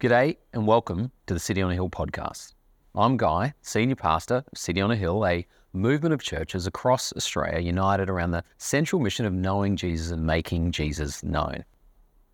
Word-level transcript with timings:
G'day 0.00 0.38
and 0.54 0.66
welcome 0.66 1.12
to 1.26 1.34
the 1.34 1.40
City 1.40 1.60
on 1.60 1.70
a 1.70 1.74
Hill 1.74 1.90
podcast. 1.90 2.54
I'm 2.94 3.18
Guy, 3.18 3.52
Senior 3.60 3.96
Pastor 3.96 4.42
of 4.50 4.56
City 4.56 4.80
on 4.80 4.90
a 4.90 4.96
Hill, 4.96 5.26
a 5.26 5.46
movement 5.74 6.14
of 6.14 6.22
churches 6.22 6.66
across 6.66 7.12
Australia 7.12 7.60
united 7.60 8.08
around 8.08 8.30
the 8.30 8.42
central 8.56 9.02
mission 9.02 9.26
of 9.26 9.34
knowing 9.34 9.76
Jesus 9.76 10.10
and 10.10 10.24
making 10.24 10.72
Jesus 10.72 11.22
known. 11.22 11.66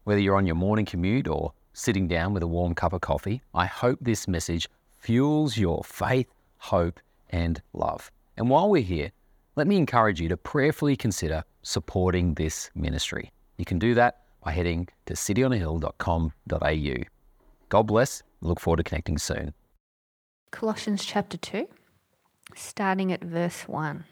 Whether 0.04 0.20
you're 0.20 0.36
on 0.36 0.46
your 0.46 0.54
morning 0.54 0.84
commute 0.84 1.26
or 1.26 1.52
sitting 1.72 2.06
down 2.06 2.32
with 2.32 2.44
a 2.44 2.46
warm 2.46 2.72
cup 2.72 2.92
of 2.92 3.00
coffee, 3.00 3.42
I 3.52 3.66
hope 3.66 3.98
this 4.00 4.28
message 4.28 4.68
fuels 5.00 5.56
your 5.56 5.82
faith, 5.82 6.28
hope, 6.58 7.00
and 7.30 7.60
love. 7.72 8.12
And 8.36 8.48
while 8.48 8.70
we're 8.70 8.80
here, 8.80 9.10
let 9.56 9.66
me 9.66 9.76
encourage 9.76 10.20
you 10.20 10.28
to 10.28 10.36
prayerfully 10.36 10.94
consider 10.94 11.42
supporting 11.64 12.34
this 12.34 12.70
ministry. 12.76 13.32
You 13.58 13.64
can 13.64 13.80
do 13.80 13.92
that 13.94 14.20
by 14.44 14.52
heading 14.52 14.86
to 15.06 15.14
cityonahill.com.au. 15.14 17.15
God 17.68 17.84
bless. 17.84 18.22
Look 18.40 18.60
forward 18.60 18.78
to 18.78 18.84
connecting 18.84 19.18
soon. 19.18 19.54
Colossians 20.50 21.04
chapter 21.04 21.36
2, 21.36 21.68
starting 22.54 23.12
at 23.12 23.24
verse 23.24 23.62
1. 23.62 24.04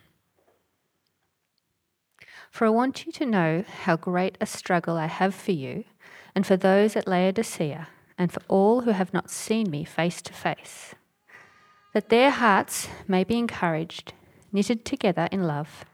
For 2.51 2.67
I 2.67 2.71
want 2.71 3.07
you 3.07 3.13
to 3.13 3.27
know 3.27 3.65
how 3.85 3.97
great 3.97 4.37
a 4.41 4.47
struggle 4.47 4.97
I 4.97 5.07
have 5.07 5.35
for 5.35 5.53
you, 5.53 5.85
and 6.35 6.47
for 6.47 6.57
those 6.57 6.97
at 6.97 7.09
Laodicea, 7.09 7.89
and 8.19 8.33
for 8.33 8.41
all 8.49 8.83
who 8.83 8.91
have 8.91 9.13
not 9.13 9.31
seen 9.31 9.71
me 9.71 9.85
face 9.85 10.21
to 10.23 10.33
face, 10.33 10.95
that 11.93 12.09
their 12.09 12.31
hearts 12.31 12.89
may 13.07 13.25
be 13.25 13.39
encouraged, 13.39 14.13
knitted 14.53 14.85
together 14.85 15.29
in 15.31 15.45
love, 15.45 15.85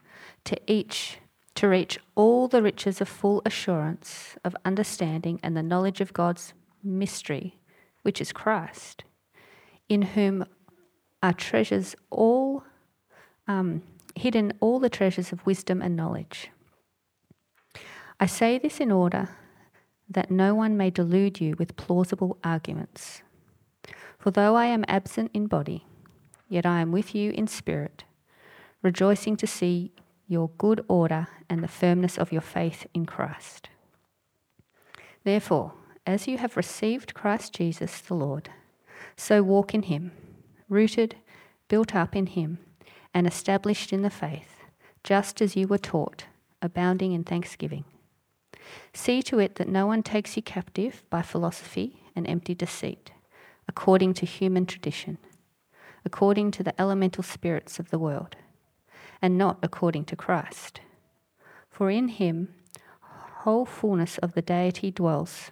to 0.45 0.57
each 0.67 1.19
to 1.55 1.67
reach 1.67 1.99
all 2.15 2.47
the 2.47 2.61
riches 2.61 3.01
of 3.01 3.09
full 3.09 3.41
assurance 3.45 4.37
of 4.43 4.55
understanding 4.63 5.39
and 5.43 5.55
the 5.55 5.63
knowledge 5.63 6.01
of 6.01 6.13
God's 6.13 6.53
mystery, 6.83 7.57
which 8.01 8.21
is 8.21 8.31
Christ, 8.31 9.03
in 9.89 10.01
whom 10.01 10.45
are 11.23 11.33
treasures 11.33 11.95
all 12.09 12.63
um, 13.47 13.83
hidden 14.15 14.53
all 14.59 14.79
the 14.79 14.89
treasures 14.89 15.31
of 15.31 15.45
wisdom 15.45 15.81
and 15.81 15.95
knowledge. 15.95 16.49
I 18.19 18.25
say 18.25 18.57
this 18.57 18.79
in 18.79 18.91
order 18.91 19.29
that 20.09 20.29
no 20.29 20.53
one 20.53 20.77
may 20.77 20.89
delude 20.89 21.39
you 21.39 21.55
with 21.57 21.77
plausible 21.77 22.37
arguments. 22.43 23.23
For 24.19 24.31
though 24.31 24.55
I 24.55 24.65
am 24.65 24.85
absent 24.87 25.31
in 25.33 25.47
body, 25.47 25.85
yet 26.49 26.65
I 26.65 26.81
am 26.81 26.91
with 26.91 27.15
you 27.15 27.31
in 27.31 27.47
spirit, 27.47 28.03
rejoicing 28.81 29.37
to 29.37 29.47
see 29.47 29.91
your 30.27 30.49
good 30.57 30.83
order 30.87 31.27
and 31.49 31.63
the 31.63 31.67
firmness 31.67 32.17
of 32.17 32.31
your 32.31 32.41
faith 32.41 32.85
in 32.93 33.05
Christ. 33.05 33.69
Therefore, 35.23 35.73
as 36.05 36.27
you 36.27 36.37
have 36.37 36.57
received 36.57 37.13
Christ 37.13 37.53
Jesus 37.53 38.01
the 38.01 38.13
Lord, 38.13 38.49
so 39.15 39.43
walk 39.43 39.73
in 39.73 39.83
him, 39.83 40.11
rooted, 40.69 41.15
built 41.67 41.95
up 41.95 42.15
in 42.15 42.27
him, 42.27 42.59
and 43.13 43.27
established 43.27 43.93
in 43.93 44.01
the 44.01 44.09
faith, 44.09 44.57
just 45.03 45.41
as 45.41 45.55
you 45.55 45.67
were 45.67 45.77
taught, 45.77 46.25
abounding 46.61 47.13
in 47.13 47.23
thanksgiving. 47.23 47.85
See 48.93 49.21
to 49.23 49.39
it 49.39 49.55
that 49.55 49.67
no 49.67 49.85
one 49.85 50.03
takes 50.03 50.35
you 50.35 50.43
captive 50.43 51.03
by 51.09 51.21
philosophy 51.21 52.03
and 52.15 52.27
empty 52.27 52.55
deceit, 52.55 53.11
according 53.67 54.13
to 54.15 54.25
human 54.25 54.65
tradition, 54.65 55.17
according 56.05 56.51
to 56.51 56.63
the 56.63 56.79
elemental 56.79 57.23
spirits 57.23 57.79
of 57.79 57.89
the 57.89 57.99
world, 57.99 58.35
and 59.21 59.37
not 59.37 59.57
according 59.61 60.05
to 60.05 60.15
Christ. 60.15 60.81
For 61.69 61.89
in 61.89 62.07
him 62.07 62.53
whole 63.41 63.65
fullness 63.65 64.19
of 64.19 64.33
the 64.33 64.41
deity 64.41 64.91
dwells 64.91 65.51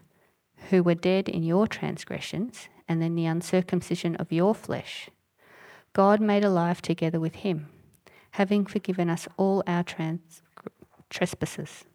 who 0.69 0.83
were 0.83 0.95
dead 0.95 1.27
in 1.27 1.43
your 1.43 1.67
transgressions 1.67 2.69
and 2.87 3.03
in 3.03 3.15
the 3.15 3.25
uncircumcision 3.25 4.15
of 4.17 4.31
your 4.31 4.53
flesh, 4.53 5.09
God 5.93 6.21
made 6.21 6.43
alive 6.43 6.81
together 6.81 7.19
with 7.19 7.35
him, 7.35 7.69
having 8.31 8.65
forgiven 8.65 9.09
us 9.09 9.27
all 9.37 9.63
our 9.67 9.83
trans- 9.83 10.41
trespasses, 11.09 11.85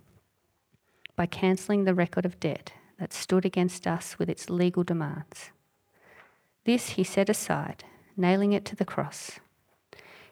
by 1.15 1.27
cancelling 1.27 1.85
the 1.85 1.95
record 1.95 2.27
of 2.27 2.41
debt 2.41 2.73
that 2.99 3.13
stood 3.13 3.45
against 3.45 3.87
us 3.87 4.19
with 4.19 4.29
its 4.29 4.51
legal 4.51 4.85
demands. 4.85 5.51
This 6.65 6.91
he 6.91 7.05
set 7.05 7.29
aside, 7.29 7.85
nailing 8.17 8.53
it 8.53 8.65
to 8.67 8.77
the 8.77 8.85
cross. 8.85 9.39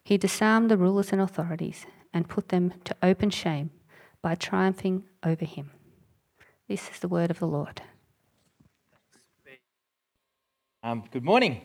He 0.03 0.19
disarmed 0.19 0.71
the 0.71 0.77
rulers 0.77 1.13
and 1.13 1.21
authorities 1.21 1.87
and 2.13 2.29
put 2.29 2.49
them 2.49 2.75
to 2.85 2.97
open 3.03 3.31
shame 3.31 3.71
by 4.21 4.35
triumphing 4.35 5.05
over 5.23 5.45
him. 5.45 5.71
This 6.69 6.91
is 6.91 7.01
the 7.01 7.09
word 7.09 7.31
of 7.31 7.39
the 7.39 7.47
Lord. 7.47 7.83
Um, 10.87 11.03
good 11.11 11.25
morning. 11.25 11.63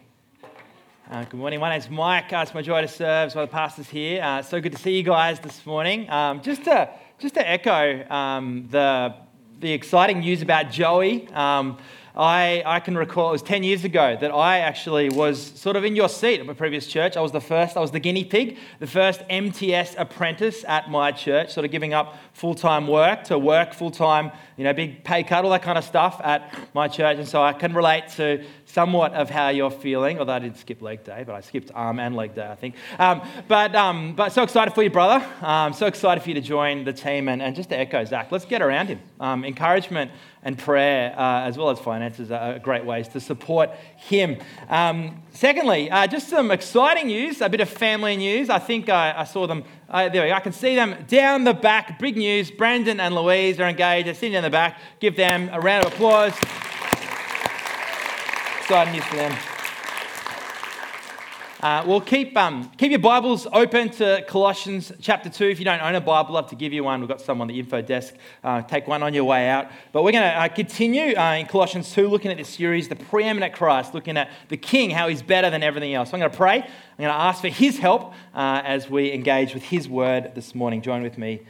Uh, 1.11 1.25
good 1.25 1.37
morning. 1.37 1.59
My 1.59 1.71
name's 1.71 1.89
Mike. 1.89 2.31
Uh, 2.31 2.37
it's 2.37 2.53
my 2.53 2.61
joy 2.61 2.79
to 2.79 2.87
serve 2.87 3.27
as 3.27 3.35
one 3.35 3.43
of 3.43 3.49
the 3.49 3.53
pastors 3.53 3.89
here. 3.89 4.23
Uh, 4.23 4.41
so 4.41 4.61
good 4.61 4.71
to 4.71 4.77
see 4.77 4.95
you 4.95 5.03
guys 5.03 5.41
this 5.41 5.65
morning. 5.65 6.09
Um, 6.09 6.41
just 6.41 6.63
to 6.63 6.89
just 7.17 7.33
to 7.33 7.45
echo 7.45 8.09
um, 8.09 8.69
the 8.71 9.13
the 9.59 9.73
exciting 9.73 10.21
news 10.21 10.41
about 10.41 10.71
Joey. 10.71 11.27
Um, 11.33 11.79
I, 12.15 12.63
I 12.65 12.79
can 12.81 12.97
recall 12.97 13.29
it 13.29 13.31
was 13.31 13.43
10 13.43 13.63
years 13.63 13.85
ago 13.85 14.17
that 14.19 14.31
I 14.31 14.59
actually 14.59 15.09
was 15.09 15.41
sort 15.41 15.77
of 15.77 15.85
in 15.85 15.95
your 15.95 16.09
seat 16.09 16.41
at 16.41 16.45
my 16.45 16.53
previous 16.53 16.85
church. 16.85 17.15
I 17.15 17.21
was 17.21 17.31
the 17.31 17.39
first, 17.39 17.77
I 17.77 17.79
was 17.79 17.91
the 17.91 17.99
guinea 17.99 18.25
pig, 18.25 18.57
the 18.79 18.87
first 18.87 19.21
MTS 19.29 19.95
apprentice 19.97 20.65
at 20.67 20.89
my 20.89 21.13
church, 21.13 21.53
sort 21.53 21.65
of 21.65 21.71
giving 21.71 21.93
up 21.93 22.17
full 22.33 22.55
time 22.55 22.87
work 22.87 23.23
to 23.25 23.37
work 23.37 23.73
full 23.73 23.89
time, 23.89 24.31
you 24.57 24.65
know, 24.65 24.73
big 24.73 25.03
pay 25.05 25.23
cut, 25.23 25.45
all 25.45 25.51
that 25.51 25.61
kind 25.61 25.77
of 25.77 25.85
stuff 25.85 26.19
at 26.23 26.53
my 26.73 26.89
church. 26.89 27.19
And 27.19 27.27
so 27.27 27.41
I 27.41 27.53
can 27.53 27.73
relate 27.73 28.09
to 28.17 28.43
somewhat 28.71 29.13
of 29.13 29.29
how 29.29 29.49
you're 29.49 29.71
feeling, 29.71 30.19
although 30.19 30.33
I 30.33 30.39
didn't 30.39 30.57
skip 30.57 30.81
leg 30.81 31.03
day, 31.03 31.23
but 31.25 31.33
I 31.33 31.41
skipped 31.41 31.71
arm 31.73 31.99
and 31.99 32.15
leg 32.15 32.35
day, 32.35 32.47
I 32.47 32.55
think. 32.55 32.75
Um, 32.99 33.21
but, 33.47 33.75
um, 33.75 34.13
but 34.15 34.31
so 34.31 34.43
excited 34.43 34.73
for 34.75 34.83
you, 34.83 34.91
brother. 34.91 35.25
Um, 35.41 35.73
so 35.73 35.87
excited 35.87 36.21
for 36.21 36.29
you 36.29 36.35
to 36.35 36.41
join 36.41 36.83
the 36.83 36.93
team. 36.93 37.29
And, 37.29 37.41
and 37.41 37.55
just 37.55 37.69
to 37.69 37.77
echo 37.77 38.05
Zach, 38.05 38.31
let's 38.31 38.45
get 38.45 38.61
around 38.61 38.87
him. 38.87 38.99
Um, 39.19 39.43
encouragement 39.43 40.11
and 40.43 40.57
prayer, 40.57 41.13
uh, 41.17 41.41
as 41.41 41.57
well 41.57 41.69
as 41.71 41.79
finances, 41.79 42.31
are 42.31 42.59
great 42.59 42.85
ways 42.85 43.07
to 43.09 43.19
support 43.19 43.71
him. 43.97 44.37
Um, 44.69 45.23
secondly, 45.31 45.89
uh, 45.89 46.05
just 46.05 46.29
some 46.29 46.51
exciting 46.51 47.07
news, 47.07 47.41
a 47.41 47.49
bit 47.49 47.61
of 47.61 47.69
family 47.69 48.15
news. 48.17 48.51
I 48.51 48.59
think 48.59 48.87
I, 48.87 49.13
I 49.17 49.23
saw 49.23 49.47
them, 49.47 49.63
uh, 49.89 50.09
there 50.09 50.23
we 50.23 50.29
go, 50.29 50.35
I 50.35 50.39
can 50.39 50.53
see 50.53 50.75
them 50.75 50.95
down 51.07 51.43
the 51.43 51.53
back. 51.55 51.97
Big 51.97 52.15
news. 52.15 52.51
Brandon 52.51 52.99
and 52.99 53.15
Louise 53.15 53.59
are 53.59 53.67
engaged, 53.67 54.07
they're 54.07 54.13
sitting 54.13 54.33
in 54.33 54.43
the 54.43 54.49
back. 54.49 54.79
Give 54.99 55.15
them 55.15 55.49
a 55.51 55.59
round 55.59 55.85
of 55.87 55.93
applause 55.93 56.35
exciting 58.69 58.93
news 58.93 59.03
for 59.05 59.15
them. 59.15 59.35
Uh, 61.59 61.83
well, 61.87 61.99
keep, 61.99 62.37
um, 62.37 62.69
keep 62.77 62.91
your 62.91 62.99
Bibles 62.99 63.47
open 63.51 63.89
to 63.89 64.23
Colossians 64.27 64.91
chapter 65.01 65.27
2. 65.27 65.45
If 65.45 65.57
you 65.57 65.65
don't 65.65 65.81
own 65.81 65.95
a 65.95 65.99
Bible, 65.99 66.27
I'd 66.27 66.31
love 66.31 66.51
to 66.51 66.55
give 66.55 66.71
you 66.71 66.83
one. 66.83 66.99
We've 66.99 67.09
got 67.09 67.19
some 67.19 67.41
on 67.41 67.47
the 67.47 67.57
info 67.57 67.81
desk. 67.81 68.13
Uh, 68.43 68.61
take 68.61 68.87
one 68.87 69.01
on 69.01 69.15
your 69.15 69.23
way 69.23 69.49
out. 69.49 69.71
But 69.91 70.03
we're 70.03 70.11
going 70.11 70.23
to 70.23 70.39
uh, 70.39 70.47
continue 70.49 71.17
uh, 71.17 71.37
in 71.39 71.47
Colossians 71.47 71.91
2, 71.93 72.07
looking 72.07 72.29
at 72.29 72.37
this 72.37 72.47
series, 72.47 72.89
The 72.89 72.95
Preeminent 72.95 73.53
Christ, 73.53 73.95
looking 73.95 74.17
at 74.17 74.29
the 74.49 74.57
King, 74.57 74.91
how 74.91 75.07
he's 75.07 75.23
better 75.23 75.49
than 75.49 75.63
everything 75.63 75.95
else. 75.95 76.11
So 76.11 76.13
I'm 76.13 76.19
going 76.19 76.31
to 76.31 76.37
pray. 76.37 76.57
I'm 76.57 76.97
going 76.99 77.09
to 77.09 77.15
ask 77.15 77.41
for 77.41 77.47
his 77.47 77.79
help 77.79 78.13
uh, 78.35 78.61
as 78.63 78.87
we 78.87 79.11
engage 79.11 79.55
with 79.55 79.63
his 79.63 79.89
word 79.89 80.35
this 80.35 80.53
morning. 80.53 80.83
Join 80.83 81.01
with 81.01 81.17
me 81.17 81.41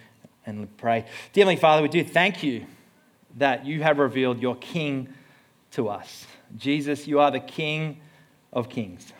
and 0.46 0.74
pray. 0.78 1.02
Dear 1.34 1.44
Heavenly 1.44 1.60
Father, 1.60 1.82
we 1.82 1.90
do 1.90 2.02
thank 2.02 2.44
you 2.44 2.66
that 3.36 3.66
you 3.66 3.84
have 3.84 4.00
revealed 4.00 4.40
your 4.40 4.56
King 4.56 5.14
to 5.72 5.90
us. 5.90 6.26
Jesus, 6.58 7.08
you 7.08 7.20
are 7.20 7.32
the 7.32 7.40
King 7.40 8.02
of 8.52 8.70
kings. 8.70 9.14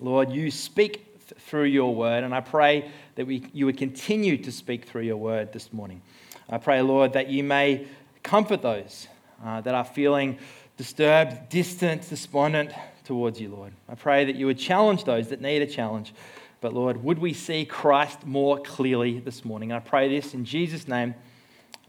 Lord, 0.00 0.30
you 0.30 0.50
speak 0.50 1.28
th- 1.28 1.40
through 1.40 1.64
your 1.64 1.94
word, 1.94 2.24
and 2.24 2.34
I 2.34 2.40
pray 2.40 2.90
that 3.14 3.26
we, 3.26 3.48
you 3.52 3.66
would 3.66 3.78
continue 3.78 4.36
to 4.38 4.52
speak 4.52 4.84
through 4.84 5.02
your 5.02 5.16
word 5.16 5.52
this 5.52 5.72
morning. 5.72 6.02
I 6.48 6.58
pray, 6.58 6.82
Lord, 6.82 7.14
that 7.14 7.28
you 7.28 7.42
may 7.42 7.86
comfort 8.22 8.62
those 8.62 9.08
uh, 9.44 9.60
that 9.62 9.74
are 9.74 9.84
feeling 9.84 10.38
disturbed, 10.76 11.48
distant, 11.48 12.08
despondent 12.08 12.72
towards 13.04 13.40
you, 13.40 13.48
Lord. 13.48 13.72
I 13.88 13.94
pray 13.94 14.24
that 14.24 14.36
you 14.36 14.46
would 14.46 14.58
challenge 14.58 15.04
those 15.04 15.28
that 15.28 15.40
need 15.40 15.62
a 15.62 15.66
challenge. 15.66 16.12
But 16.60 16.74
Lord, 16.74 17.02
would 17.04 17.18
we 17.18 17.32
see 17.32 17.64
Christ 17.64 18.26
more 18.26 18.58
clearly 18.58 19.20
this 19.20 19.44
morning? 19.44 19.72
I 19.72 19.78
pray 19.78 20.08
this 20.08 20.34
in 20.34 20.44
Jesus' 20.44 20.88
name. 20.88 21.14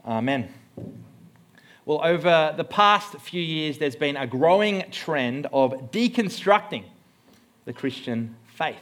Amen. 0.04 0.48
Well, 1.88 2.02
over 2.04 2.52
the 2.54 2.64
past 2.64 3.16
few 3.18 3.40
years, 3.40 3.78
there's 3.78 3.96
been 3.96 4.18
a 4.18 4.26
growing 4.26 4.84
trend 4.90 5.46
of 5.54 5.90
deconstructing 5.90 6.84
the 7.64 7.72
Christian 7.72 8.36
faith. 8.46 8.76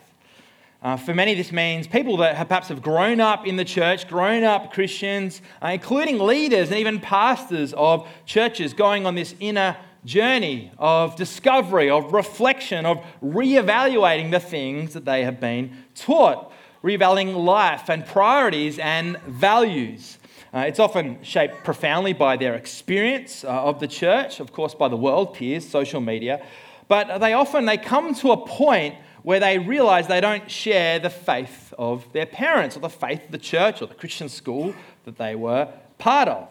Uh, 0.83 0.97
for 0.97 1.15
many, 1.15 1.35
this 1.35 1.53
means 1.53 1.87
people 1.87 2.17
that 2.17 2.35
have 2.35 2.49
perhaps 2.49 2.67
have 2.67 2.83
grown 2.83 3.21
up 3.21 3.47
in 3.47 3.55
the 3.55 3.65
church, 3.65 4.09
grown 4.09 4.43
up 4.43 4.73
Christians, 4.73 5.41
uh, 5.63 5.69
including 5.69 6.19
leaders 6.19 6.71
and 6.71 6.81
even 6.81 6.99
pastors 6.99 7.73
of 7.75 8.09
churches, 8.25 8.75
going 8.75 9.07
on 9.07 9.15
this 9.15 9.37
inner 9.39 9.77
journey 10.05 10.73
of 10.77 11.15
discovery, 11.15 11.89
of 11.89 12.13
reflection, 12.13 12.85
of 12.85 13.07
re-evaluating 13.21 14.33
the 14.33 14.41
things 14.41 14.95
that 14.95 15.05
they 15.05 15.23
have 15.23 15.39
been 15.39 15.71
taught, 15.95 16.53
re-evaluating 16.83 17.37
life 17.37 17.89
and 17.89 18.05
priorities 18.05 18.81
and 18.81 19.17
values. 19.29 20.19
Uh, 20.57 20.61
it's 20.61 20.81
often 20.81 21.23
shaped 21.23 21.63
profoundly 21.65 22.15
by 22.15 22.35
their 22.35 22.55
experience 22.55 23.45
uh, 23.45 23.49
of 23.49 23.79
the 23.79 23.87
church, 23.87 24.41
of 24.41 24.55
course, 24.55 24.75
by 24.75 24.89
the 24.89 24.97
world, 24.97 25.35
peers, 25.35 25.69
social 25.69 26.01
media. 26.01 26.43
But 26.89 27.19
they 27.19 27.35
often 27.35 27.67
they 27.67 27.77
come 27.77 28.15
to 28.15 28.33
a 28.33 28.39
point 28.39 28.95
where 29.23 29.39
they 29.39 29.59
realize 29.59 30.09
they 30.09 30.23
don't 30.23 30.51
share 30.51 30.99
the 30.99 31.11
faith 31.11 31.75
of 31.77 32.11
their 32.15 32.25
parents 32.25 32.75
or 32.75 32.81
the 32.81 32.89
faith 32.89 33.27
of 33.27 33.33
the 33.33 33.39
church 33.39 33.83
or 33.83 33.87
the 33.87 33.95
Christian 33.95 34.31
school 34.31 34.75
that 35.05 35.19
they 35.19 35.35
were 35.35 35.69
part 35.99 36.27
of. 36.27 36.49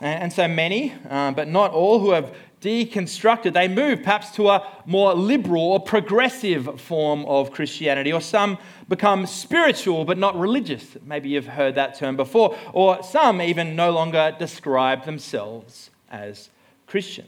And 0.00 0.32
so 0.32 0.48
many, 0.48 0.94
uh, 1.08 1.30
but 1.30 1.46
not 1.46 1.70
all, 1.70 2.00
who 2.00 2.10
have 2.10 2.34
deconstructed, 2.60 3.52
they 3.52 3.68
move 3.68 4.02
perhaps 4.02 4.30
to 4.32 4.48
a 4.48 4.66
more 4.86 5.14
liberal 5.14 5.62
or 5.62 5.80
progressive 5.80 6.80
form 6.80 7.24
of 7.26 7.50
Christianity, 7.50 8.12
or 8.12 8.20
some 8.20 8.58
become 8.88 9.26
spiritual 9.26 10.04
but 10.04 10.18
not 10.18 10.38
religious. 10.38 10.96
Maybe 11.04 11.30
you've 11.30 11.46
heard 11.46 11.74
that 11.76 11.94
term 11.94 12.16
before, 12.16 12.56
or 12.72 13.02
some 13.02 13.40
even 13.40 13.76
no 13.76 13.90
longer 13.90 14.34
describe 14.38 15.04
themselves 15.04 15.90
as 16.10 16.50
Christian. 16.86 17.26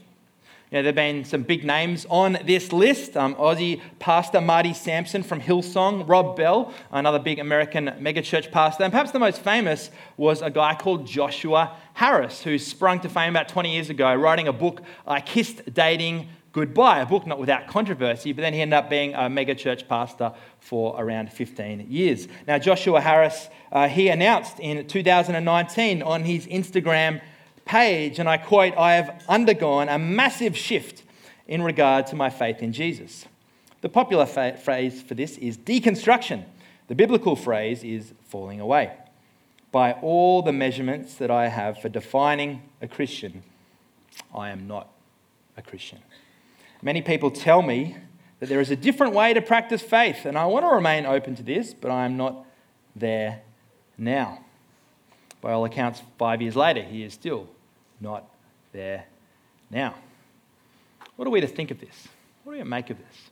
You 0.71 0.77
know, 0.77 0.83
there 0.83 0.89
have 0.91 0.95
been 0.95 1.25
some 1.25 1.43
big 1.43 1.65
names 1.65 2.05
on 2.09 2.37
this 2.45 2.71
list. 2.71 3.17
Um, 3.17 3.35
Aussie 3.35 3.81
pastor 3.99 4.39
Marty 4.39 4.73
Sampson 4.73 5.21
from 5.21 5.41
Hillsong, 5.41 6.07
Rob 6.07 6.37
Bell, 6.37 6.73
another 6.93 7.19
big 7.19 7.39
American 7.39 7.87
megachurch 7.99 8.51
pastor, 8.51 8.85
and 8.85 8.93
perhaps 8.93 9.11
the 9.11 9.19
most 9.19 9.41
famous 9.41 9.91
was 10.15 10.41
a 10.41 10.49
guy 10.49 10.73
called 10.73 11.05
Joshua 11.05 11.75
Harris, 11.93 12.41
who 12.41 12.57
sprung 12.57 13.01
to 13.01 13.09
fame 13.09 13.31
about 13.31 13.49
20 13.49 13.69
years 13.69 13.89
ago, 13.89 14.15
writing 14.15 14.47
a 14.47 14.53
book, 14.53 14.81
I 15.05 15.19
Kissed 15.19 15.73
Dating 15.73 16.29
Goodbye, 16.53 16.99
a 16.99 17.05
book 17.05 17.27
not 17.27 17.39
without 17.39 17.67
controversy, 17.67 18.31
but 18.31 18.41
then 18.41 18.53
he 18.53 18.61
ended 18.61 18.77
up 18.77 18.89
being 18.89 19.13
a 19.13 19.29
megachurch 19.29 19.89
pastor 19.89 20.33
for 20.59 20.95
around 20.97 21.33
15 21.33 21.87
years. 21.89 22.29
Now, 22.47 22.57
Joshua 22.57 22.99
Harris, 22.99 23.49
uh, 23.73 23.87
he 23.87 24.07
announced 24.07 24.59
in 24.59 24.85
2019 24.87 26.01
on 26.01 26.23
his 26.23 26.47
Instagram 26.47 27.21
page, 27.71 28.19
and 28.19 28.27
I 28.27 28.35
quote, 28.35 28.75
I 28.77 28.95
have 28.95 29.23
undergone 29.29 29.87
a 29.87 29.97
massive 29.97 30.57
shift 30.57 31.03
in 31.47 31.63
regard 31.63 32.05
to 32.07 32.17
my 32.17 32.29
faith 32.29 32.61
in 32.61 32.73
Jesus. 32.73 33.25
The 33.79 33.87
popular 33.87 34.25
fa- 34.25 34.57
phrase 34.61 35.01
for 35.01 35.13
this 35.13 35.37
is 35.37 35.57
deconstruction. 35.57 36.43
The 36.89 36.95
biblical 36.95 37.37
phrase 37.37 37.81
is 37.85 38.13
falling 38.27 38.59
away. 38.59 38.91
By 39.71 39.93
all 39.93 40.41
the 40.41 40.51
measurements 40.51 41.15
that 41.15 41.31
I 41.31 41.47
have 41.47 41.81
for 41.81 41.87
defining 41.87 42.61
a 42.81 42.89
Christian, 42.89 43.41
I 44.35 44.49
am 44.49 44.67
not 44.67 44.89
a 45.55 45.61
Christian. 45.61 45.99
Many 46.81 47.01
people 47.01 47.31
tell 47.31 47.61
me 47.61 47.95
that 48.41 48.49
there 48.49 48.59
is 48.59 48.69
a 48.69 48.75
different 48.75 49.13
way 49.13 49.33
to 49.33 49.41
practice 49.41 49.81
faith, 49.81 50.25
and 50.25 50.37
I 50.37 50.45
want 50.45 50.65
to 50.65 50.69
remain 50.75 51.05
open 51.05 51.35
to 51.35 51.43
this, 51.43 51.73
but 51.73 51.89
I 51.89 52.03
am 52.03 52.17
not 52.17 52.45
there 52.97 53.43
now. 53.97 54.43
By 55.39 55.53
all 55.53 55.63
accounts, 55.63 56.01
five 56.19 56.41
years 56.41 56.57
later, 56.57 56.81
he 56.81 57.03
is 57.03 57.13
still 57.13 57.47
not 58.01 58.27
there 58.73 59.05
now. 59.69 59.95
What 61.15 61.27
are 61.27 61.31
we 61.31 61.41
to 61.41 61.47
think 61.47 61.71
of 61.71 61.79
this? 61.79 62.07
What 62.43 62.53
do 62.53 62.59
we 62.59 62.63
make 62.63 62.89
of 62.89 62.97
this? 62.97 63.29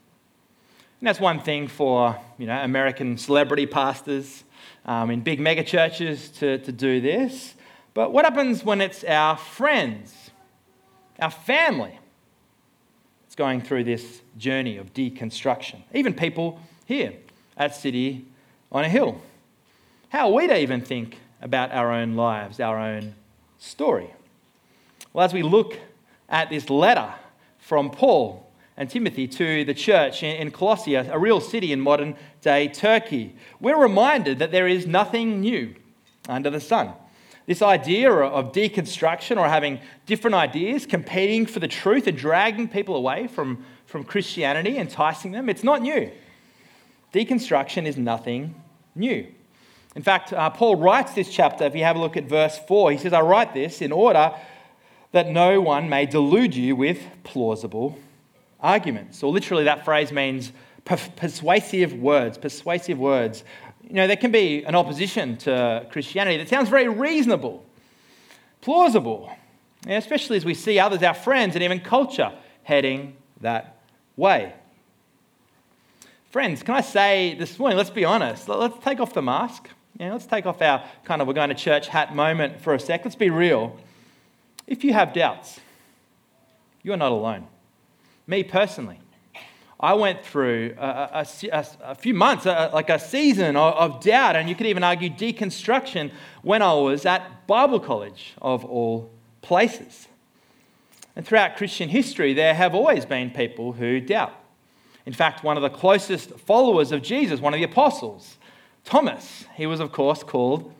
And 1.00 1.08
that's 1.08 1.20
one 1.20 1.40
thing 1.40 1.68
for 1.68 2.18
you 2.38 2.46
know, 2.46 2.62
American 2.62 3.18
celebrity 3.18 3.66
pastors 3.66 4.44
um, 4.86 5.10
in 5.10 5.22
big 5.22 5.40
mega 5.40 5.64
churches 5.64 6.30
to, 6.30 6.58
to 6.60 6.72
do 6.72 7.02
this. 7.02 7.56
But 7.94 8.12
what 8.12 8.26
happens 8.26 8.64
when 8.64 8.82
it's 8.82 9.04
our 9.04 9.38
friends, 9.38 10.30
our 11.20 11.32
family, 11.32 11.98
that's 13.24 13.36
going 13.36 13.62
through 13.62 13.86
this 13.86 14.22
journey 14.38 14.78
of 14.78 14.94
deconstruction? 14.94 15.82
Even 15.94 16.14
people 16.14 16.60
here 16.86 17.14
at 17.58 17.76
City 17.76 18.26
on 18.72 18.84
a 18.84 18.90
Hill. 18.90 19.22
How 20.10 20.28
are 20.28 20.34
we 20.34 20.48
to 20.48 20.60
even 20.60 20.82
think 20.82 21.18
about 21.42 21.72
our 21.72 21.92
own 21.92 22.16
lives, 22.16 22.60
our 22.60 22.78
own 22.78 23.16
story? 23.58 24.14
Well, 25.14 25.26
as 25.26 25.34
we 25.34 25.42
look 25.42 25.78
at 26.28 26.50
this 26.50 26.70
letter 26.70 27.14
from 27.58 27.90
Paul 27.90 28.52
and 28.78 28.90
Timothy 28.90 29.28
to 29.28 29.66
the 29.66 29.74
church 29.74 30.22
in 30.24 30.52
Colossae, 30.52 30.96
a 30.96 31.18
real 31.18 31.42
city 31.42 31.72
in 31.72 31.82
modern 31.82 32.16
day 32.42 32.68
Turkey, 32.68 33.36
we're 33.60 33.82
reminded 33.82 34.40
that 34.40 34.52
there 34.52 34.68
is 34.68 34.86
nothing 34.86 35.42
new 35.42 35.76
under 36.28 36.50
the 36.50 36.60
sun. 36.60 36.94
This 37.48 37.64
idea 37.64 38.12
of 38.12 38.52
deconstruction 38.52 39.38
or 39.38 39.50
having 39.50 39.80
different 40.06 40.36
ideas, 40.36 40.86
competing 40.86 41.48
for 41.48 41.60
the 41.60 41.68
truth 41.68 42.06
and 42.06 42.16
dragging 42.16 42.68
people 42.68 42.96
away 42.96 43.26
from, 43.26 43.66
from 43.88 44.04
Christianity, 44.04 44.78
enticing 44.78 45.32
them, 45.32 45.50
it's 45.50 45.64
not 45.64 45.82
new. 45.82 46.12
Deconstruction 47.12 47.88
is 47.88 47.98
nothing 47.98 48.54
new. 48.94 49.26
In 49.96 50.04
fact, 50.04 50.32
uh, 50.32 50.52
Paul 50.52 50.76
writes 50.76 51.14
this 51.14 51.30
chapter, 51.34 51.64
if 51.64 51.76
you 51.76 51.84
have 51.84 51.96
a 51.96 52.00
look 52.00 52.16
at 52.16 52.26
verse 52.26 52.60
4, 52.68 52.92
he 52.92 52.98
says, 53.00 53.14
I 53.14 53.22
write 53.22 53.56
this 53.56 53.82
in 53.82 53.92
order 53.92 54.32
that 55.12 55.30
no 55.30 55.60
one 55.60 55.90
may 55.90 56.06
delude 56.06 56.56
you 56.56 56.76
with 56.76 57.02
plausible 57.24 57.98
arguments. 58.60 59.24
Or 59.24 59.32
literally, 59.32 59.64
that 59.64 59.86
phrase 59.86 60.12
means 60.12 60.52
persuasive 60.86 61.94
words, 61.94 62.38
persuasive 62.38 62.98
words. 62.98 63.44
You 63.84 63.96
know, 63.96 64.08
there 64.08 64.18
can 64.18 64.32
be 64.32 64.64
an 64.64 64.76
opposition 64.76 65.38
to 65.38 65.88
Christianity 65.92 66.38
that 66.38 66.50
sounds 66.50 66.70
very 66.70 66.88
reasonable, 66.88 67.66
plausible, 68.62 69.32
especially 69.88 70.38
as 70.38 70.46
we 70.46 70.54
see 70.54 70.80
others, 70.80 71.02
our 71.04 71.14
friends, 71.14 71.56
and 71.56 71.64
even 71.64 71.80
culture 71.80 72.32
heading 72.64 73.16
that 73.42 73.82
way. 74.16 74.54
Friends, 76.32 76.62
can 76.62 76.76
I 76.76 76.82
say 76.82 77.34
this 77.34 77.58
morning, 77.58 77.78
let's 77.78 77.90
be 77.90 78.06
honest, 78.06 78.48
let's 78.48 78.78
take 78.84 79.00
off 79.00 79.14
the 79.14 79.22
mask. 79.22 79.70
Yeah, 80.00 80.14
let's 80.14 80.28
take 80.28 80.46
off 80.46 80.62
our 80.62 80.84
kind 81.04 81.22
of 81.22 81.28
we're 81.28 81.34
going 81.34 81.50
to 81.50 81.56
church 81.56 81.88
hat 81.88 82.16
moment 82.16 82.62
for 82.62 82.76
a 82.76 82.80
sec. 82.80 83.04
Let's 83.04 83.16
be 83.16 83.32
real. 83.32 83.76
If 84.70 84.84
you 84.84 84.94
have 84.94 85.14
doubts, 85.14 85.60
you're 86.84 86.96
not 86.96 87.12
alone. 87.12 87.48
Me 88.28 88.44
personally, 88.44 89.00
I 89.80 89.96
went 89.96 90.24
through 90.24 90.76
a, 90.78 91.26
a, 91.52 91.66
a 91.82 91.96
few 91.96 92.14
months, 92.14 92.46
like 92.46 92.92
a 92.92 93.00
season 93.00 93.56
of, 93.56 93.74
of 93.74 94.04
doubt, 94.04 94.36
and 94.36 94.48
you 94.48 94.54
could 94.54 94.68
even 94.68 94.84
argue 94.84 95.10
deconstruction 95.10 96.12
when 96.44 96.62
I 96.62 96.74
was 96.74 97.08
at 97.08 97.48
Bible 97.48 97.80
college, 97.80 98.36
of 98.44 98.64
all 98.64 99.10
places. 99.42 100.08
And 101.16 101.26
throughout 101.26 101.58
Christian 101.58 101.90
history, 101.90 102.36
there 102.36 102.54
have 102.54 102.76
always 102.76 103.08
been 103.08 103.32
people 103.32 103.74
who 103.74 104.00
doubt. 104.00 104.36
In 105.08 105.14
fact, 105.14 105.44
one 105.44 105.58
of 105.58 105.64
the 105.64 105.70
closest 105.72 106.38
followers 106.42 106.92
of 106.92 107.02
Jesus, 107.02 107.40
one 107.40 107.56
of 107.56 107.60
the 107.60 107.64
apostles, 107.64 108.38
Thomas, 108.86 109.46
he 109.56 109.66
was, 109.66 109.80
of 109.80 109.92
course, 109.92 110.22
called 110.22 110.72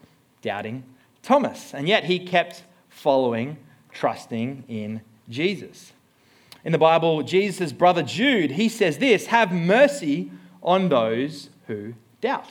Doubting 0.44 0.84
Thomas. 1.24 1.74
And 1.74 1.88
yet 1.88 2.04
he 2.04 2.20
kept 2.20 2.64
following 2.90 3.58
trusting 3.92 4.64
in 4.68 5.02
Jesus. 5.30 5.94
In 6.64 6.72
the 6.72 6.78
Bible, 6.78 7.24
Jesus' 7.24 7.72
brother 7.72 8.04
Jude, 8.04 8.52
he 8.52 8.70
says 8.70 8.98
this 8.98 9.28
have 9.28 9.52
mercy 9.52 10.32
on 10.62 10.90
those 10.90 11.50
who 11.68 11.94
doubt. 12.22 12.50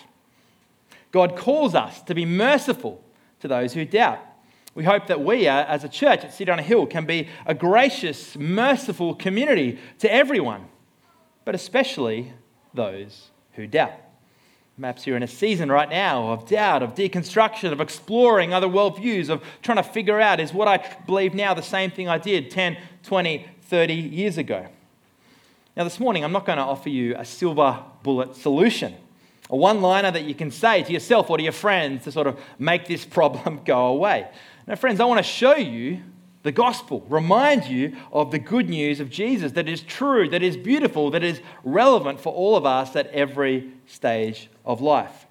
God 1.11 1.37
calls 1.37 1.75
us 1.75 2.02
to 2.02 2.14
be 2.14 2.25
merciful 2.25 3.02
to 3.40 3.49
those 3.49 3.73
who 3.73 3.85
doubt. 3.85 4.21
We 4.75 4.85
hope 4.85 5.07
that 5.09 5.21
we, 5.21 5.49
uh, 5.49 5.64
as 5.64 5.85
a 5.85 5.88
church 5.88 6.25
at 6.25 6.33
City 6.33 6.50
on 6.50 6.59
a 6.59 6.62
Hill, 6.62 6.87
can 6.87 7.04
be 7.04 7.28
a 7.47 7.54
gracious, 7.54 8.37
merciful 8.37 9.14
community 9.14 9.78
to 9.99 10.12
everyone, 10.12 10.66
but 11.45 11.54
especially 11.54 12.33
those 12.75 13.30
who 13.52 13.66
doubt. 13.66 14.08
Perhaps 14.80 15.08
you're 15.08 15.16
in 15.16 15.25
a 15.25 15.28
season 15.28 15.73
right 15.73 15.90
now 15.90 16.30
of 16.30 16.47
doubt, 16.49 16.85
of 16.85 16.94
deconstruction, 16.94 17.73
of 17.73 17.80
exploring 17.80 18.54
other 18.54 18.68
worldviews, 18.68 19.28
of 19.28 19.42
trying 19.61 19.76
to 19.76 19.82
figure 19.82 20.20
out 20.20 20.38
is 20.38 20.52
what 20.52 20.68
I 20.68 20.97
believe 21.04 21.35
now 21.35 21.52
the 21.52 21.62
same 21.62 21.90
thing 21.90 22.08
I 22.08 22.18
did 22.18 22.49
10, 22.49 22.76
20, 23.02 23.47
30 23.62 23.94
years 23.94 24.38
ago. 24.38 24.68
Now, 25.76 25.82
this 25.82 25.99
morning, 25.99 26.23
I'm 26.23 26.30
not 26.30 26.47
going 26.47 26.58
to 26.58 26.64
offer 26.64 26.90
you 26.90 27.16
a 27.16 27.25
silver 27.25 27.82
bullet 28.04 28.37
solution, 28.37 28.94
a 29.50 29.56
one 29.56 29.80
liner 29.80 30.12
that 30.12 30.25
you 30.25 30.35
can 30.35 30.52
say 30.52 30.85
to 30.85 30.92
yourself 30.92 31.28
or 31.28 31.38
to 31.38 31.42
your 31.42 31.52
friends 31.52 32.04
to 32.04 32.12
sort 32.12 32.28
of 32.28 32.38
make 32.61 32.87
this 32.87 33.04
problem 33.18 33.62
go 33.64 33.87
away. 33.87 34.28
Now, 34.68 34.76
friends, 34.76 35.00
I 35.00 35.06
want 35.06 35.18
to 35.18 35.25
show 35.25 35.56
you 35.56 36.02
the 36.44 36.52
gospel, 36.52 37.04
remind 37.08 37.64
you 37.64 37.97
of 38.12 38.30
the 38.30 38.38
good 38.38 38.68
news 38.68 39.00
of 39.00 39.11
Jesus 39.11 39.52
that 39.52 39.68
is 39.68 39.80
true, 39.80 40.28
that 40.28 40.42
is 40.42 40.56
beautiful, 40.56 41.11
that 41.11 41.25
is 41.25 41.40
relevant 41.64 42.20
for 42.20 42.32
all 42.32 42.54
of 42.56 42.64
us 42.64 42.94
at 42.94 43.08
every 43.08 43.73
stage 43.87 44.49
of 44.68 44.80
life. 44.80 45.26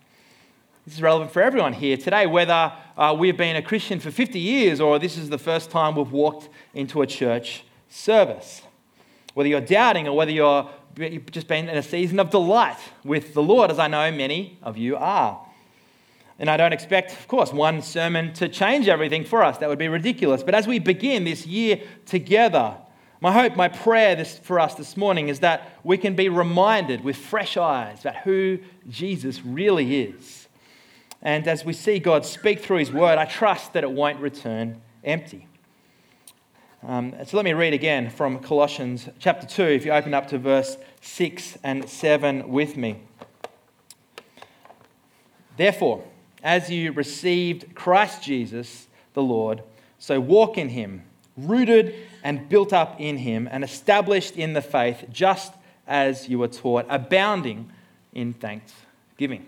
This 0.84 0.96
is 0.96 1.02
relevant 1.02 1.32
for 1.32 1.42
everyone 1.42 1.74
here 1.74 1.96
today, 1.96 2.26
whether 2.26 2.74
uh, 2.98 3.16
we've 3.18 3.38
been 3.38 3.56
a 3.56 3.62
Christian 3.62 4.00
for 4.00 4.10
50 4.10 4.40
years 4.40 4.82
or 4.82 5.00
this 5.00 5.16
is 5.18 5.30
the 5.30 5.38
first 5.38 5.70
time 5.70 5.96
we've 5.96 6.12
walked 6.12 6.50
into 6.74 7.02
a 7.02 7.08
church 7.08 7.64
service. 7.88 8.64
Whether 9.36 9.50
you're 9.50 9.62
doubting 9.62 10.08
or 10.08 10.16
whether 10.18 10.32
you're 10.32 10.70
you've 10.98 11.30
just 11.30 11.48
been 11.48 11.70
in 11.70 11.78
a 11.78 11.84
season 11.84 12.20
of 12.20 12.32
delight 12.32 12.80
with 13.04 13.36
the 13.36 13.44
Lord, 13.44 13.70
as 13.70 13.78
I 13.78 13.88
know 13.88 14.12
many 14.12 14.58
of 14.64 14.78
you 14.78 14.98
are. 14.98 15.40
And 16.40 16.50
I 16.50 16.58
don't 16.58 16.74
expect, 16.74 17.12
of 17.12 17.28
course, 17.28 17.54
one 17.54 17.84
sermon 17.84 18.34
to 18.34 18.50
change 18.50 18.88
everything 18.88 19.24
for 19.24 19.44
us. 19.44 19.60
That 19.60 19.70
would 19.70 19.78
be 19.78 19.90
ridiculous. 19.90 20.42
But 20.42 20.56
as 20.56 20.66
we 20.66 20.80
begin 20.80 21.24
this 21.24 21.46
year 21.46 21.82
together, 22.08 22.76
my 23.20 23.32
hope, 23.32 23.56
my 23.56 23.68
prayer 23.68 24.16
this, 24.16 24.38
for 24.38 24.60
us 24.60 24.76
this 24.76 24.96
morning 24.96 25.30
is 25.30 25.40
that 25.40 25.72
we 25.84 25.98
can 25.98 26.16
be 26.16 26.30
reminded 26.30 27.04
with 27.04 27.16
fresh 27.16 27.58
eyes 27.58 28.02
about 28.02 28.18
who 28.18 28.60
Jesus 28.90 29.44
really 29.44 30.02
is 30.02 30.48
and 31.22 31.48
as 31.48 31.66
we 31.66 31.74
see 31.74 32.00
God 32.00 32.26
speak 32.26 32.60
through 32.60 32.78
His 32.78 32.92
word, 32.92 33.18
I 33.18 33.26
trust 33.26 33.74
that 33.74 33.84
it 33.84 33.92
won't 33.92 34.20
return 34.20 34.82
empty. 35.04 35.48
Um, 36.84 37.14
so 37.26 37.38
let 37.38 37.44
me 37.44 37.54
read 37.54 37.74
again 37.74 38.10
from 38.10 38.40
Colossians 38.40 39.10
chapter 39.20 39.48
2, 39.48 39.64
if 39.64 39.86
you 39.86 39.92
open 39.92 40.14
up 40.14 40.28
to 40.28 40.38
verse 40.38 40.78
6 41.02 41.58
and 41.64 41.90
7 41.90 42.50
with 42.50 42.78
me. 42.78 43.02
Therefore, 45.58 46.04
as 46.44 46.70
you 46.70 46.92
received 46.92 47.74
Christ 47.74 48.22
Jesus 48.22 48.88
the 49.14 49.24
Lord, 49.24 49.64
so 49.98 50.20
walk 50.20 50.58
in 50.58 50.70
Him, 50.70 51.02
rooted 51.38 51.96
and 52.24 52.50
built 52.50 52.74
up 52.74 53.00
in 53.00 53.18
Him, 53.18 53.48
and 53.52 53.64
established 53.64 54.36
in 54.36 54.54
the 54.54 54.62
faith, 54.62 55.06
just 55.12 55.54
as 55.88 56.28
you 56.28 56.40
were 56.40 56.48
taught, 56.48 56.86
abounding 56.90 57.72
in 58.14 58.34
thanksgiving. 58.34 59.46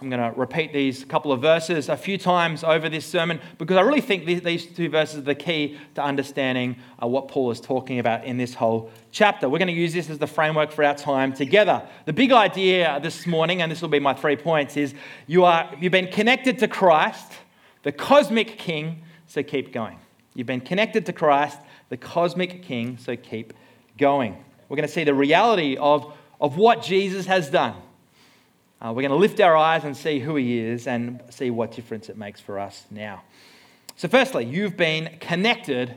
I'm 0.00 0.10
going 0.10 0.20
to 0.20 0.38
repeat 0.38 0.72
these 0.72 1.04
couple 1.04 1.30
of 1.30 1.40
verses 1.40 1.88
a 1.88 1.96
few 1.96 2.18
times 2.18 2.64
over 2.64 2.88
this 2.88 3.06
sermon 3.06 3.40
because 3.58 3.76
I 3.76 3.80
really 3.82 4.00
think 4.00 4.26
these 4.26 4.66
two 4.66 4.88
verses 4.88 5.18
are 5.18 5.22
the 5.22 5.34
key 5.34 5.78
to 5.94 6.02
understanding 6.02 6.76
uh, 7.02 7.06
what 7.06 7.28
Paul 7.28 7.50
is 7.52 7.60
talking 7.60 8.00
about 8.00 8.24
in 8.24 8.36
this 8.36 8.54
whole 8.54 8.90
chapter. 9.12 9.48
We're 9.48 9.58
going 9.58 9.68
to 9.68 9.72
use 9.72 9.92
this 9.92 10.10
as 10.10 10.18
the 10.18 10.26
framework 10.26 10.72
for 10.72 10.84
our 10.84 10.94
time 10.94 11.32
together. 11.32 11.86
The 12.06 12.12
big 12.12 12.32
idea 12.32 12.98
this 13.02 13.26
morning, 13.26 13.62
and 13.62 13.70
this 13.70 13.80
will 13.80 13.88
be 13.88 14.00
my 14.00 14.14
three 14.14 14.36
points, 14.36 14.76
is 14.76 14.94
you 15.26 15.44
are, 15.44 15.72
you've 15.80 15.92
been 15.92 16.08
connected 16.08 16.58
to 16.58 16.68
Christ, 16.68 17.32
the 17.82 17.92
cosmic 17.92 18.58
king, 18.58 19.02
so 19.26 19.42
keep 19.42 19.72
going. 19.72 19.98
You've 20.34 20.46
been 20.46 20.60
connected 20.60 21.06
to 21.06 21.12
Christ, 21.12 21.58
the 21.88 21.96
cosmic 21.96 22.62
king, 22.62 22.98
so 22.98 23.16
keep 23.16 23.52
going. 23.96 24.36
We're 24.68 24.76
going 24.76 24.88
to 24.88 24.92
see 24.92 25.04
the 25.04 25.14
reality 25.14 25.76
of, 25.76 26.12
of 26.40 26.56
what 26.56 26.82
Jesus 26.82 27.26
has 27.26 27.50
done 27.50 27.76
uh, 28.84 28.92
we're 28.92 29.00
going 29.00 29.10
to 29.10 29.16
lift 29.16 29.40
our 29.40 29.56
eyes 29.56 29.84
and 29.84 29.96
see 29.96 30.18
who 30.18 30.36
He 30.36 30.58
is 30.58 30.86
and 30.86 31.22
see 31.30 31.50
what 31.50 31.72
difference 31.72 32.10
it 32.10 32.18
makes 32.18 32.38
for 32.38 32.58
us 32.58 32.84
now. 32.90 33.22
So, 33.96 34.08
firstly, 34.08 34.44
you've 34.44 34.76
been 34.76 35.16
connected 35.20 35.94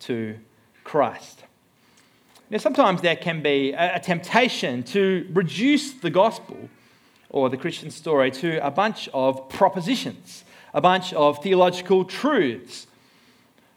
to 0.00 0.38
Christ. 0.82 1.44
Now, 2.48 2.56
sometimes 2.56 3.02
there 3.02 3.16
can 3.16 3.42
be 3.42 3.72
a, 3.72 3.96
a 3.96 4.00
temptation 4.00 4.82
to 4.84 5.28
reduce 5.32 5.92
the 5.92 6.08
gospel 6.08 6.70
or 7.28 7.50
the 7.50 7.58
Christian 7.58 7.90
story 7.90 8.30
to 8.30 8.64
a 8.66 8.70
bunch 8.70 9.10
of 9.12 9.50
propositions, 9.50 10.44
a 10.72 10.80
bunch 10.80 11.12
of 11.12 11.42
theological 11.42 12.04
truths 12.04 12.86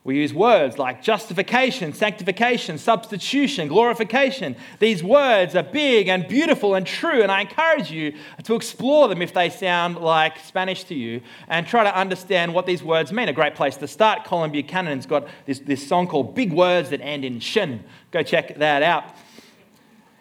we 0.05 0.17
use 0.17 0.35
words 0.35 0.77
like 0.77 1.01
justification, 1.01 1.91
sanctification, 1.91 2.77
substitution, 2.77 3.67
glorification. 3.67 4.55
These 4.77 5.03
words 5.03 5.55
are 5.55 5.63
big 5.63 6.09
and 6.09 6.27
beautiful 6.27 6.75
and 6.75 6.85
true, 6.85 7.23
and 7.23 7.31
I 7.31 7.41
encourage 7.41 7.89
you 7.89 8.13
to 8.43 8.53
explore 8.53 9.07
them 9.07 9.23
if 9.23 9.33
they 9.33 9.49
sound 9.49 9.97
like 9.97 10.37
Spanish 10.37 10.83
to 10.85 10.93
you 10.93 11.21
and 11.47 11.65
try 11.65 11.83
to 11.83 11.97
understand 11.97 12.53
what 12.53 12.67
these 12.67 12.83
words 12.83 13.11
mean. 13.11 13.29
A 13.29 13.33
great 13.33 13.55
place 13.55 13.77
to 13.77 13.87
start. 13.87 14.25
Colin 14.25 14.51
Buchanan's 14.51 15.07
got 15.07 15.27
this, 15.47 15.57
this 15.57 15.85
song 15.87 16.05
called 16.07 16.35
Big 16.35 16.53
Words 16.53 16.91
That 16.91 17.01
End 17.01 17.25
in 17.25 17.39
Shin. 17.39 17.83
Go 18.11 18.21
check 18.21 18.59
that 18.59 18.83
out. 18.83 19.05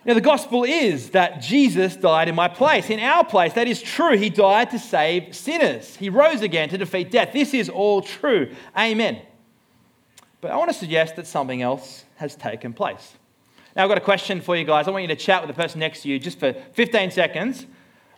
Now, 0.06 0.14
the 0.14 0.22
gospel 0.22 0.64
is 0.64 1.10
that 1.10 1.42
Jesus 1.42 1.94
died 1.94 2.28
in 2.28 2.34
my 2.34 2.48
place, 2.48 2.88
in 2.88 3.00
our 3.00 3.22
place. 3.22 3.52
That 3.52 3.68
is 3.68 3.82
true. 3.82 4.16
He 4.16 4.30
died 4.30 4.70
to 4.70 4.78
save 4.78 5.36
sinners, 5.36 5.94
He 5.94 6.08
rose 6.08 6.40
again 6.40 6.70
to 6.70 6.78
defeat 6.78 7.10
death. 7.10 7.34
This 7.34 7.52
is 7.52 7.68
all 7.68 8.00
true. 8.00 8.50
Amen. 8.78 9.20
But 10.44 10.52
I 10.52 10.56
want 10.56 10.70
to 10.70 10.76
suggest 10.76 11.16
that 11.16 11.26
something 11.26 11.62
else 11.62 12.04
has 12.16 12.36
taken 12.36 12.74
place. 12.74 13.14
Now, 13.74 13.84
I've 13.84 13.88
got 13.88 13.96
a 13.96 14.02
question 14.02 14.42
for 14.42 14.54
you 14.54 14.66
guys. 14.66 14.86
I 14.86 14.90
want 14.90 15.00
you 15.00 15.08
to 15.08 15.16
chat 15.16 15.40
with 15.40 15.48
the 15.48 15.58
person 15.58 15.80
next 15.80 16.02
to 16.02 16.08
you 16.10 16.18
just 16.18 16.38
for 16.38 16.52
15 16.52 17.12
seconds. 17.12 17.64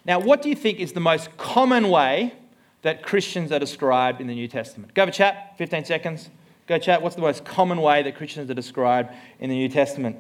Now, 0.04 0.18
what 0.18 0.42
do 0.42 0.48
you 0.48 0.56
think 0.56 0.80
is 0.80 0.92
the 0.92 0.98
most 0.98 1.36
common 1.36 1.88
way 1.88 2.34
that 2.82 3.04
Christians 3.04 3.52
are 3.52 3.60
described 3.60 4.20
in 4.20 4.26
the 4.26 4.34
New 4.34 4.48
Testament? 4.48 4.92
Go 4.92 5.02
have 5.02 5.08
a 5.08 5.12
chat, 5.12 5.54
15 5.56 5.84
seconds. 5.84 6.28
Go 6.66 6.78
chat. 6.78 7.00
What's 7.00 7.14
the 7.14 7.22
most 7.22 7.44
common 7.44 7.80
way 7.80 8.02
that 8.02 8.16
Christians 8.16 8.50
are 8.50 8.54
described 8.54 9.14
in 9.38 9.48
the 9.48 9.54
New 9.54 9.68
Testament? 9.68 10.16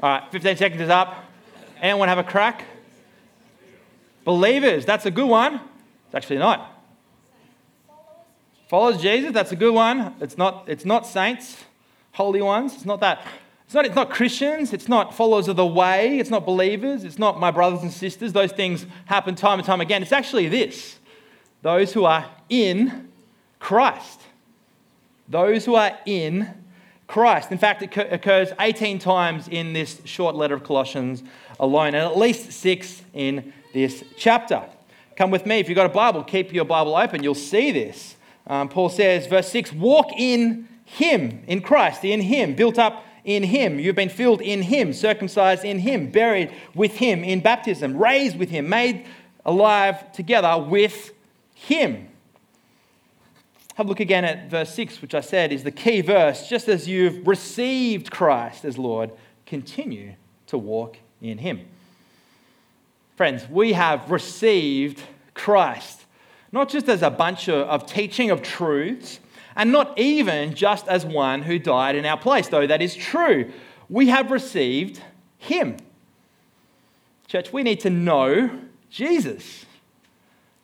All 0.00 0.08
right, 0.10 0.30
15 0.30 0.56
seconds 0.56 0.80
is 0.80 0.90
up. 0.90 1.24
Anyone 1.80 2.06
have 2.06 2.18
a 2.18 2.24
crack? 2.24 2.64
Believers, 4.24 4.86
that's 4.86 5.06
a 5.06 5.10
good 5.10 5.28
one. 5.28 5.54
It's 6.06 6.14
actually 6.14 6.38
not. 6.38 6.70
Follows 8.68 9.02
Jesus, 9.02 9.32
that's 9.32 9.50
a 9.50 9.56
good 9.56 9.74
one. 9.74 10.14
It's 10.20 10.38
not, 10.38 10.68
it's 10.68 10.84
not 10.84 11.04
saints, 11.04 11.64
holy 12.12 12.40
ones. 12.40 12.74
It's 12.74 12.84
not 12.84 13.00
that. 13.00 13.26
It's 13.64 13.74
not, 13.74 13.86
it's 13.86 13.96
not 13.96 14.10
Christians. 14.10 14.72
It's 14.72 14.88
not 14.88 15.16
followers 15.16 15.48
of 15.48 15.56
the 15.56 15.66
way. 15.66 16.20
It's 16.20 16.30
not 16.30 16.46
believers. 16.46 17.02
It's 17.02 17.18
not 17.18 17.40
my 17.40 17.50
brothers 17.50 17.82
and 17.82 17.92
sisters. 17.92 18.32
Those 18.32 18.52
things 18.52 18.86
happen 19.06 19.34
time 19.34 19.58
and 19.58 19.66
time 19.66 19.80
again. 19.80 20.02
It's 20.02 20.12
actually 20.12 20.48
this 20.48 20.96
those 21.62 21.92
who 21.92 22.04
are 22.04 22.24
in 22.48 23.08
Christ. 23.58 24.20
Those 25.28 25.64
who 25.64 25.74
are 25.74 25.98
in 26.06 26.54
Christ. 27.08 27.50
In 27.50 27.58
fact, 27.58 27.82
it 27.82 28.12
occurs 28.12 28.50
18 28.60 28.98
times 28.98 29.48
in 29.48 29.72
this 29.72 30.00
short 30.04 30.36
letter 30.36 30.54
of 30.54 30.62
Colossians 30.62 31.22
alone, 31.58 31.88
and 31.88 31.96
at 31.96 32.16
least 32.18 32.52
six 32.52 33.02
in 33.14 33.52
this 33.72 34.04
chapter. 34.16 34.62
Come 35.16 35.30
with 35.30 35.46
me. 35.46 35.58
If 35.58 35.68
you've 35.68 35.76
got 35.76 35.86
a 35.86 35.88
Bible, 35.88 36.22
keep 36.22 36.52
your 36.52 36.66
Bible 36.66 36.94
open. 36.94 37.22
You'll 37.22 37.34
see 37.34 37.72
this. 37.72 38.14
Um, 38.46 38.68
Paul 38.68 38.90
says, 38.90 39.26
verse 39.26 39.50
6 39.50 39.72
walk 39.72 40.12
in 40.16 40.68
Him, 40.84 41.42
in 41.46 41.62
Christ, 41.62 42.04
in 42.04 42.20
Him, 42.20 42.54
built 42.54 42.78
up 42.78 43.04
in 43.24 43.42
Him. 43.42 43.78
You've 43.80 43.96
been 43.96 44.10
filled 44.10 44.42
in 44.42 44.62
Him, 44.62 44.92
circumcised 44.92 45.64
in 45.64 45.78
Him, 45.78 46.10
buried 46.10 46.54
with 46.74 46.96
Him 46.96 47.24
in 47.24 47.40
baptism, 47.40 47.96
raised 47.96 48.38
with 48.38 48.50
Him, 48.50 48.68
made 48.68 49.06
alive 49.46 50.12
together 50.12 50.58
with 50.58 51.12
Him. 51.54 52.08
Have 53.78 53.86
a 53.86 53.90
look 53.90 54.00
again 54.00 54.24
at 54.24 54.50
verse 54.50 54.74
6, 54.74 55.00
which 55.00 55.14
I 55.14 55.20
said 55.20 55.52
is 55.52 55.62
the 55.62 55.70
key 55.70 56.00
verse. 56.00 56.48
Just 56.48 56.68
as 56.68 56.88
you've 56.88 57.24
received 57.28 58.10
Christ 58.10 58.64
as 58.64 58.76
Lord, 58.76 59.12
continue 59.46 60.14
to 60.48 60.58
walk 60.58 60.96
in 61.22 61.38
Him. 61.38 61.60
Friends, 63.14 63.48
we 63.48 63.74
have 63.74 64.10
received 64.10 65.04
Christ, 65.32 66.06
not 66.50 66.68
just 66.68 66.88
as 66.88 67.04
a 67.04 67.10
bunch 67.10 67.48
of, 67.48 67.86
teaching 67.86 68.32
of 68.32 68.42
truths, 68.42 69.20
and 69.54 69.70
not 69.70 69.96
even 69.96 70.56
just 70.56 70.88
as 70.88 71.06
one 71.06 71.42
who 71.42 71.60
died 71.60 71.94
in 71.94 72.04
our 72.04 72.18
place, 72.18 72.48
though 72.48 72.66
that 72.66 72.82
is 72.82 72.96
true. 72.96 73.48
We 73.88 74.08
have 74.08 74.32
received 74.32 75.00
Him. 75.38 75.76
Church, 77.28 77.52
we 77.52 77.62
need 77.62 77.78
to 77.78 77.90
know 77.90 78.58
Jesus. 78.90 79.66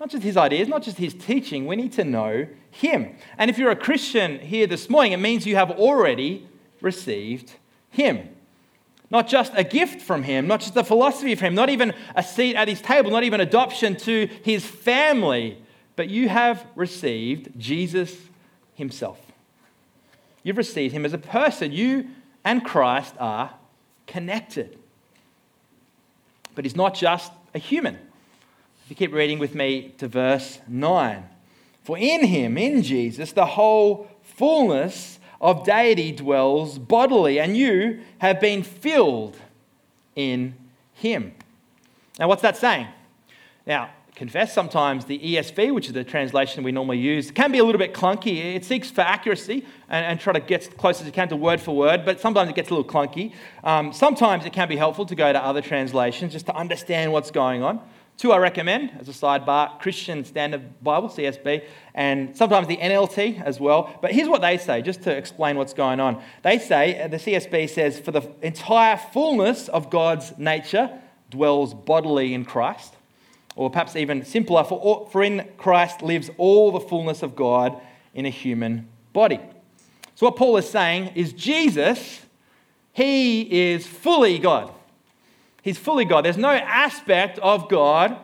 Not 0.00 0.10
just 0.10 0.24
his 0.24 0.36
ideas, 0.36 0.68
not 0.68 0.82
just 0.82 0.98
his 0.98 1.14
teaching, 1.14 1.66
we 1.66 1.76
need 1.76 1.92
to 1.92 2.04
know 2.04 2.46
him. 2.74 3.14
And 3.38 3.50
if 3.50 3.56
you're 3.56 3.70
a 3.70 3.76
Christian 3.76 4.40
here 4.40 4.66
this 4.66 4.90
morning, 4.90 5.12
it 5.12 5.18
means 5.18 5.46
you 5.46 5.54
have 5.56 5.70
already 5.70 6.48
received 6.80 7.52
him. 7.90 8.28
Not 9.10 9.28
just 9.28 9.52
a 9.54 9.62
gift 9.62 10.02
from 10.02 10.24
him, 10.24 10.48
not 10.48 10.60
just 10.60 10.76
a 10.76 10.82
philosophy 10.82 11.36
from 11.36 11.46
him, 11.46 11.54
not 11.54 11.70
even 11.70 11.94
a 12.16 12.22
seat 12.22 12.56
at 12.56 12.66
his 12.66 12.80
table, 12.80 13.12
not 13.12 13.22
even 13.22 13.40
adoption 13.40 13.96
to 13.98 14.28
his 14.42 14.66
family, 14.66 15.58
but 15.94 16.08
you 16.08 16.28
have 16.28 16.66
received 16.74 17.48
Jesus 17.56 18.16
himself. 18.74 19.20
You've 20.42 20.58
received 20.58 20.92
him 20.92 21.04
as 21.04 21.12
a 21.12 21.18
person. 21.18 21.70
You 21.70 22.08
and 22.44 22.64
Christ 22.64 23.14
are 23.20 23.54
connected. 24.08 24.78
But 26.56 26.64
he's 26.64 26.76
not 26.76 26.94
just 26.94 27.30
a 27.54 27.58
human. 27.58 27.94
If 27.94 28.90
you 28.90 28.96
keep 28.96 29.12
reading 29.12 29.38
with 29.38 29.54
me 29.54 29.94
to 29.98 30.08
verse 30.08 30.58
9. 30.66 31.22
For 31.84 31.98
in 31.98 32.24
him, 32.24 32.56
in 32.56 32.82
Jesus, 32.82 33.32
the 33.32 33.44
whole 33.44 34.08
fullness 34.22 35.20
of 35.40 35.64
deity 35.64 36.12
dwells 36.12 36.78
bodily, 36.78 37.38
and 37.38 37.56
you 37.56 38.00
have 38.18 38.40
been 38.40 38.62
filled 38.62 39.36
in 40.16 40.54
him. 40.94 41.34
Now, 42.18 42.28
what's 42.28 42.40
that 42.40 42.56
saying? 42.56 42.86
Now, 43.66 43.90
confess 44.14 44.54
sometimes 44.54 45.04
the 45.04 45.18
ESV, 45.18 45.74
which 45.74 45.88
is 45.88 45.92
the 45.92 46.04
translation 46.04 46.64
we 46.64 46.72
normally 46.72 46.98
use, 46.98 47.30
can 47.30 47.52
be 47.52 47.58
a 47.58 47.64
little 47.64 47.78
bit 47.78 47.92
clunky. 47.92 48.54
It 48.54 48.64
seeks 48.64 48.90
for 48.90 49.02
accuracy 49.02 49.66
and, 49.90 50.06
and 50.06 50.18
try 50.20 50.32
to 50.32 50.40
get 50.40 50.62
as 50.62 50.68
close 50.68 51.02
as 51.02 51.06
it 51.06 51.12
can 51.12 51.28
to 51.28 51.36
word 51.36 51.60
for 51.60 51.76
word, 51.76 52.06
but 52.06 52.18
sometimes 52.18 52.48
it 52.48 52.56
gets 52.56 52.70
a 52.70 52.74
little 52.74 52.90
clunky. 52.90 53.34
Um, 53.62 53.92
sometimes 53.92 54.46
it 54.46 54.54
can 54.54 54.68
be 54.68 54.76
helpful 54.76 55.04
to 55.04 55.14
go 55.14 55.30
to 55.30 55.44
other 55.44 55.60
translations 55.60 56.32
just 56.32 56.46
to 56.46 56.54
understand 56.56 57.12
what's 57.12 57.30
going 57.30 57.62
on. 57.62 57.80
Two 58.16 58.32
I 58.32 58.38
recommend 58.38 58.92
as 59.00 59.08
a 59.08 59.12
sidebar 59.12 59.78
Christian 59.80 60.24
Standard 60.24 60.82
Bible, 60.82 61.08
CSB, 61.08 61.64
and 61.94 62.36
sometimes 62.36 62.68
the 62.68 62.76
NLT 62.76 63.42
as 63.42 63.58
well. 63.58 63.98
But 64.00 64.12
here's 64.12 64.28
what 64.28 64.40
they 64.40 64.56
say, 64.56 64.82
just 64.82 65.02
to 65.02 65.10
explain 65.16 65.56
what's 65.56 65.74
going 65.74 65.98
on. 65.98 66.22
They 66.42 66.58
say, 66.58 67.02
uh, 67.02 67.08
the 67.08 67.16
CSB 67.16 67.68
says, 67.68 67.98
for 67.98 68.12
the 68.12 68.30
entire 68.40 68.96
fullness 68.96 69.68
of 69.68 69.90
God's 69.90 70.36
nature 70.38 70.96
dwells 71.30 71.74
bodily 71.74 72.34
in 72.34 72.44
Christ. 72.44 72.94
Or 73.56 73.68
perhaps 73.68 73.96
even 73.96 74.24
simpler, 74.24 74.64
for, 74.64 75.08
for 75.10 75.22
in 75.22 75.48
Christ 75.58 76.00
lives 76.02 76.30
all 76.38 76.70
the 76.70 76.80
fullness 76.80 77.22
of 77.22 77.34
God 77.34 77.80
in 78.14 78.26
a 78.26 78.30
human 78.30 78.88
body. 79.12 79.40
So, 80.14 80.26
what 80.26 80.36
Paul 80.36 80.56
is 80.56 80.68
saying 80.68 81.12
is 81.16 81.32
Jesus, 81.32 82.20
he 82.92 83.72
is 83.72 83.86
fully 83.86 84.38
God. 84.38 84.72
He's 85.64 85.78
fully 85.78 86.04
God. 86.04 86.26
There's 86.26 86.36
no 86.36 86.50
aspect 86.50 87.38
of 87.38 87.70
God 87.70 88.18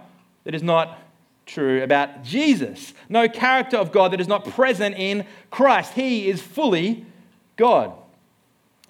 that 0.45 0.55
is 0.55 0.63
not 0.63 0.99
true 1.47 1.83
about 1.83 2.23
Jesus. 2.23 2.93
No 3.09 3.31
character 3.31 3.79
of 3.79 3.93
God 3.93 4.13
that 4.13 4.21
is 4.21 4.29
not 4.29 4.45
present 4.45 4.95
in 4.99 5.25
Christ. 5.51 5.95
He 5.95 6.29
is 6.29 6.43
fully 6.43 7.07
God. 7.57 7.95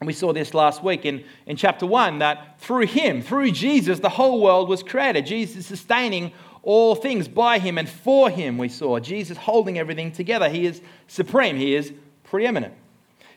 And 0.00 0.06
we 0.08 0.12
saw 0.12 0.32
this 0.32 0.52
last 0.52 0.82
week 0.82 1.04
in, 1.04 1.22
in 1.46 1.56
chapter 1.56 1.86
1 1.86 2.18
that 2.18 2.60
through 2.60 2.86
him, 2.86 3.22
through 3.22 3.52
Jesus, 3.52 4.00
the 4.00 4.08
whole 4.08 4.42
world 4.42 4.68
was 4.68 4.82
created. 4.82 5.26
Jesus 5.26 5.58
is 5.58 5.66
sustaining 5.66 6.32
all 6.64 6.96
things 6.96 7.28
by 7.28 7.60
him 7.60 7.78
and 7.78 7.88
for 7.88 8.30
him, 8.30 8.58
we 8.58 8.68
saw. 8.68 8.98
Jesus 8.98 9.38
holding 9.38 9.78
everything 9.78 10.10
together. 10.10 10.48
He 10.48 10.66
is 10.66 10.80
supreme, 11.06 11.56
he 11.56 11.76
is 11.76 11.92
preeminent. 12.24 12.74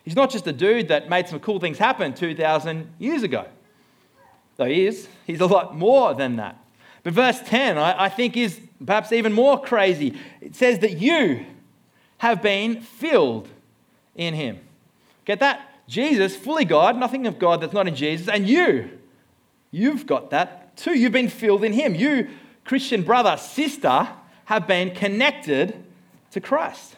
He's 0.04 0.16
not 0.16 0.32
just 0.32 0.48
a 0.48 0.52
dude 0.52 0.88
that 0.88 1.08
made 1.08 1.28
some 1.28 1.40
cool 1.40 1.60
things 1.60 1.78
happen 1.78 2.16
2,000 2.16 2.90
years 2.98 3.22
ago 3.22 3.46
though 4.58 4.66
he 4.66 4.86
is. 4.86 5.08
He's 5.26 5.42
a 5.42 5.46
lot 5.46 5.76
more 5.76 6.14
than 6.14 6.38
that. 6.38 6.58
But 7.04 7.14
verse 7.14 7.40
10, 7.46 7.78
I, 7.78 8.06
I 8.06 8.10
think, 8.10 8.38
is 8.38 8.60
perhaps 8.86 9.12
even 9.12 9.34
more 9.34 9.62
crazy. 9.62 10.18
It 10.42 10.56
says 10.56 10.80
that 10.80 10.98
you 10.98 11.46
have 12.20 12.42
been 12.42 12.82
filled 12.82 13.50
in 14.16 14.34
him. 14.34 14.60
Get 15.26 15.40
that? 15.40 15.70
Jesus, 15.88 16.36
fully 16.36 16.66
God, 16.66 16.98
nothing 16.98 17.28
of 17.28 17.38
God 17.38 17.62
that's 17.62 17.74
not 17.74 17.88
in 17.88 17.96
Jesus, 17.96 18.30
and 18.30 18.48
you, 18.48 18.90
you've 19.72 20.06
got 20.06 20.30
that 20.30 20.78
too. 20.78 20.98
You've 20.98 21.12
been 21.12 21.30
filled 21.30 21.64
in 21.64 21.74
him. 21.74 21.94
You, 21.94 22.30
Christian 22.64 23.04
brother, 23.04 23.36
sister, 23.38 24.08
have 24.46 24.66
been 24.66 24.92
connected 24.92 25.84
to 26.32 26.40
Christ. 26.40 26.96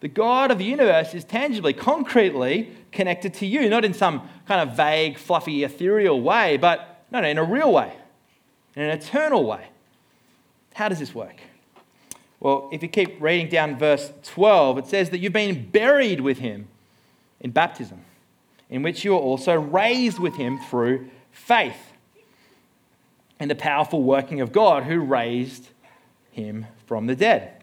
The 0.00 0.08
God 0.08 0.50
of 0.50 0.58
the 0.58 0.64
universe 0.64 1.14
is 1.14 1.24
tangibly, 1.24 1.72
concretely 1.72 2.72
connected 2.90 3.34
to 3.34 3.46
you, 3.46 3.68
not 3.68 3.84
in 3.84 3.92
some 3.92 4.28
kind 4.46 4.68
of 4.68 4.76
vague, 4.76 5.18
fluffy, 5.18 5.62
ethereal 5.62 6.20
way, 6.20 6.56
but 6.56 7.04
no, 7.10 7.20
no, 7.20 7.28
in 7.28 7.38
a 7.38 7.44
real 7.44 7.72
way, 7.72 7.92
in 8.74 8.82
an 8.82 8.90
eternal 8.90 9.44
way. 9.44 9.66
How 10.74 10.88
does 10.88 10.98
this 10.98 11.14
work? 11.14 11.36
Well, 12.40 12.70
if 12.72 12.82
you 12.82 12.88
keep 12.88 13.20
reading 13.20 13.48
down 13.48 13.78
verse 13.78 14.10
12, 14.22 14.78
it 14.78 14.86
says 14.86 15.10
that 15.10 15.18
you've 15.18 15.34
been 15.34 15.68
buried 15.70 16.22
with 16.22 16.38
him 16.38 16.68
in 17.40 17.50
baptism, 17.50 18.00
in 18.70 18.82
which 18.82 19.04
you 19.04 19.14
are 19.14 19.20
also 19.20 19.60
raised 19.60 20.18
with 20.18 20.36
him 20.36 20.58
through 20.58 21.10
faith 21.30 21.92
in 23.38 23.48
the 23.48 23.54
powerful 23.54 24.02
working 24.02 24.40
of 24.40 24.52
God 24.52 24.84
who 24.84 25.00
raised 25.00 25.68
him 26.30 26.66
from 26.86 27.06
the 27.06 27.16
dead. 27.16 27.59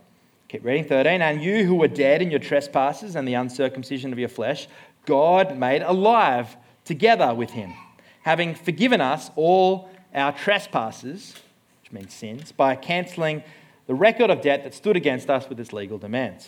Keep 0.49 0.63
reading 0.63 0.85
13. 0.85 1.21
And 1.21 1.43
you 1.43 1.65
who 1.65 1.75
were 1.75 1.89
dead 1.89 2.21
in 2.21 2.31
your 2.31 2.39
trespasses 2.39 3.17
and 3.17 3.27
the 3.27 3.33
uncircumcision 3.33 4.13
of 4.13 4.19
your 4.19 4.29
flesh, 4.29 4.69
God 5.05 5.57
made 5.57 5.81
alive 5.81 6.55
together 6.85 7.33
with 7.33 7.51
him, 7.51 7.73
having 8.21 8.55
forgiven 8.55 9.01
us 9.01 9.29
all 9.35 9.89
our 10.13 10.31
trespasses, 10.31 11.35
which 11.81 11.91
means 11.91 12.13
sins, 12.13 12.53
by 12.53 12.75
cancelling 12.75 13.43
the 13.87 13.93
record 13.93 14.29
of 14.29 14.41
debt 14.41 14.63
that 14.63 14.73
stood 14.73 14.95
against 14.95 15.29
us 15.29 15.49
with 15.49 15.59
its 15.59 15.73
legal 15.73 15.97
demands. 15.97 16.47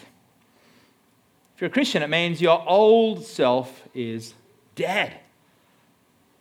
If 1.55 1.61
you're 1.61 1.69
a 1.69 1.73
Christian, 1.73 2.01
it 2.01 2.09
means 2.09 2.41
your 2.41 2.63
old 2.65 3.25
self 3.25 3.83
is 3.93 4.33
dead. 4.75 5.19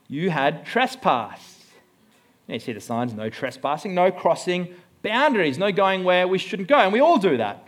You 0.06 0.30
had 0.30 0.64
trespass. 0.64 1.56
You 2.46 2.60
see 2.60 2.72
the 2.72 2.80
signs 2.80 3.12
no 3.14 3.28
trespassing, 3.28 3.96
no 3.96 4.12
crossing 4.12 4.74
boundaries, 5.02 5.58
no 5.58 5.72
going 5.72 6.04
where 6.04 6.26
we 6.28 6.38
shouldn't 6.38 6.68
go. 6.68 6.76
And 6.76 6.92
we 6.92 7.00
all 7.00 7.18
do 7.18 7.36
that. 7.36 7.66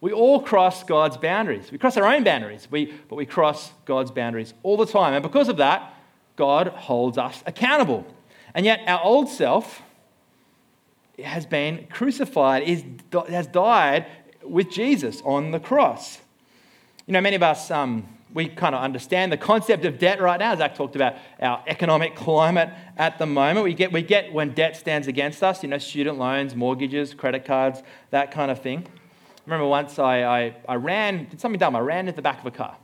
We 0.00 0.12
all 0.12 0.42
cross 0.42 0.84
God's 0.84 1.16
boundaries. 1.16 1.72
We 1.72 1.78
cross 1.78 1.96
our 1.96 2.04
own 2.04 2.24
boundaries, 2.24 2.68
we, 2.70 2.92
but 3.08 3.16
we 3.16 3.24
cross 3.24 3.72
God's 3.86 4.10
boundaries 4.10 4.52
all 4.62 4.76
the 4.76 4.86
time. 4.86 5.14
And 5.14 5.22
because 5.22 5.48
of 5.48 5.56
that, 5.56 5.94
God 6.36 6.68
holds 6.68 7.16
us 7.16 7.42
accountable. 7.46 8.06
And 8.54 8.66
yet, 8.66 8.82
our 8.86 9.02
old 9.02 9.28
self 9.28 9.82
has 11.22 11.46
been 11.46 11.86
crucified, 11.90 12.64
is, 12.64 12.84
has 13.28 13.46
died 13.46 14.06
with 14.42 14.70
Jesus 14.70 15.22
on 15.24 15.52
the 15.52 15.60
cross. 15.60 16.18
You 17.06 17.12
know, 17.12 17.20
many 17.20 17.36
of 17.36 17.42
us 17.42 17.70
um, 17.70 18.08
we 18.34 18.48
kind 18.48 18.74
of 18.74 18.82
understand 18.82 19.32
the 19.32 19.36
concept 19.36 19.84
of 19.84 19.98
debt 19.98 20.20
right 20.20 20.38
now. 20.38 20.54
Zach 20.56 20.74
talked 20.74 20.96
about 20.96 21.14
our 21.40 21.62
economic 21.66 22.16
climate 22.16 22.68
at 22.96 23.18
the 23.18 23.26
moment. 23.26 23.64
We 23.64 23.74
get, 23.74 23.92
we 23.92 24.02
get 24.02 24.32
when 24.32 24.52
debt 24.52 24.76
stands 24.76 25.06
against 25.06 25.42
us, 25.42 25.62
you 25.62 25.68
know, 25.68 25.78
student 25.78 26.18
loans, 26.18 26.54
mortgages, 26.54 27.14
credit 27.14 27.44
cards, 27.44 27.82
that 28.10 28.32
kind 28.32 28.50
of 28.50 28.60
thing. 28.60 28.86
I 28.86 29.40
remember 29.46 29.66
once 29.66 29.98
I, 29.98 30.24
I, 30.24 30.56
I 30.68 30.74
ran, 30.74 31.28
did 31.28 31.40
something 31.40 31.58
dumb. 31.58 31.76
I 31.76 31.80
ran 31.80 32.00
into 32.08 32.16
the 32.16 32.22
back 32.22 32.40
of 32.40 32.46
a 32.46 32.50
car 32.50 32.76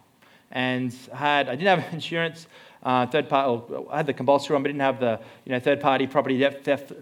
and 0.51 0.95
had, 1.13 1.49
I 1.49 1.57
didn't 1.57 1.81
have 1.81 1.93
insurance 1.95 2.47
uh, 2.83 3.07
third 3.07 3.29
party, 3.29 3.75
I 3.91 3.99
had 3.99 4.07
the 4.07 4.15
compulsory 4.15 4.55
one, 4.55 4.63
but 4.63 4.69
didn't 4.69 4.81
have 4.81 5.01
the 5.01 5.21
you 5.45 5.53
know, 5.53 5.61
third 5.61 5.81
party 5.81 6.07
property 6.07 6.41
theft 6.41 6.93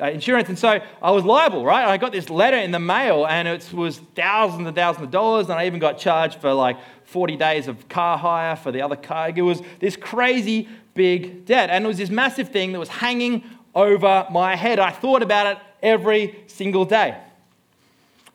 uh, 0.00 0.06
insurance. 0.06 0.48
And 0.48 0.58
so 0.58 0.80
I 1.00 1.10
was 1.10 1.24
liable, 1.24 1.64
right? 1.64 1.86
I 1.86 1.96
got 1.96 2.10
this 2.10 2.28
letter 2.28 2.56
in 2.56 2.72
the 2.72 2.80
mail 2.80 3.24
and 3.26 3.46
it 3.46 3.72
was 3.72 3.98
thousands 4.16 4.66
and 4.66 4.74
thousands 4.74 5.04
of 5.04 5.10
dollars. 5.12 5.48
And 5.48 5.58
I 5.58 5.66
even 5.66 5.78
got 5.78 5.98
charged 5.98 6.40
for 6.40 6.52
like 6.52 6.76
40 7.04 7.36
days 7.36 7.68
of 7.68 7.88
car 7.88 8.18
hire 8.18 8.56
for 8.56 8.72
the 8.72 8.82
other 8.82 8.96
car. 8.96 9.30
It 9.34 9.42
was 9.42 9.62
this 9.78 9.96
crazy 9.96 10.68
big 10.94 11.44
debt. 11.46 11.70
And 11.70 11.84
it 11.84 11.88
was 11.88 11.98
this 11.98 12.10
massive 12.10 12.48
thing 12.48 12.72
that 12.72 12.80
was 12.80 12.88
hanging 12.88 13.44
over 13.76 14.26
my 14.30 14.56
head. 14.56 14.80
I 14.80 14.90
thought 14.90 15.22
about 15.22 15.46
it 15.46 15.58
every 15.82 16.42
single 16.48 16.84
day. 16.84 17.16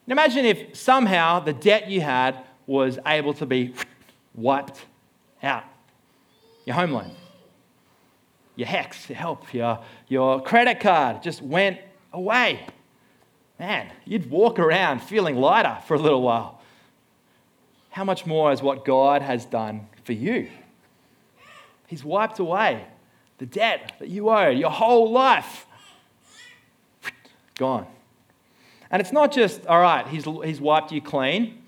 Now 0.07 0.13
imagine 0.13 0.45
if 0.45 0.77
somehow 0.77 1.41
the 1.41 1.53
debt 1.53 1.89
you 1.89 1.99
had 1.99 2.45
was 2.65 2.97
able 3.05 3.33
to 3.33 3.45
be 3.45 3.73
wiped 4.35 4.85
out 5.43 5.63
your 6.65 6.75
home 6.75 6.91
loan, 6.91 7.11
your 8.55 8.67
HECS, 8.67 9.09
your 9.09 9.17
help, 9.17 9.53
your, 9.53 9.79
your 10.07 10.41
credit 10.41 10.79
card 10.79 11.23
just 11.23 11.41
went 11.41 11.79
away. 12.13 12.65
Man, 13.59 13.91
you'd 14.05 14.29
walk 14.29 14.59
around 14.59 15.01
feeling 15.01 15.35
lighter 15.35 15.77
for 15.87 15.95
a 15.95 15.99
little 15.99 16.21
while. 16.21 16.61
How 17.89 18.03
much 18.03 18.25
more 18.25 18.51
is 18.51 18.61
what 18.61 18.85
God 18.85 19.21
has 19.21 19.45
done 19.45 19.87
for 20.03 20.13
you? 20.13 20.49
He's 21.87 22.03
wiped 22.03 22.39
away 22.39 22.85
the 23.37 23.45
debt 23.45 23.93
that 23.99 24.07
you 24.07 24.29
owed 24.29 24.57
your 24.57 24.69
whole 24.69 25.11
life. 25.11 25.65
Gone. 27.55 27.87
And 28.89 29.01
it's 29.01 29.11
not 29.11 29.31
just, 29.31 29.65
all 29.67 29.81
right, 29.81 30.07
he's, 30.07 30.25
he's 30.43 30.61
wiped 30.61 30.91
you 30.91 31.01
clean 31.01 31.60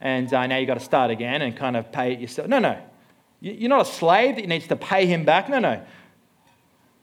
and 0.00 0.32
uh, 0.32 0.46
now 0.46 0.56
you've 0.56 0.66
got 0.66 0.74
to 0.74 0.80
start 0.80 1.10
again 1.10 1.42
and 1.42 1.56
kind 1.56 1.76
of 1.76 1.90
pay 1.90 2.12
it 2.12 2.20
yourself. 2.20 2.48
No, 2.48 2.58
no. 2.58 2.78
You're 3.40 3.68
not 3.68 3.82
a 3.82 3.90
slave 3.90 4.36
that 4.36 4.46
needs 4.46 4.66
to 4.68 4.76
pay 4.76 5.06
him 5.06 5.24
back. 5.24 5.48
No, 5.48 5.58
no. 5.58 5.82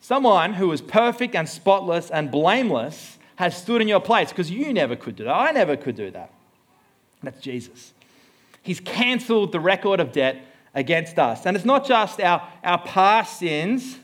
Someone 0.01 0.53
who 0.53 0.71
is 0.71 0.81
perfect 0.81 1.33
and 1.33 1.47
spotless 1.47 2.09
and 2.11 2.29
blameless 2.29 3.17
has 3.37 3.57
stood 3.57 3.81
in 3.81 3.87
your 3.87 3.99
place 3.99 4.29
because 4.29 4.51
you 4.51 4.73
never 4.73 4.95
could 4.95 5.15
do 5.15 5.23
that. 5.23 5.33
I 5.33 5.51
never 5.51 5.75
could 5.75 5.95
do 5.95 6.11
that. 6.11 6.31
That's 7.23 7.39
Jesus. 7.39 7.93
He's 8.61 8.79
cancelled 8.79 9.51
the 9.51 9.59
record 9.59 9.99
of 9.99 10.11
debt 10.11 10.45
against 10.73 11.17
us. 11.17 11.45
And 11.45 11.55
it's 11.55 11.65
not 11.65 11.85
just 11.85 12.19
our, 12.19 12.47
our 12.63 12.81
past 12.83 13.39
sins. 13.39 13.97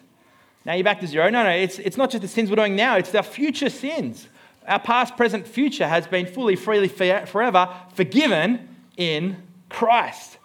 Now 0.65 0.73
you're 0.73 0.83
back 0.83 0.99
to 1.01 1.07
zero. 1.07 1.29
No, 1.29 1.43
no, 1.43 1.49
it's, 1.49 1.79
it's 1.79 1.97
not 1.97 2.11
just 2.11 2.21
the 2.21 2.27
sins 2.27 2.49
we're 2.49 2.55
doing 2.55 2.75
now, 2.75 2.97
it's 2.97 3.13
our 3.13 3.23
future 3.23 3.69
sins. 3.69 4.27
Our 4.67 4.79
past, 4.79 5.17
present, 5.17 5.47
future 5.47 5.87
has 5.87 6.07
been 6.07 6.27
fully, 6.27 6.55
freely, 6.55 6.87
forever 6.87 7.69
forgiven 7.93 8.69
in 9.01 9.35
Christ. 9.67 10.37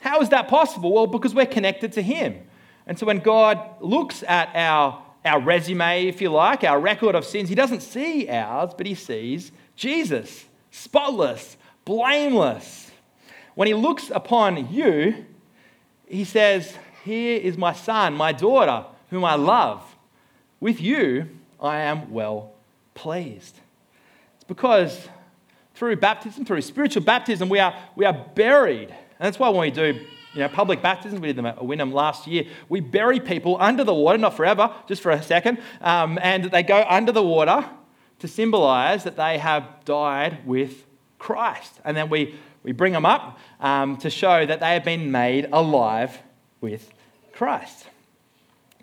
How 0.00 0.22
is 0.22 0.30
that 0.30 0.48
possible? 0.48 0.92
Well, 0.92 1.06
because 1.06 1.34
we're 1.34 1.44
connected 1.44 1.92
to 1.92 2.02
Him. 2.02 2.40
And 2.86 2.98
so 2.98 3.04
when 3.04 3.18
God 3.18 3.60
looks 3.80 4.22
at 4.22 4.50
our, 4.54 5.02
our 5.26 5.38
resume, 5.38 6.06
if 6.06 6.22
you 6.22 6.30
like, 6.30 6.64
our 6.64 6.80
record 6.80 7.14
of 7.14 7.26
sins, 7.26 7.50
He 7.50 7.54
doesn't 7.54 7.82
see 7.82 8.30
ours, 8.30 8.72
but 8.74 8.86
He 8.86 8.94
sees 8.94 9.52
Jesus, 9.76 10.46
spotless, 10.70 11.58
blameless. 11.84 12.90
When 13.54 13.68
He 13.68 13.74
looks 13.74 14.10
upon 14.14 14.72
you, 14.72 15.26
He 16.06 16.24
says, 16.24 16.78
Here 17.04 17.38
is 17.38 17.58
my 17.58 17.74
son, 17.74 18.14
my 18.14 18.32
daughter, 18.32 18.86
whom 19.10 19.24
I 19.24 19.34
love. 19.34 19.82
With 20.60 20.80
you, 20.80 21.28
I 21.60 21.80
am 21.80 22.10
well 22.10 22.52
pleased. 22.94 23.60
It's 24.36 24.44
because 24.44 25.08
through 25.78 25.94
baptism, 25.94 26.44
through 26.44 26.60
spiritual 26.60 27.04
baptism, 27.04 27.48
we 27.48 27.60
are, 27.60 27.72
we 27.94 28.04
are 28.04 28.12
buried. 28.12 28.90
And 28.90 29.26
that's 29.26 29.38
why 29.38 29.48
when 29.48 29.60
we 29.60 29.70
do 29.70 30.04
you 30.34 30.40
know, 30.40 30.48
public 30.48 30.82
baptisms, 30.82 31.20
we 31.20 31.28
did 31.28 31.36
them 31.36 31.46
at 31.46 31.58
Wynnum 31.58 31.92
last 31.92 32.26
year, 32.26 32.46
we 32.68 32.80
bury 32.80 33.20
people 33.20 33.56
under 33.60 33.84
the 33.84 33.94
water, 33.94 34.18
not 34.18 34.36
forever, 34.36 34.74
just 34.88 35.00
for 35.02 35.12
a 35.12 35.22
second, 35.22 35.58
um, 35.80 36.18
and 36.20 36.46
they 36.46 36.64
go 36.64 36.84
under 36.88 37.12
the 37.12 37.22
water 37.22 37.64
to 38.18 38.26
symbolize 38.26 39.04
that 39.04 39.16
they 39.16 39.38
have 39.38 39.64
died 39.84 40.44
with 40.44 40.84
Christ. 41.20 41.80
And 41.84 41.96
then 41.96 42.10
we, 42.10 42.34
we 42.64 42.72
bring 42.72 42.92
them 42.92 43.06
up 43.06 43.38
um, 43.60 43.96
to 43.98 44.10
show 44.10 44.44
that 44.44 44.58
they 44.58 44.74
have 44.74 44.84
been 44.84 45.12
made 45.12 45.48
alive 45.52 46.18
with 46.60 46.92
Christ. 47.32 47.86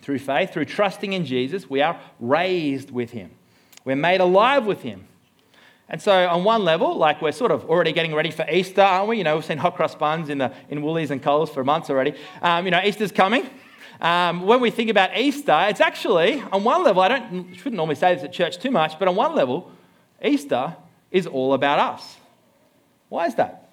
Through 0.02 0.20
faith, 0.20 0.54
through 0.54 0.66
trusting 0.66 1.12
in 1.12 1.26
Jesus, 1.26 1.70
we 1.70 1.82
are 1.82 2.00
raised 2.22 2.90
with 2.90 3.12
him. 3.12 3.32
We're 3.84 3.98
made 3.98 4.22
alive 4.22 4.66
with 4.66 4.82
him. 4.82 5.08
And 5.88 6.02
so, 6.02 6.28
on 6.28 6.44
one 6.44 6.64
level, 6.64 6.98
like 6.98 7.22
we're 7.22 7.32
sort 7.32 7.52
of 7.52 7.66
already 7.70 7.92
getting 7.92 8.16
ready 8.16 8.32
for 8.32 8.46
Easter, 8.50 8.82
aren't 8.82 9.08
we? 9.08 9.18
You 9.20 9.24
know, 9.24 9.36
we've 9.36 9.46
seen 9.46 9.60
hot 9.60 9.76
cross 9.76 9.94
buns 9.94 10.30
in, 10.30 10.40
the, 10.40 10.52
in 10.70 10.82
Woolies 10.82 11.12
and 11.12 11.22
Coles 11.22 11.50
for 11.50 11.64
months 11.64 11.90
already. 11.90 12.16
Um, 12.42 12.66
you 12.66 12.72
know, 12.72 12.82
Easter's 12.84 13.12
coming. 13.12 13.48
Um, 14.02 14.42
when 14.42 14.62
we 14.62 14.72
think 14.72 14.90
about 14.90 15.16
Easter, 15.18 15.56
it's 15.70 15.82
actually, 15.82 16.42
on 16.52 16.64
one 16.64 16.84
level, 16.84 17.02
I 17.02 17.08
don't, 17.08 17.54
shouldn't 17.54 17.76
normally 17.76 17.96
say 17.96 18.16
this 18.16 18.24
at 18.24 18.34
church 18.34 18.58
too 18.58 18.72
much, 18.72 18.98
but 18.98 19.08
on 19.08 19.16
one 19.16 19.36
level, 19.36 19.72
Easter 20.24 20.76
is 21.12 21.28
all 21.28 21.54
about 21.54 21.80
us. 21.80 22.18
Why 23.10 23.28
is 23.28 23.36
that? 23.36 23.70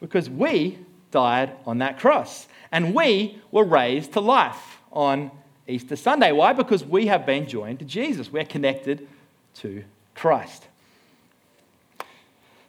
Because 0.00 0.30
we 0.30 0.78
died 1.10 1.52
on 1.66 1.78
that 1.78 1.98
cross 1.98 2.46
and 2.70 2.94
we 2.94 3.40
were 3.50 3.64
raised 3.64 4.12
to 4.12 4.20
life 4.20 4.78
on 4.92 5.30
Easter 5.66 5.96
Sunday. 5.96 6.32
Why? 6.32 6.52
Because 6.52 6.84
we 6.84 7.06
have 7.06 7.26
been 7.26 7.46
joined 7.46 7.80
to 7.80 7.84
Jesus. 7.84 8.32
We're 8.32 8.44
connected 8.44 9.06
to 9.56 9.84
Christ. 10.14 10.66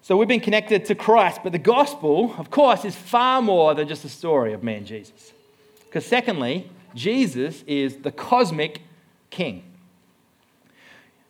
So 0.10 0.18
we've 0.18 0.28
been 0.28 0.40
connected 0.40 0.86
to 0.86 0.96
Christ, 0.96 1.42
but 1.44 1.52
the 1.52 1.60
gospel, 1.60 2.34
of 2.40 2.50
course, 2.50 2.84
is 2.84 2.96
far 2.96 3.44
more 3.44 3.76
than 3.76 3.88
just 3.88 4.04
a 4.06 4.10
story 4.10 4.54
of 4.54 4.64
man 4.64 4.84
Jesus. 4.84 5.34
Because, 5.86 6.04
secondly, 6.04 6.68
Jesus 6.96 7.64
is 7.68 7.98
the 7.98 8.12
cosmic 8.12 8.82
king. 9.30 9.62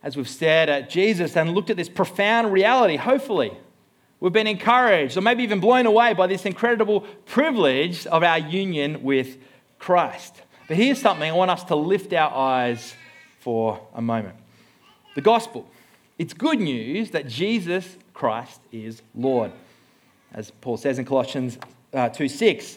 As 0.02 0.16
we've 0.16 0.26
stared 0.26 0.70
at 0.70 0.84
uh, 0.84 0.86
Jesus 0.86 1.36
and 1.36 1.52
looked 1.52 1.68
at 1.68 1.76
this 1.76 1.90
profound 1.90 2.54
reality, 2.54 2.96
hopefully, 2.96 3.52
we've 4.18 4.32
been 4.32 4.46
encouraged 4.46 5.18
or 5.18 5.20
maybe 5.20 5.42
even 5.42 5.60
blown 5.60 5.84
away 5.84 6.14
by 6.14 6.26
this 6.26 6.46
incredible 6.46 7.02
privilege 7.26 8.06
of 8.06 8.22
our 8.22 8.38
union 8.38 9.02
with 9.02 9.36
Christ. 9.78 10.40
But 10.68 10.78
here's 10.78 11.02
something 11.02 11.30
I 11.30 11.34
want 11.34 11.50
us 11.50 11.64
to 11.64 11.76
lift 11.76 12.14
our 12.14 12.32
eyes 12.32 12.94
for 13.40 13.78
a 13.92 14.00
moment 14.00 14.36
the 15.16 15.20
gospel. 15.20 15.68
It's 16.18 16.32
good 16.32 16.60
news 16.60 17.10
that 17.10 17.26
Jesus 17.26 17.98
Christ 18.20 18.60
is 18.70 19.00
Lord. 19.14 19.50
As 20.34 20.50
Paul 20.50 20.76
says 20.76 20.98
in 20.98 21.06
Colossians 21.06 21.56
uh, 21.94 22.10
2 22.10 22.28
6, 22.28 22.76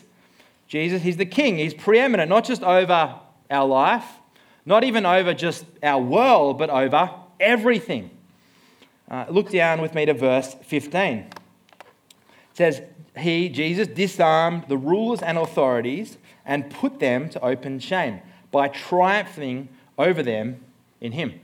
Jesus, 0.69 1.01
He's 1.01 1.17
the 1.17 1.25
King. 1.25 1.57
He's 1.57 1.73
preeminent, 1.73 2.29
not 2.29 2.45
just 2.45 2.63
over 2.63 3.19
our 3.51 3.67
life, 3.67 4.05
not 4.65 4.85
even 4.85 5.05
over 5.05 5.33
just 5.33 5.65
our 5.83 6.01
world, 6.01 6.57
but 6.57 6.69
over 6.69 7.09
everything. 7.41 8.09
Uh, 9.11 9.25
look 9.27 9.49
down 9.49 9.81
with 9.81 9.93
me 9.93 10.05
to 10.05 10.13
verse 10.13 10.55
15. 10.63 11.17
It 11.17 11.29
says, 12.53 12.81
He, 13.17 13.49
Jesus, 13.49 13.89
disarmed 13.89 14.69
the 14.69 14.77
rulers 14.77 15.21
and 15.21 15.37
authorities 15.37 16.17
and 16.45 16.69
put 16.69 17.01
them 17.01 17.27
to 17.27 17.43
open 17.43 17.79
shame 17.79 18.21
by 18.49 18.69
triumphing 18.69 19.67
over 19.97 20.23
them 20.23 20.63
in 21.01 21.11
Him. 21.11 21.41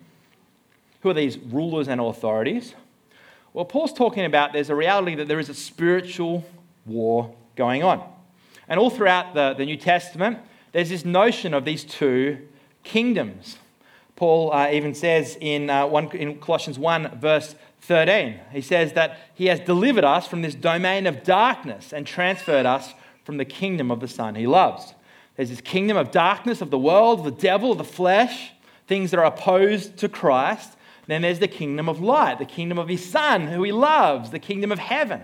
Who 1.01 1.09
are 1.09 1.13
these 1.13 1.38
rulers 1.38 1.89
and 1.89 1.99
authorities? 1.99 2.75
Well, 3.53 3.65
Paul's 3.65 3.93
talking 3.93 4.25
about 4.25 4.53
there's 4.53 4.69
a 4.69 4.75
reality 4.75 5.15
that 5.15 5.27
there 5.27 5.39
is 5.39 5.49
a 5.49 5.53
spiritual 5.53 6.45
war 6.85 7.33
going 7.55 7.83
on. 7.83 8.03
And 8.67 8.79
all 8.79 8.89
throughout 8.89 9.33
the, 9.33 9.55
the 9.57 9.65
New 9.65 9.77
Testament, 9.77 10.39
there's 10.71 10.89
this 10.89 11.03
notion 11.03 11.53
of 11.53 11.65
these 11.65 11.83
two 11.83 12.47
kingdoms. 12.83 13.57
Paul 14.15 14.53
uh, 14.53 14.69
even 14.71 14.93
says 14.93 15.38
in, 15.39 15.69
uh, 15.69 15.88
one, 15.88 16.12
in 16.12 16.39
Colossians 16.39 16.77
1, 16.77 17.19
verse 17.19 17.55
13, 17.81 18.39
he 18.51 18.62
says 18.62 18.93
that 18.93 19.17
he 19.33 19.47
has 19.47 19.59
delivered 19.62 20.03
us 20.03 20.27
from 20.27 20.41
this 20.41 20.55
domain 20.55 21.07
of 21.07 21.23
darkness 21.23 21.93
and 21.93 22.05
transferred 22.05 22.65
us 22.65 22.93
from 23.23 23.38
the 23.38 23.45
kingdom 23.45 23.89
of 23.89 23.99
the 23.99 24.07
Son 24.07 24.35
he 24.35 24.45
loves. 24.45 24.93
There's 25.35 25.49
this 25.49 25.62
kingdom 25.62 25.95
of 25.95 26.12
darkness, 26.12 26.62
of 26.62 26.69
the 26.69 26.77
world, 26.77 27.19
of 27.19 27.25
the 27.25 27.41
devil, 27.41 27.71
of 27.71 27.77
the 27.77 27.83
flesh, 27.83 28.51
things 28.88 29.12
that 29.12 29.19
are 29.19 29.25
opposed 29.25 29.97
to 29.97 30.09
Christ. 30.09 30.75
Then 31.09 31.23
there's 31.23 31.39
the 31.39 31.47
kingdom 31.47 31.89
of 31.89 32.01
light, 32.01 32.37
the 32.37 32.45
kingdom 32.45 32.77
of 32.77 32.87
his 32.87 33.03
son, 33.03 33.47
who 33.47 33.63
he 33.63 33.71
loves, 33.71 34.29
the 34.29 34.37
kingdom 34.37 34.71
of 34.71 34.77
heaven. 34.77 35.23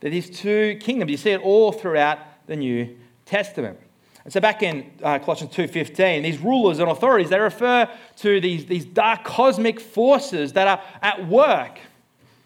There 0.00 0.08
are 0.08 0.10
these 0.10 0.30
two 0.30 0.78
kingdoms. 0.80 1.10
You 1.10 1.18
see 1.18 1.32
it 1.32 1.42
all 1.42 1.72
throughout 1.72 2.18
the 2.46 2.56
New 2.56 2.96
Testament. 3.26 3.78
And 4.24 4.32
so 4.32 4.40
back 4.40 4.62
in 4.62 4.90
uh, 5.02 5.18
Colossians 5.18 5.54
2.15, 5.54 6.22
these 6.22 6.38
rulers 6.38 6.78
and 6.78 6.90
authorities, 6.90 7.28
they 7.28 7.38
refer 7.38 7.86
to 8.16 8.40
these, 8.40 8.64
these 8.64 8.86
dark 8.86 9.24
cosmic 9.24 9.78
forces 9.78 10.54
that 10.54 10.66
are 10.66 10.82
at 11.02 11.28
work, 11.28 11.80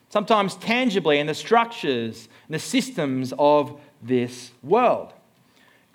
sometimes 0.08 0.56
tangibly 0.56 1.20
in 1.20 1.28
the 1.28 1.34
structures 1.34 2.28
and 2.48 2.54
the 2.56 2.58
systems 2.58 3.32
of 3.38 3.80
this 4.02 4.50
world. 4.64 5.12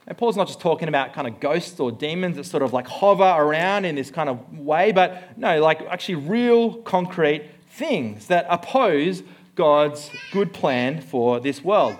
And 0.07 0.17
Paul's 0.17 0.35
not 0.35 0.47
just 0.47 0.59
talking 0.59 0.87
about 0.87 1.13
kind 1.13 1.27
of 1.27 1.39
ghosts 1.39 1.79
or 1.79 1.91
demons 1.91 2.35
that 2.35 2.45
sort 2.45 2.63
of 2.63 2.73
like 2.73 2.87
hover 2.87 3.23
around 3.23 3.85
in 3.85 3.95
this 3.95 4.11
kind 4.11 4.29
of 4.29 4.57
way, 4.57 4.91
but 4.91 5.37
no, 5.37 5.61
like 5.61 5.81
actually 5.83 6.15
real 6.15 6.75
concrete 6.81 7.49
things 7.69 8.27
that 8.27 8.45
oppose 8.49 9.23
God's 9.55 10.09
good 10.31 10.51
plan 10.51 11.01
for 11.01 11.39
this 11.39 11.63
world. 11.63 11.97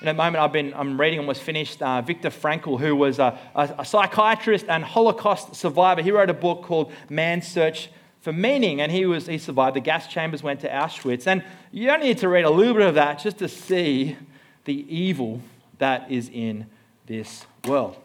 In 0.00 0.08
a 0.08 0.14
moment, 0.14 0.42
I've 0.42 0.52
been, 0.52 0.72
I'm 0.74 0.98
reading, 0.98 1.18
almost 1.18 1.42
finished, 1.42 1.82
uh, 1.82 2.00
Viktor 2.00 2.30
Frankl, 2.30 2.80
who 2.80 2.96
was 2.96 3.18
a, 3.18 3.38
a, 3.54 3.74
a 3.80 3.84
psychiatrist 3.84 4.66
and 4.68 4.82
Holocaust 4.82 5.54
survivor. 5.54 6.00
He 6.00 6.10
wrote 6.10 6.30
a 6.30 6.34
book 6.34 6.62
called 6.62 6.90
Man's 7.10 7.46
Search 7.46 7.90
for 8.22 8.32
Meaning, 8.32 8.80
and 8.80 8.90
he, 8.90 9.04
was, 9.04 9.26
he 9.26 9.36
survived 9.36 9.76
the 9.76 9.80
gas 9.80 10.06
chambers, 10.06 10.42
went 10.42 10.60
to 10.60 10.70
Auschwitz. 10.70 11.26
And 11.26 11.44
you 11.70 11.90
only 11.90 12.08
need 12.08 12.18
to 12.18 12.28
read 12.28 12.44
a 12.44 12.50
little 12.50 12.74
bit 12.74 12.86
of 12.86 12.94
that 12.94 13.18
just 13.18 13.38
to 13.38 13.48
see 13.48 14.16
the 14.64 14.86
evil 14.94 15.42
that 15.78 16.10
is 16.10 16.30
in 16.32 16.66
this 17.10 17.44
world. 17.66 17.96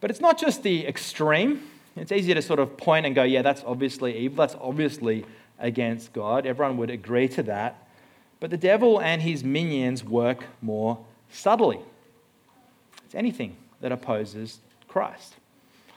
But 0.00 0.10
it's 0.10 0.20
not 0.20 0.38
just 0.38 0.62
the 0.62 0.86
extreme. 0.86 1.68
It's 1.96 2.12
easier 2.12 2.36
to 2.36 2.42
sort 2.42 2.60
of 2.60 2.76
point 2.76 3.04
and 3.04 3.16
go, 3.16 3.24
yeah, 3.24 3.42
that's 3.42 3.64
obviously 3.66 4.16
evil. 4.16 4.36
That's 4.36 4.56
obviously 4.60 5.26
against 5.58 6.12
God. 6.12 6.46
Everyone 6.46 6.76
would 6.76 6.88
agree 6.88 7.26
to 7.30 7.42
that. 7.42 7.88
But 8.38 8.50
the 8.50 8.56
devil 8.56 9.00
and 9.00 9.20
his 9.22 9.42
minions 9.42 10.04
work 10.04 10.44
more 10.62 11.04
subtly. 11.30 11.80
It's 13.04 13.16
anything 13.16 13.56
that 13.80 13.90
opposes 13.90 14.60
Christ. 14.86 15.34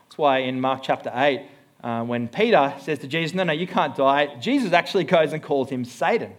That's 0.05 0.17
why 0.17 0.39
in 0.39 0.59
Mark 0.59 0.81
chapter 0.81 1.11
8, 1.13 1.45
uh, 1.83 2.03
when 2.03 2.27
Peter 2.27 2.73
says 2.79 2.97
to 2.99 3.07
Jesus, 3.07 3.35
No, 3.35 3.43
no, 3.43 3.53
you 3.53 3.67
can't 3.67 3.95
die, 3.95 4.35
Jesus 4.39 4.73
actually 4.73 5.03
goes 5.03 5.31
and 5.31 5.43
calls 5.43 5.69
him 5.69 5.85
Satan. 5.85 6.33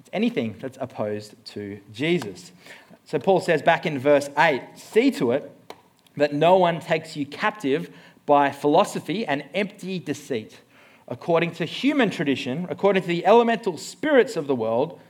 It's 0.00 0.10
anything 0.12 0.56
that's 0.60 0.76
opposed 0.78 1.42
to 1.46 1.80
Jesus. 1.90 2.52
So 3.08 3.18
Paul 3.18 3.40
says 3.40 3.62
back 3.62 3.86
in 3.86 3.98
verse 3.98 4.28
8 4.36 4.60
see 4.76 5.10
to 5.12 5.32
it 5.32 5.50
that 6.18 6.34
no 6.34 6.58
one 6.58 6.78
takes 6.78 7.16
you 7.16 7.24
captive 7.24 7.88
by 8.26 8.50
philosophy 8.50 9.24
and 9.24 9.44
empty 9.54 9.98
deceit, 9.98 10.60
according 11.08 11.52
to 11.52 11.64
human 11.64 12.10
tradition, 12.10 12.66
according 12.68 13.00
to 13.00 13.08
the 13.08 13.24
elemental 13.24 13.78
spirits 13.78 14.36
of 14.36 14.46
the 14.46 14.54
world, 14.54 15.00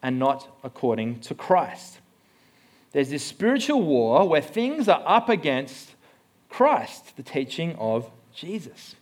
and 0.00 0.16
not 0.16 0.46
according 0.62 1.18
to 1.22 1.34
Christ. 1.34 1.98
There's 2.92 3.10
this 3.10 3.24
spiritual 3.24 3.82
war 3.82 4.28
where 4.28 4.40
things 4.40 4.88
are 4.88 5.02
up 5.04 5.28
against 5.28 5.96
Christ, 6.48 7.16
the 7.16 7.24
teaching 7.24 7.74
of 7.80 8.08
Jesus. 8.32 8.94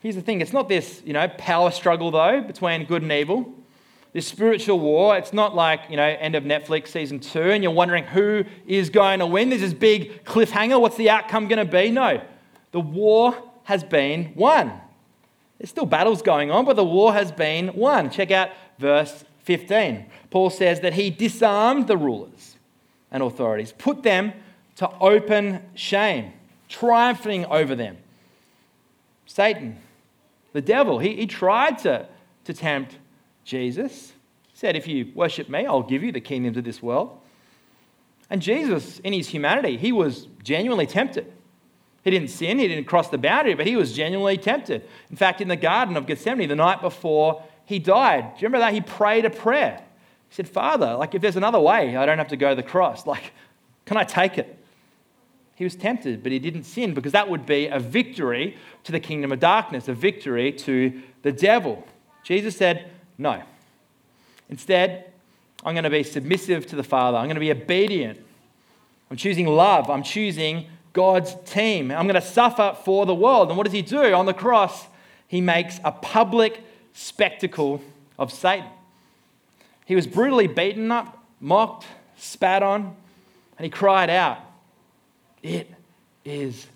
Here's 0.00 0.14
the 0.14 0.20
thing 0.20 0.42
it's 0.42 0.52
not 0.52 0.68
this, 0.68 1.00
you 1.06 1.14
know, 1.14 1.26
power 1.38 1.70
struggle, 1.70 2.10
though, 2.10 2.42
between 2.42 2.84
good 2.84 3.00
and 3.00 3.10
evil 3.10 3.54
this 4.12 4.26
spiritual 4.26 4.80
war. 4.80 5.16
It's 5.16 5.32
not 5.32 5.54
like, 5.54 5.80
you 5.90 5.96
know, 5.96 6.02
end 6.02 6.34
of 6.34 6.44
Netflix 6.44 6.88
season 6.88 7.20
two 7.20 7.50
and 7.50 7.62
you're 7.62 7.72
wondering 7.72 8.04
who 8.04 8.44
is 8.66 8.90
going 8.90 9.18
to 9.20 9.26
win. 9.26 9.50
There's 9.50 9.60
this 9.60 9.74
big 9.74 10.24
cliffhanger. 10.24 10.80
What's 10.80 10.96
the 10.96 11.10
outcome 11.10 11.48
going 11.48 11.64
to 11.64 11.70
be? 11.70 11.90
No. 11.90 12.22
The 12.72 12.80
war 12.80 13.36
has 13.64 13.84
been 13.84 14.32
won. 14.34 14.72
There's 15.58 15.70
still 15.70 15.86
battles 15.86 16.22
going 16.22 16.50
on, 16.50 16.64
but 16.64 16.76
the 16.76 16.84
war 16.84 17.12
has 17.12 17.32
been 17.32 17.74
won. 17.74 18.10
Check 18.10 18.30
out 18.30 18.50
verse 18.78 19.24
15. 19.44 20.06
Paul 20.30 20.50
says 20.50 20.80
that 20.80 20.94
he 20.94 21.10
disarmed 21.10 21.88
the 21.88 21.96
rulers 21.96 22.56
and 23.10 23.22
authorities, 23.22 23.72
put 23.76 24.02
them 24.02 24.32
to 24.76 24.88
open 25.00 25.62
shame, 25.74 26.32
triumphing 26.68 27.44
over 27.46 27.74
them. 27.74 27.96
Satan, 29.26 29.78
the 30.52 30.60
devil, 30.60 30.98
he, 30.98 31.16
he 31.16 31.26
tried 31.26 31.78
to, 31.78 32.06
to 32.44 32.54
tempt 32.54 32.96
Jesus 33.48 34.12
said, 34.52 34.76
If 34.76 34.86
you 34.86 35.10
worship 35.14 35.48
me, 35.48 35.64
I'll 35.64 35.82
give 35.82 36.02
you 36.02 36.12
the 36.12 36.20
kingdoms 36.20 36.58
of 36.58 36.64
this 36.64 36.82
world. 36.82 37.18
And 38.28 38.42
Jesus, 38.42 38.98
in 38.98 39.14
his 39.14 39.28
humanity, 39.28 39.78
he 39.78 39.90
was 39.90 40.28
genuinely 40.42 40.86
tempted. 40.86 41.32
He 42.04 42.10
didn't 42.10 42.28
sin, 42.28 42.58
he 42.58 42.68
didn't 42.68 42.84
cross 42.84 43.08
the 43.08 43.16
boundary, 43.16 43.54
but 43.54 43.66
he 43.66 43.74
was 43.74 43.94
genuinely 43.94 44.36
tempted. 44.36 44.86
In 45.08 45.16
fact, 45.16 45.40
in 45.40 45.48
the 45.48 45.56
Garden 45.56 45.96
of 45.96 46.06
Gethsemane, 46.06 46.46
the 46.46 46.56
night 46.56 46.82
before 46.82 47.42
he 47.64 47.78
died, 47.78 48.34
do 48.34 48.42
you 48.42 48.48
remember 48.48 48.58
that? 48.58 48.74
He 48.74 48.82
prayed 48.82 49.24
a 49.24 49.30
prayer. 49.30 49.80
He 50.28 50.34
said, 50.34 50.46
Father, 50.46 50.94
like 50.96 51.14
if 51.14 51.22
there's 51.22 51.36
another 51.36 51.58
way, 51.58 51.96
I 51.96 52.04
don't 52.04 52.18
have 52.18 52.28
to 52.28 52.36
go 52.36 52.50
to 52.50 52.54
the 52.54 52.62
cross. 52.62 53.06
Like, 53.06 53.32
can 53.86 53.96
I 53.96 54.04
take 54.04 54.36
it? 54.36 54.62
He 55.54 55.64
was 55.64 55.74
tempted, 55.74 56.22
but 56.22 56.32
he 56.32 56.38
didn't 56.38 56.64
sin 56.64 56.92
because 56.92 57.12
that 57.12 57.30
would 57.30 57.46
be 57.46 57.68
a 57.68 57.78
victory 57.78 58.58
to 58.84 58.92
the 58.92 59.00
kingdom 59.00 59.32
of 59.32 59.40
darkness, 59.40 59.88
a 59.88 59.94
victory 59.94 60.52
to 60.52 61.02
the 61.22 61.32
devil. 61.32 61.86
Jesus 62.22 62.54
said, 62.54 62.90
No. 63.18 63.42
Instead, 64.48 65.12
I'm 65.64 65.74
going 65.74 65.84
to 65.84 65.90
be 65.90 66.04
submissive 66.04 66.66
to 66.68 66.76
the 66.76 66.84
Father. 66.84 67.18
I'm 67.18 67.26
going 67.26 67.34
to 67.34 67.40
be 67.40 67.50
obedient. 67.50 68.24
I'm 69.10 69.16
choosing 69.16 69.46
love. 69.46 69.90
I'm 69.90 70.02
choosing 70.02 70.66
God's 70.92 71.34
team. 71.44 71.90
I'm 71.90 72.06
going 72.06 72.20
to 72.20 72.26
suffer 72.26 72.76
for 72.84 73.04
the 73.04 73.14
world. 73.14 73.48
And 73.48 73.56
what 73.56 73.64
does 73.64 73.72
he 73.72 73.82
do? 73.82 74.14
On 74.14 74.26
the 74.26 74.34
cross, 74.34 74.86
he 75.26 75.40
makes 75.40 75.80
a 75.84 75.92
public 75.92 76.62
spectacle 76.92 77.82
of 78.18 78.32
Satan. 78.32 78.68
He 79.84 79.94
was 79.94 80.06
brutally 80.06 80.46
beaten 80.46 80.90
up, 80.92 81.24
mocked, 81.40 81.86
spat 82.18 82.62
on, 82.62 82.94
and 83.56 83.64
he 83.64 83.70
cried 83.70 84.10
out, 84.10 84.38
It 85.42 85.70
is 86.24 86.66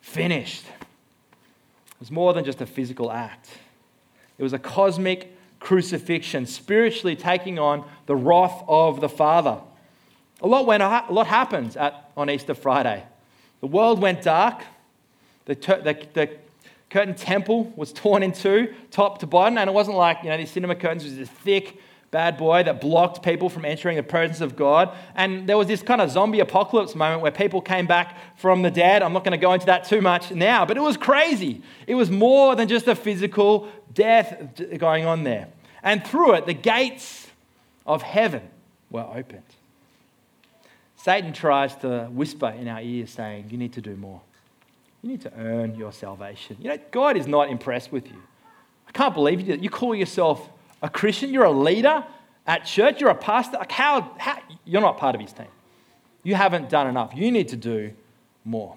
finished. 0.00 0.64
It 0.64 2.00
was 2.00 2.10
more 2.10 2.32
than 2.32 2.44
just 2.44 2.60
a 2.60 2.66
physical 2.66 3.10
act, 3.10 3.50
it 4.38 4.42
was 4.42 4.52
a 4.52 4.58
cosmic 4.58 5.36
crucifixion, 5.60 6.46
spiritually 6.46 7.14
taking 7.14 7.58
on 7.58 7.84
the 8.06 8.16
wrath 8.16 8.64
of 8.66 9.00
the 9.00 9.08
Father. 9.08 9.60
A 10.42 10.46
lot, 10.46 10.66
went, 10.66 10.82
a 10.82 11.04
lot 11.10 11.26
happens 11.26 11.76
at, 11.76 12.10
on 12.16 12.30
Easter 12.30 12.54
Friday. 12.54 13.04
The 13.60 13.66
world 13.66 14.00
went 14.00 14.22
dark. 14.22 14.62
The, 15.44 15.54
the, 15.54 16.06
the 16.14 16.30
curtain 16.88 17.14
temple 17.14 17.72
was 17.76 17.92
torn 17.92 18.22
in 18.22 18.32
two, 18.32 18.74
top 18.90 19.18
to 19.18 19.26
bottom, 19.26 19.58
and 19.58 19.68
it 19.68 19.72
wasn't 19.72 19.96
like, 19.96 20.18
you 20.22 20.30
know, 20.30 20.36
these 20.36 20.50
cinema 20.50 20.74
curtains 20.74 21.04
was 21.04 21.16
this 21.16 21.28
thick, 21.28 21.78
bad 22.10 22.36
boy 22.36 22.62
that 22.64 22.80
blocked 22.80 23.22
people 23.22 23.48
from 23.48 23.64
entering 23.64 23.96
the 23.96 24.02
presence 24.02 24.40
of 24.40 24.56
God. 24.56 24.96
And 25.14 25.48
there 25.48 25.56
was 25.56 25.68
this 25.68 25.82
kind 25.82 26.00
of 26.00 26.10
zombie 26.10 26.40
apocalypse 26.40 26.94
moment 26.94 27.22
where 27.22 27.30
people 27.30 27.60
came 27.60 27.86
back 27.86 28.16
from 28.36 28.62
the 28.62 28.70
dead. 28.70 29.02
I'm 29.02 29.12
not 29.12 29.22
going 29.24 29.32
to 29.32 29.38
go 29.38 29.52
into 29.52 29.66
that 29.66 29.84
too 29.84 30.00
much 30.00 30.32
now, 30.32 30.64
but 30.66 30.76
it 30.76 30.80
was 30.80 30.96
crazy. 30.96 31.62
It 31.86 31.94
was 31.94 32.10
more 32.10 32.56
than 32.56 32.68
just 32.68 32.88
a 32.88 32.96
physical 32.96 33.68
death 33.94 34.60
going 34.78 35.06
on 35.06 35.22
there. 35.22 35.48
And 35.82 36.04
through 36.04 36.34
it, 36.34 36.46
the 36.46 36.54
gates 36.54 37.28
of 37.86 38.02
heaven 38.02 38.42
were 38.90 39.06
opened. 39.14 39.42
Satan 40.96 41.32
tries 41.32 41.74
to 41.76 42.08
whisper 42.12 42.48
in 42.48 42.68
our 42.68 42.80
ears, 42.80 43.10
saying, 43.10 43.46
You 43.50 43.56
need 43.56 43.72
to 43.74 43.80
do 43.80 43.96
more. 43.96 44.20
You 45.02 45.10
need 45.10 45.22
to 45.22 45.32
earn 45.38 45.76
your 45.76 45.92
salvation. 45.92 46.58
You 46.60 46.70
know, 46.70 46.78
God 46.90 47.16
is 47.16 47.26
not 47.26 47.48
impressed 47.48 47.90
with 47.90 48.06
you. 48.06 48.22
I 48.86 48.92
can't 48.92 49.14
believe 49.14 49.40
you 49.40 49.54
You 49.54 49.70
call 49.70 49.94
yourself 49.94 50.50
a 50.82 50.88
Christian, 50.88 51.32
you're 51.32 51.44
a 51.44 51.50
leader 51.50 52.04
at 52.46 52.64
church, 52.64 53.00
you're 53.00 53.10
a 53.10 53.14
pastor. 53.14 53.58
Like 53.58 53.72
how, 53.72 54.14
how, 54.18 54.38
you're 54.64 54.80
not 54.80 54.98
part 54.98 55.14
of 55.14 55.20
his 55.20 55.32
team. 55.32 55.46
You 56.22 56.34
haven't 56.34 56.68
done 56.68 56.86
enough. 56.86 57.12
You 57.14 57.30
need 57.30 57.48
to 57.48 57.56
do 57.56 57.92
more. 58.44 58.76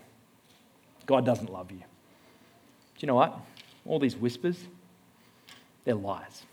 God 1.06 1.26
doesn't 1.26 1.52
love 1.52 1.72
you. 1.72 1.78
Do 1.78 1.84
you 3.00 3.08
know 3.08 3.16
what? 3.16 3.38
All 3.86 4.00
these 4.00 4.16
whispers, 4.16 4.58
they're 5.84 5.96
lies. 5.96 6.44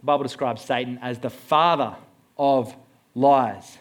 The 0.00 0.06
Bible 0.06 0.22
describes 0.22 0.62
Satan 0.62 0.98
as 1.02 1.18
the 1.18 1.30
father 1.30 1.94
of 2.38 2.74
lies. 3.14 3.78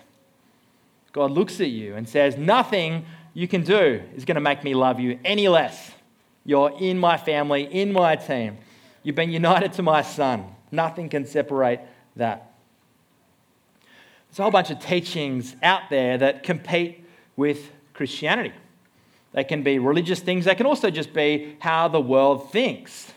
God 1.13 1.31
looks 1.31 1.59
at 1.61 1.69
you 1.69 1.95
and 1.95 2.07
says, 2.07 2.37
Nothing 2.37 3.05
you 3.33 3.47
can 3.47 3.63
do 3.63 4.01
is 4.15 4.25
going 4.25 4.35
to 4.35 4.41
make 4.41 4.63
me 4.63 4.73
love 4.73 4.99
you 4.99 5.19
any 5.23 5.47
less. 5.47 5.91
You're 6.45 6.73
in 6.79 6.97
my 6.97 7.17
family, 7.17 7.63
in 7.63 7.93
my 7.93 8.15
team. 8.15 8.57
You've 9.03 9.15
been 9.15 9.31
united 9.31 9.73
to 9.73 9.83
my 9.83 10.01
son. 10.01 10.45
Nothing 10.71 11.09
can 11.09 11.25
separate 11.25 11.79
that. 12.15 12.53
There's 14.29 14.39
a 14.39 14.43
whole 14.43 14.51
bunch 14.51 14.69
of 14.69 14.79
teachings 14.79 15.55
out 15.61 15.89
there 15.89 16.17
that 16.17 16.43
compete 16.43 17.03
with 17.35 17.71
Christianity. 17.93 18.53
They 19.33 19.43
can 19.43 19.63
be 19.63 19.79
religious 19.79 20.19
things, 20.19 20.45
they 20.45 20.55
can 20.55 20.65
also 20.65 20.89
just 20.89 21.13
be 21.13 21.57
how 21.59 21.87
the 21.87 22.01
world 22.01 22.51
thinks. 22.51 23.13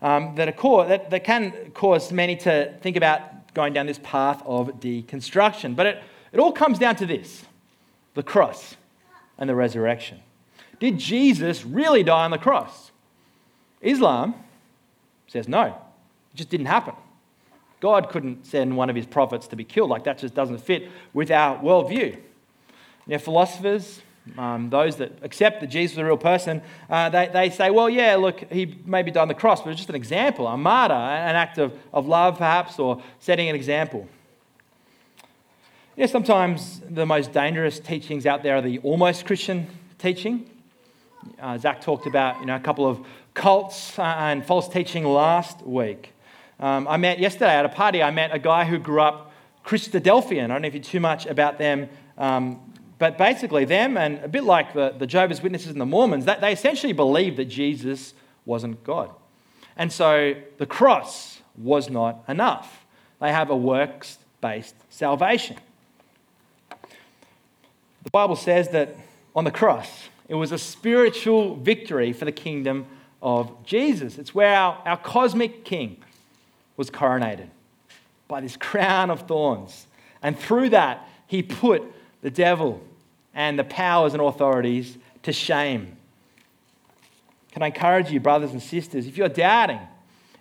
Um, 0.00 0.36
that, 0.36 0.56
that, 0.56 1.10
that 1.10 1.24
can 1.24 1.72
cause 1.74 2.12
many 2.12 2.36
to 2.36 2.72
think 2.80 2.96
about 2.96 3.52
going 3.54 3.72
down 3.72 3.86
this 3.86 3.98
path 4.02 4.40
of 4.46 4.78
deconstruction. 4.78 5.74
But 5.74 5.86
it, 5.86 6.02
it 6.32 6.38
all 6.38 6.52
comes 6.52 6.78
down 6.78 6.96
to 6.96 7.06
this 7.06 7.44
the 8.14 8.22
cross 8.22 8.76
and 9.38 9.48
the 9.48 9.54
resurrection. 9.54 10.20
Did 10.80 10.98
Jesus 10.98 11.64
really 11.64 12.02
die 12.02 12.24
on 12.24 12.30
the 12.30 12.38
cross? 12.38 12.92
Islam 13.80 14.34
says 15.28 15.48
no, 15.48 15.66
it 15.66 16.36
just 16.36 16.50
didn't 16.50 16.66
happen. 16.66 16.94
God 17.80 18.08
couldn't 18.08 18.44
send 18.44 18.76
one 18.76 18.90
of 18.90 18.96
his 18.96 19.06
prophets 19.06 19.46
to 19.48 19.56
be 19.56 19.64
killed. 19.64 19.90
Like 19.90 20.04
that 20.04 20.18
just 20.18 20.34
doesn't 20.34 20.58
fit 20.58 20.90
with 21.12 21.30
our 21.30 21.58
worldview. 21.58 22.18
Now, 23.06 23.18
philosophers, 23.18 24.02
um, 24.36 24.68
those 24.68 24.96
that 24.96 25.12
accept 25.22 25.60
that 25.60 25.68
Jesus 25.68 25.96
was 25.96 26.02
a 26.02 26.04
real 26.04 26.18
person, 26.18 26.60
uh, 26.90 27.08
they, 27.08 27.30
they 27.32 27.50
say, 27.50 27.70
well, 27.70 27.88
yeah, 27.88 28.16
look, 28.16 28.40
he 28.52 28.78
maybe 28.84 29.10
died 29.10 29.22
on 29.22 29.28
the 29.28 29.34
cross, 29.34 29.62
but 29.62 29.70
it's 29.70 29.78
just 29.78 29.88
an 29.88 29.94
example, 29.94 30.46
a 30.46 30.56
martyr, 30.56 30.94
an 30.94 31.36
act 31.36 31.58
of, 31.58 31.72
of 31.92 32.06
love, 32.06 32.36
perhaps, 32.36 32.78
or 32.78 33.02
setting 33.20 33.48
an 33.48 33.54
example. 33.54 34.08
You 35.96 36.02
know, 36.02 36.06
sometimes 36.06 36.80
the 36.88 37.06
most 37.06 37.32
dangerous 37.32 37.80
teachings 37.80 38.26
out 38.26 38.42
there 38.42 38.56
are 38.56 38.62
the 38.62 38.78
almost 38.80 39.24
Christian 39.24 39.68
teaching. 39.98 40.50
Uh, 41.40 41.58
Zach 41.58 41.80
talked 41.80 42.06
about 42.06 42.40
you 42.40 42.46
know, 42.46 42.56
a 42.56 42.60
couple 42.60 42.86
of 42.86 43.04
cults 43.38 43.96
and 44.00 44.44
false 44.44 44.68
teaching 44.68 45.04
last 45.04 45.64
week. 45.64 46.12
Um, 46.58 46.88
I 46.88 46.96
met 46.96 47.20
yesterday 47.20 47.54
at 47.54 47.64
a 47.64 47.68
party, 47.68 48.02
I 48.02 48.10
met 48.10 48.34
a 48.34 48.38
guy 48.40 48.64
who 48.64 48.78
grew 48.78 49.00
up 49.00 49.32
Christadelphian. 49.64 50.44
I 50.44 50.46
don't 50.48 50.62
know 50.62 50.68
if 50.68 50.74
you're 50.74 50.82
too 50.82 50.98
much 50.98 51.24
about 51.24 51.56
them, 51.56 51.88
um, 52.18 52.74
but 52.98 53.16
basically, 53.16 53.64
them 53.64 53.96
and 53.96 54.18
a 54.24 54.28
bit 54.28 54.42
like 54.42 54.74
the, 54.74 54.92
the 54.98 55.06
Jehovah's 55.06 55.40
Witnesses 55.40 55.70
and 55.70 55.80
the 55.80 55.86
Mormons, 55.86 56.24
that 56.24 56.40
they 56.40 56.52
essentially 56.52 56.92
believed 56.92 57.36
that 57.36 57.44
Jesus 57.44 58.12
wasn't 58.44 58.82
God. 58.82 59.08
And 59.76 59.92
so 59.92 60.34
the 60.56 60.66
cross 60.66 61.40
was 61.56 61.88
not 61.88 62.24
enough. 62.26 62.84
They 63.20 63.30
have 63.30 63.50
a 63.50 63.56
works 63.56 64.18
based 64.40 64.74
salvation. 64.90 65.58
The 68.02 68.10
Bible 68.10 68.34
says 68.34 68.70
that 68.70 68.96
on 69.36 69.44
the 69.44 69.52
cross, 69.52 70.08
it 70.26 70.34
was 70.34 70.50
a 70.50 70.58
spiritual 70.58 71.54
victory 71.54 72.12
for 72.12 72.24
the 72.24 72.32
kingdom 72.32 72.86
of 73.22 73.64
Jesus. 73.64 74.18
It's 74.18 74.34
where 74.34 74.54
our, 74.54 74.80
our 74.84 74.96
cosmic 74.96 75.64
king 75.64 75.96
was 76.76 76.90
coronated 76.90 77.48
by 78.28 78.40
this 78.40 78.56
crown 78.56 79.10
of 79.10 79.22
thorns. 79.22 79.86
And 80.22 80.38
through 80.38 80.70
that, 80.70 81.08
he 81.26 81.42
put 81.42 81.82
the 82.22 82.30
devil 82.30 82.82
and 83.34 83.58
the 83.58 83.64
powers 83.64 84.14
and 84.14 84.22
authorities 84.22 84.98
to 85.22 85.32
shame. 85.32 85.96
Can 87.52 87.62
I 87.62 87.66
encourage 87.66 88.10
you, 88.10 88.20
brothers 88.20 88.52
and 88.52 88.62
sisters, 88.62 89.06
if 89.06 89.16
you're 89.16 89.28
doubting, 89.28 89.80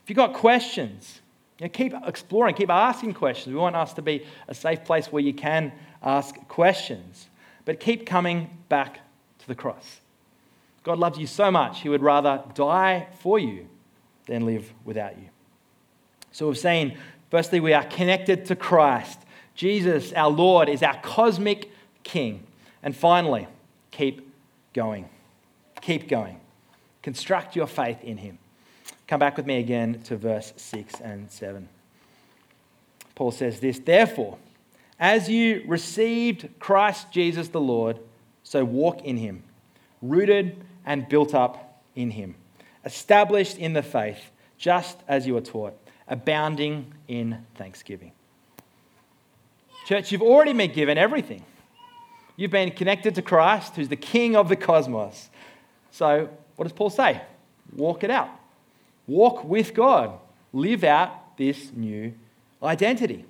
if 0.04 0.10
you've 0.10 0.18
got 0.18 0.34
questions, 0.34 1.22
you 1.60 1.66
know, 1.66 1.70
keep 1.70 1.94
exploring, 2.06 2.56
keep 2.56 2.70
asking 2.70 3.14
questions. 3.14 3.54
We 3.54 3.60
want 3.60 3.76
us 3.76 3.94
to 3.94 4.02
be 4.02 4.26
a 4.48 4.54
safe 4.54 4.84
place 4.84 5.12
where 5.12 5.24
you 5.24 5.34
can 5.34 5.72
ask 6.04 6.36
questions 6.48 7.28
but 7.68 7.82
keep 7.82 8.06
coming 8.06 8.50
back 8.70 9.02
to 9.40 9.48
the 9.48 9.54
cross. 9.54 10.00
God 10.88 11.00
loves 11.00 11.20
you 11.20 11.28
so 11.28 11.52
much, 11.52 11.82
He 11.82 11.90
would 11.90 12.02
rather 12.02 12.42
die 12.54 13.08
for 13.20 13.38
you 13.38 13.68
than 14.26 14.46
live 14.46 14.74
without 14.86 15.18
you. 15.18 15.26
So 16.32 16.48
we've 16.48 16.58
seen, 16.58 16.98
firstly, 17.30 17.60
we 17.60 17.74
are 17.74 17.84
connected 17.84 18.46
to 18.46 18.56
Christ. 18.56 19.20
Jesus, 19.54 20.14
our 20.14 20.30
Lord, 20.30 20.70
is 20.70 20.82
our 20.82 20.98
cosmic 21.02 21.70
King. 22.04 22.48
And 22.82 22.96
finally, 22.96 23.50
keep 23.92 24.34
going. 24.72 25.10
Keep 25.82 26.08
going. 26.08 26.40
Construct 27.02 27.54
your 27.54 27.68
faith 27.68 28.02
in 28.02 28.16
Him. 28.16 28.38
Come 29.08 29.20
back 29.20 29.36
with 29.36 29.46
me 29.46 29.60
again 29.60 30.02
to 30.04 30.16
verse 30.16 30.54
6 30.56 31.02
and 31.02 31.30
7. 31.30 31.68
Paul 33.14 33.32
says 33.32 33.60
this 33.60 33.80
Therefore, 33.80 34.38
as 34.98 35.28
you 35.28 35.66
received 35.68 36.48
Christ 36.60 37.12
Jesus 37.12 37.50
the 37.50 37.60
Lord, 37.60 38.00
so 38.44 38.64
walk 38.64 39.04
in 39.04 39.18
him, 39.18 39.44
rooted 40.02 40.64
and 40.88 41.08
built 41.08 41.36
up 41.36 41.84
in 41.96 42.10
him, 42.12 42.34
established 42.86 43.58
in 43.58 43.74
the 43.74 43.84
faith, 43.84 44.32
just 44.58 44.98
as 45.08 45.28
you 45.28 45.34
were 45.34 45.42
taught, 45.42 45.78
abounding 46.08 46.94
in 47.10 47.46
thanksgiving. 47.56 48.14
Church, 49.86 50.12
you've 50.12 50.22
already 50.22 50.54
been 50.54 50.72
given 50.72 50.98
everything. 50.98 51.44
You've 52.38 52.52
been 52.52 52.72
connected 52.72 53.16
to 53.16 53.22
Christ, 53.22 53.76
who's 53.76 53.90
the 53.90 53.98
king 53.98 54.36
of 54.36 54.48
the 54.48 54.56
cosmos. 54.56 55.30
So, 55.92 56.30
what 56.56 56.64
does 56.64 56.74
Paul 56.74 56.90
say? 56.90 57.22
Walk 57.76 58.04
it 58.04 58.10
out. 58.10 58.30
Walk 59.08 59.44
with 59.44 59.74
God. 59.74 60.18
Live 60.54 60.86
out 60.86 61.38
this 61.38 61.72
new 61.74 62.14
identity. 62.64 63.26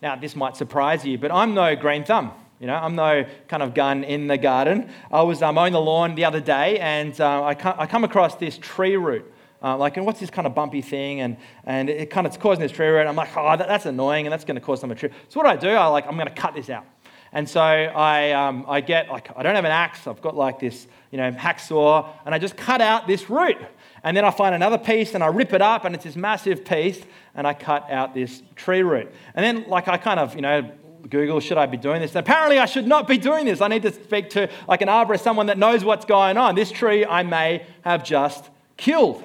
Now, 0.00 0.16
this 0.16 0.34
might 0.34 0.56
surprise 0.56 1.04
you, 1.04 1.18
but 1.18 1.30
I'm 1.30 1.54
no 1.54 1.76
green 1.76 2.02
thumb 2.02 2.32
You 2.62 2.68
know, 2.68 2.76
I'm 2.76 2.94
no 2.94 3.26
kind 3.48 3.60
of 3.60 3.74
gun 3.74 4.04
in 4.04 4.28
the 4.28 4.38
garden. 4.38 4.88
I 5.10 5.22
was 5.22 5.42
um, 5.42 5.56
mowing 5.56 5.72
the 5.72 5.80
lawn 5.80 6.14
the 6.14 6.24
other 6.24 6.38
day 6.38 6.78
and 6.78 7.20
uh, 7.20 7.42
I, 7.42 7.56
come, 7.56 7.74
I 7.76 7.86
come 7.86 8.04
across 8.04 8.36
this 8.36 8.56
tree 8.56 8.96
root. 8.96 9.24
Uh, 9.60 9.76
like, 9.76 9.96
and 9.96 10.06
what's 10.06 10.20
this 10.20 10.30
kind 10.30 10.46
of 10.46 10.54
bumpy 10.54 10.80
thing? 10.80 11.22
And, 11.22 11.38
and 11.64 11.90
it 11.90 12.08
kind 12.08 12.24
of, 12.24 12.32
it's 12.32 12.40
causing 12.40 12.62
this 12.62 12.70
tree 12.70 12.86
root. 12.86 13.04
I'm 13.04 13.16
like, 13.16 13.36
oh, 13.36 13.56
that, 13.56 13.66
that's 13.66 13.86
annoying 13.86 14.26
and 14.26 14.32
that's 14.32 14.44
going 14.44 14.54
to 14.54 14.60
cause 14.60 14.80
some 14.80 14.94
tree. 14.94 15.10
So 15.28 15.40
what 15.40 15.42
do 15.42 15.48
I 15.48 15.72
do? 15.72 15.76
I 15.76 15.86
like, 15.88 16.06
I'm 16.06 16.14
going 16.14 16.28
to 16.28 16.34
cut 16.34 16.54
this 16.54 16.70
out. 16.70 16.84
And 17.32 17.48
so 17.48 17.60
I, 17.60 18.30
um, 18.30 18.64
I 18.68 18.80
get, 18.80 19.08
like, 19.08 19.36
I 19.36 19.42
don't 19.42 19.56
have 19.56 19.64
an 19.64 19.72
axe. 19.72 20.06
I've 20.06 20.22
got 20.22 20.36
like 20.36 20.60
this, 20.60 20.86
you 21.10 21.18
know, 21.18 21.32
hacksaw 21.32 22.10
and 22.24 22.32
I 22.32 22.38
just 22.38 22.56
cut 22.56 22.80
out 22.80 23.08
this 23.08 23.28
root. 23.28 23.56
And 24.04 24.16
then 24.16 24.24
I 24.24 24.30
find 24.30 24.54
another 24.54 24.78
piece 24.78 25.14
and 25.14 25.24
I 25.24 25.28
rip 25.28 25.52
it 25.52 25.62
up 25.62 25.84
and 25.84 25.96
it's 25.96 26.04
this 26.04 26.14
massive 26.14 26.64
piece 26.64 27.02
and 27.34 27.44
I 27.44 27.54
cut 27.54 27.90
out 27.90 28.14
this 28.14 28.44
tree 28.54 28.84
root. 28.84 29.12
And 29.34 29.44
then, 29.44 29.68
like, 29.68 29.88
I 29.88 29.96
kind 29.96 30.20
of, 30.20 30.36
you 30.36 30.42
know, 30.42 30.70
Google, 31.08 31.40
should 31.40 31.58
I 31.58 31.66
be 31.66 31.76
doing 31.76 32.00
this? 32.00 32.14
Apparently, 32.14 32.58
I 32.58 32.66
should 32.66 32.86
not 32.86 33.08
be 33.08 33.18
doing 33.18 33.44
this. 33.44 33.60
I 33.60 33.68
need 33.68 33.82
to 33.82 33.92
speak 33.92 34.30
to, 34.30 34.48
like, 34.68 34.82
an 34.82 34.88
arborist, 34.88 35.20
someone 35.20 35.46
that 35.46 35.58
knows 35.58 35.84
what's 35.84 36.04
going 36.04 36.36
on. 36.36 36.54
This 36.54 36.70
tree 36.70 37.04
I 37.04 37.22
may 37.22 37.66
have 37.82 38.04
just 38.04 38.50
killed. 38.76 39.24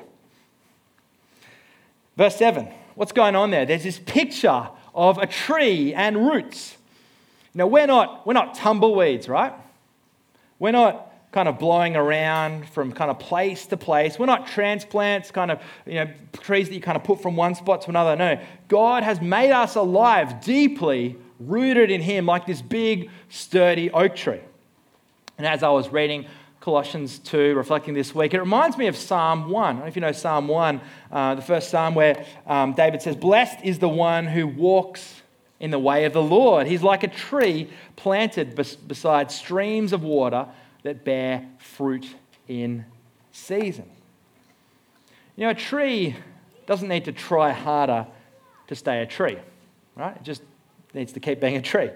Verse 2.15 2.35
7, 2.35 2.67
what's 2.95 3.11
going 3.11 3.35
on 3.35 3.51
there? 3.51 3.65
There's 3.65 3.83
this 3.83 3.99
picture 3.99 4.69
of 4.95 5.19
a 5.19 5.27
tree 5.27 5.93
and 5.93 6.27
roots. 6.27 6.75
Now, 7.53 7.67
we're 7.67 7.87
not, 7.87 8.25
we're 8.25 8.33
not 8.33 8.55
tumbleweeds, 8.55 9.29
right? 9.29 9.53
We're 10.59 10.71
not 10.71 11.11
kind 11.31 11.47
of 11.47 11.59
blowing 11.59 11.95
around 11.95 12.67
from 12.69 12.91
kind 12.91 13.11
of 13.11 13.19
place 13.19 13.67
to 13.67 13.77
place. 13.77 14.17
We're 14.17 14.25
not 14.25 14.47
transplants, 14.47 15.29
kind 15.29 15.51
of, 15.51 15.61
you 15.85 15.95
know, 15.95 16.07
trees 16.39 16.69
that 16.69 16.73
you 16.73 16.81
kind 16.81 16.95
of 16.95 17.03
put 17.03 17.21
from 17.21 17.35
one 17.35 17.53
spot 17.53 17.81
to 17.83 17.89
another. 17.89 18.15
No, 18.15 18.39
God 18.67 19.03
has 19.03 19.21
made 19.21 19.51
us 19.51 19.75
alive, 19.75 20.43
deeply 20.43 21.15
rooted 21.39 21.91
in 21.91 22.01
Him, 22.01 22.25
like 22.25 22.45
this 22.45 22.61
big, 22.61 23.09
sturdy 23.29 23.91
oak 23.91 24.15
tree. 24.15 24.41
And 25.37 25.45
as 25.45 25.63
I 25.63 25.69
was 25.69 25.89
reading 25.89 26.25
Colossians 26.59 27.19
2, 27.19 27.55
reflecting 27.55 27.93
this 27.93 28.13
week, 28.13 28.33
it 28.33 28.39
reminds 28.39 28.77
me 28.77 28.87
of 28.87 28.95
Psalm 28.95 29.49
1. 29.49 29.63
I 29.63 29.71
don't 29.71 29.81
know 29.81 29.87
if 29.87 29.95
you 29.95 30.01
know 30.01 30.11
Psalm 30.11 30.47
1, 30.47 30.81
uh, 31.11 31.35
the 31.35 31.41
first 31.41 31.69
psalm 31.69 31.95
where 31.95 32.25
um, 32.45 32.73
David 32.73 33.01
says, 33.01 33.15
Blessed 33.15 33.59
is 33.63 33.79
the 33.79 33.89
one 33.89 34.25
who 34.25 34.47
walks 34.47 35.21
in 35.59 35.71
the 35.71 35.79
way 35.79 36.05
of 36.05 36.13
the 36.13 36.21
Lord. 36.21 36.67
He's 36.67 36.83
like 36.83 37.03
a 37.03 37.07
tree 37.07 37.69
planted 37.95 38.55
bes- 38.55 38.75
beside 38.75 39.31
streams 39.31 39.93
of 39.93 40.03
water 40.03 40.47
that 40.83 41.03
bear 41.03 41.47
fruit 41.59 42.07
in 42.47 42.85
season. 43.31 43.89
You 45.35 45.45
know, 45.45 45.49
a 45.51 45.55
tree 45.55 46.15
doesn't 46.65 46.87
need 46.87 47.05
to 47.05 47.11
try 47.11 47.51
harder 47.51 48.07
to 48.67 48.75
stay 48.75 49.01
a 49.01 49.05
tree, 49.05 49.37
right? 49.95 50.15
It 50.15 50.23
just 50.23 50.41
needs 50.97 51.13
to 51.13 51.19
keep 51.19 51.39
being 51.39 51.55
a 51.55 51.61
tree. 51.61 51.91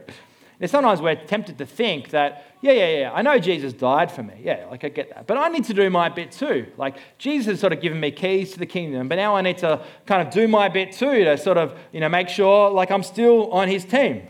And 0.62 0.70
sometimes 0.70 1.02
we're 1.02 1.16
tempted 1.16 1.58
to 1.58 1.66
think 1.66 2.12
that, 2.12 2.46
yeah, 2.62 2.74
yeah, 2.74 3.00
yeah, 3.00 3.12
I 3.12 3.24
know 3.24 3.40
Jesus 3.40 3.74
died 3.74 4.12
for 4.12 4.22
me. 4.22 4.36
Yeah, 4.44 4.68
like 4.70 4.84
I 4.84 4.90
get 4.90 5.10
that. 5.10 5.26
But 5.26 5.40
I 5.40 5.50
need 5.50 5.64
to 5.66 5.74
do 5.74 5.90
my 5.90 6.08
bit 6.08 6.32
too. 6.32 6.68
Like 6.78 6.98
Jesus 7.18 7.48
has 7.48 7.60
sort 7.60 7.74
of 7.74 7.82
given 7.82 8.00
me 8.00 8.12
keys 8.12 8.52
to 8.54 8.60
the 8.60 8.68
kingdom, 8.68 9.08
but 9.08 9.16
now 9.16 9.36
I 9.36 9.42
need 9.42 9.58
to 9.58 9.84
kind 10.06 10.26
of 10.26 10.32
do 10.32 10.48
my 10.48 10.70
bit 10.70 10.92
too 10.92 11.24
to 11.24 11.36
sort 11.36 11.58
of, 11.58 11.78
you 11.92 12.00
know, 12.00 12.10
make 12.10 12.30
sure 12.30 12.70
like 12.70 12.92
I'm 12.92 13.02
still 13.02 13.50
on 13.52 13.68
his 13.70 13.86
team. 13.86 14.28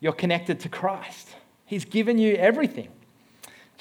You're 0.00 0.12
connected 0.12 0.58
to 0.60 0.68
Christ. 0.68 1.28
He's 1.64 1.84
given 1.84 2.18
you 2.18 2.34
everything. 2.34 2.88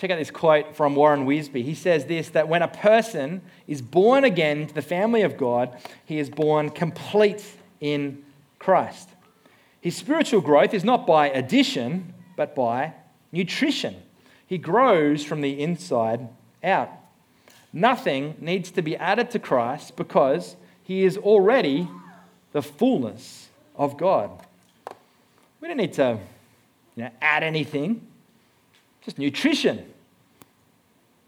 Check 0.03 0.11
out 0.11 0.17
this 0.17 0.31
quote 0.31 0.75
from 0.75 0.95
Warren 0.95 1.25
Wiersbe. 1.25 1.63
He 1.63 1.75
says 1.75 2.07
this 2.07 2.27
that 2.31 2.49
when 2.49 2.61
a 2.61 2.67
person 2.67 3.41
is 3.67 3.81
born 3.81 4.25
again 4.25 4.67
to 4.67 4.73
the 4.73 4.81
family 4.81 5.21
of 5.21 5.37
God, 5.37 5.77
he 6.03 6.19
is 6.19 6.29
born 6.29 6.71
complete 6.71 7.41
in 7.79 8.21
Christ. 8.59 9.07
His 9.79 9.95
spiritual 9.95 10.41
growth 10.41 10.73
is 10.73 10.83
not 10.83 11.07
by 11.07 11.29
addition, 11.29 12.13
but 12.35 12.53
by 12.53 12.95
nutrition. 13.31 13.95
He 14.45 14.57
grows 14.57 15.23
from 15.23 15.39
the 15.39 15.63
inside 15.63 16.27
out. 16.61 16.89
Nothing 17.71 18.35
needs 18.41 18.71
to 18.71 18.81
be 18.81 18.97
added 18.97 19.31
to 19.31 19.39
Christ 19.39 19.95
because 19.95 20.57
he 20.83 21.05
is 21.05 21.15
already 21.15 21.87
the 22.51 22.61
fullness 22.61 23.47
of 23.77 23.95
God. 23.95 24.31
We 25.61 25.69
don't 25.69 25.77
need 25.77 25.93
to 25.93 26.19
you 26.97 27.03
know, 27.03 27.09
add 27.21 27.41
anything, 27.43 28.05
just 29.05 29.17
nutrition. 29.17 29.91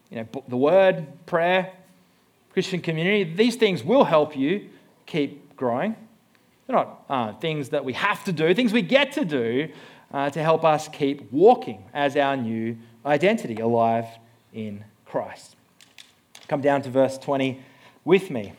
You 0.10 0.18
know, 0.18 0.44
the 0.48 0.58
word, 0.58 1.08
prayer, 1.26 1.74
Christian 2.52 2.82
community, 2.82 3.24
these 3.24 3.56
things 3.56 3.84
will 3.84 4.04
help 4.04 4.36
you 4.36 4.70
keep 5.06 5.56
growing. 5.56 5.96
They're 6.68 6.76
not 6.76 7.06
uh, 7.10 7.34
things 7.34 7.70
that 7.70 7.84
we 7.86 7.94
have 7.94 8.24
to 8.26 8.32
do, 8.32 8.54
things 8.54 8.74
we 8.74 8.82
get 8.82 9.12
to 9.14 9.26
do 9.26 9.70
uh, 10.14 10.30
to 10.30 10.42
help 10.42 10.64
us 10.64 10.88
keep 10.88 11.32
walking 11.32 11.84
as 11.94 12.16
our 12.16 12.38
new 12.38 12.78
identity, 13.06 13.56
alive 13.56 14.06
in 14.54 14.84
Christ. 15.06 15.56
Come 16.48 16.62
down 16.62 16.82
to 16.84 16.90
verse 16.90 17.18
20 17.18 17.62
with 18.04 18.30
me. 18.30 18.54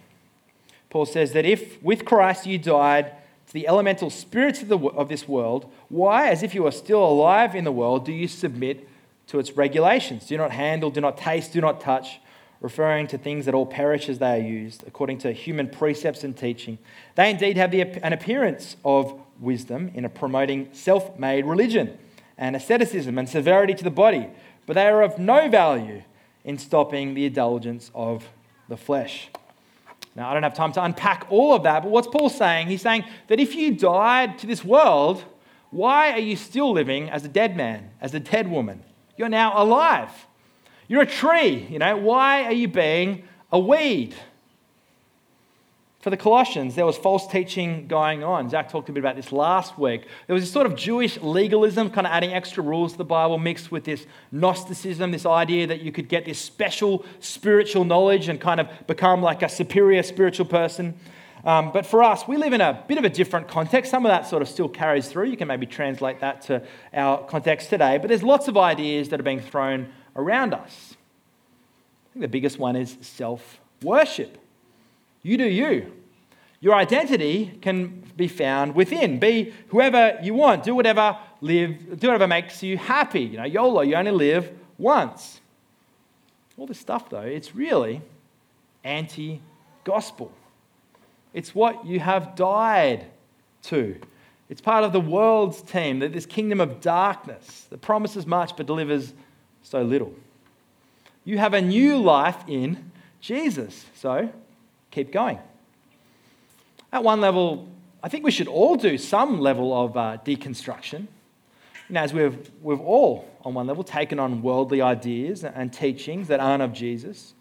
Paul 0.91 1.07
says 1.07 1.33
that 1.33 1.45
if 1.45 1.83
with 1.83 2.05
Christ 2.05 2.47
you 2.47 2.59
died, 2.59 3.13
to 3.47 3.53
the 3.53 3.69
elemental 3.69 4.11
spirits 4.11 4.63
of, 4.63 4.69
the, 4.69 4.79
of 4.79 5.09
this 5.09 5.29
world, 5.29 5.71
why, 5.89 6.29
as 6.29 6.43
if 6.43 6.55
you 6.55 6.67
are 6.67 6.73
still 6.73 7.05
alive 7.05 7.55
in 7.55 7.65
the 7.65 7.73
world, 7.73 8.05
do 8.05 8.13
you 8.13 8.27
submit 8.27 8.89
to 9.29 9.39
its 9.39 9.53
regulations? 9.53 10.27
Do 10.27 10.37
not 10.37 10.53
handle, 10.53 10.91
do 10.91 11.01
not 11.01 11.17
taste, 11.17 11.53
do 11.53 11.61
not 11.61 11.81
touch, 11.81 12.21
referring 12.61 13.07
to 13.09 13.19
things 13.19 13.45
that 13.47 13.55
all 13.55 13.67
perish 13.67 14.09
as 14.09 14.19
they 14.19 14.41
are 14.41 14.43
used, 14.43 14.85
according 14.87 15.19
to 15.19 15.33
human 15.33 15.69
precepts 15.69 16.25
and 16.25 16.37
teaching. 16.37 16.79
They 17.15 17.31
indeed 17.31 17.57
have 17.57 17.71
the, 17.71 17.83
an 18.05 18.13
appearance 18.13 18.77
of 18.85 19.21
wisdom 19.39 19.91
in 19.95 20.09
promoting 20.11 20.69
self 20.73 21.19
made 21.19 21.45
religion 21.45 21.99
and 22.39 22.57
asceticism 22.57 23.19
and 23.19 23.29
severity 23.29 23.75
to 23.75 23.85
the 23.85 23.91
body, 23.91 24.29
but 24.67 24.75
they 24.75 24.87
are 24.87 25.03
of 25.03 25.19
no 25.19 25.49
value 25.49 26.03
in 26.45 26.59
stopping 26.59 27.15
the 27.15 27.27
indulgence 27.27 27.91
of 27.95 28.29
the 28.69 28.77
flesh. 28.77 29.29
Now, 30.15 30.31
I 30.31 30.35
don't 30.35 30.43
have 30.43 30.55
time 30.55 30.73
to 30.73 30.83
unpack 30.83 31.27
all 31.29 31.55
of 31.55 31.65
that, 31.65 31.83
but 31.83 31.91
what's 31.91 32.09
Paul 32.09 32.31
saying? 32.31 32.69
He's 32.69 32.81
saying 32.81 33.05
that 33.29 33.39
if 33.39 33.55
you 33.55 33.75
died 33.75 34.39
to 34.39 34.47
this 34.47 34.65
world, 34.65 35.23
why 35.71 36.13
are 36.13 36.19
you 36.19 36.37
still 36.37 36.73
living 36.73 37.11
as 37.11 37.25
a 37.25 37.29
dead 37.29 37.55
man, 37.55 37.91
as 38.01 38.15
a 38.15 38.21
dead 38.21 38.51
woman? 38.51 38.83
You're 39.17 39.29
now 39.29 39.61
alive. 39.63 40.11
You're 40.89 41.03
a 41.03 41.07
tree, 41.07 41.67
you 41.71 41.79
know. 41.79 41.97
Why 41.97 42.45
are 42.45 42.53
you 42.53 42.69
being 42.69 43.25
a 43.51 43.59
weed? 43.59 44.15
for 46.07 46.11
the 46.11 46.17
Colossians, 46.17 46.77
there 46.77 46.87
was 46.87 46.97
false 46.97 47.27
teaching 47.27 47.89
going 47.89 48.23
on. 48.23 48.49
Zach 48.49 48.71
talked 48.71 48.89
a 48.89 48.93
bit 48.93 49.01
about 49.01 49.17
this 49.17 49.33
last 49.33 49.77
week. 49.77 50.03
There 50.29 50.35
was 50.35 50.45
this 50.45 50.53
sort 50.53 50.65
of 50.65 50.77
Jewish 50.77 51.21
legalism, 51.21 51.91
kind 51.91 52.07
of 52.07 52.13
adding 52.13 52.33
extra 52.33 52.63
rules 52.63 52.93
to 52.93 52.99
the 52.99 53.05
Bible, 53.05 53.39
mixed 53.39 53.73
with 53.73 53.83
this 53.83 54.07
Gnosticism, 54.31 55.11
this 55.11 55.27
idea 55.27 55.67
that 55.67 55.81
you 55.81 55.91
could 55.91 56.09
get 56.09 56.25
this 56.25 56.39
special 56.39 57.05
spiritual 57.19 57.85
knowledge 57.85 58.29
and 58.29 58.41
kind 58.41 58.61
of 58.61 58.69
become 58.87 59.21
like 59.21 59.43
a 59.43 59.49
superior 59.49 60.05
spiritual 60.05 60.47
person. 60.47 60.95
Um, 61.45 61.71
but 61.73 61.87
for 61.87 62.03
us, 62.03 62.27
we 62.27 62.37
live 62.37 62.53
in 62.53 62.61
a 62.61 62.83
bit 62.89 62.99
of 62.99 63.05
a 63.05 63.09
different 63.09 63.47
context. 63.49 63.91
Some 63.91 64.05
of 64.05 64.11
that 64.11 64.27
sort 64.27 64.43
of 64.43 64.49
still 64.49 64.69
carries 64.69 65.09
through. 65.09 65.27
You 65.27 65.37
can 65.37 65.49
maybe 65.49 65.67
translate 65.67 66.21
that 66.21 66.43
to 66.43 66.63
our 66.93 67.25
context 67.25 67.71
today. 67.71 67.99
But 67.99 68.09
there's 68.09 68.23
lots 68.23 68.49
of 68.49 68.57
ideas 68.57 69.11
that 69.11 69.21
are 69.21 69.25
being 69.25 69.41
thrown 69.41 69.89
around 70.17 70.55
us. 70.55 70.95
I 70.95 72.13
think 72.15 72.23
the 72.23 72.29
biggest 72.29 72.59
one 72.59 72.75
is 72.75 72.97
self 73.01 73.61
worship. 73.83 74.39
You 75.23 75.37
do 75.37 75.45
you. 75.45 75.93
Your 76.61 76.75
identity 76.75 77.59
can 77.61 78.03
be 78.17 78.29
found 78.29 78.75
within. 78.75 79.19
Be 79.19 79.53
whoever 79.69 80.19
you 80.23 80.35
want. 80.35 80.65
Do 80.65 80.75
whatever 80.75 81.19
live, 81.41 82.01
do 82.01 82.09
whatever 82.09 82.27
makes 82.27 82.63
you 82.63 82.79
happy. 82.79 83.21
You 83.21 83.39
know, 83.39 83.45
YOLO, 83.45 83.83
you 83.83 83.95
only 83.95 84.11
live 84.11 84.51
once. 84.79 85.41
All 86.57 86.67
this 86.67 86.81
stuff 86.81 87.11
though, 87.11 87.21
it's 87.21 87.55
really 87.55 88.01
anti-gospel. 88.85 90.33
It's 91.37 91.55
what 91.55 91.85
you 91.85 92.01
have 92.01 92.35
died 92.35 93.05
to. 93.65 94.01
It's 94.49 94.63
part 94.63 94.85
of 94.85 94.95
the 94.95 95.01
world's 95.01 95.61
team, 95.61 95.99
that 95.99 96.15
this 96.15 96.25
kingdom 96.25 96.63
of 96.63 96.81
darkness 96.81 97.67
that 97.69 97.83
promises 97.83 98.27
much 98.27 98.57
but 98.57 98.65
delivers 98.65 99.13
so 99.63 99.83
little. 99.83 100.15
You 101.27 101.37
have 101.37 101.53
a 101.53 101.61
new 101.61 101.99
life 101.99 102.39
in 102.49 102.91
Jesus. 103.21 103.85
So 103.95 104.33
keep 104.91 105.13
going. 105.13 105.39
At 106.91 107.05
one 107.05 107.21
level, 107.21 107.69
I 108.03 108.09
think 108.09 108.25
we 108.25 108.31
should 108.31 108.49
all 108.49 108.77
do 108.77 108.97
some 108.97 109.39
level 109.39 109.75
of 109.75 109.95
uh, 109.95 110.17
deconstruction. 110.25 111.01
You 111.01 111.07
know, 111.91 112.01
as 112.01 112.15
we've, 112.15 112.51
we've 112.63 112.81
all, 112.81 113.29
on 113.45 113.53
one 113.53 113.67
level, 113.67 113.85
taken 113.85 114.19
on 114.19 114.41
worldly 114.41 114.81
ideas 114.81 115.45
and 115.45 115.71
teachings 115.71 116.29
that 116.29 116.41
aren't 116.41 116.63
of 116.63 116.73
Jesus. 116.73 117.35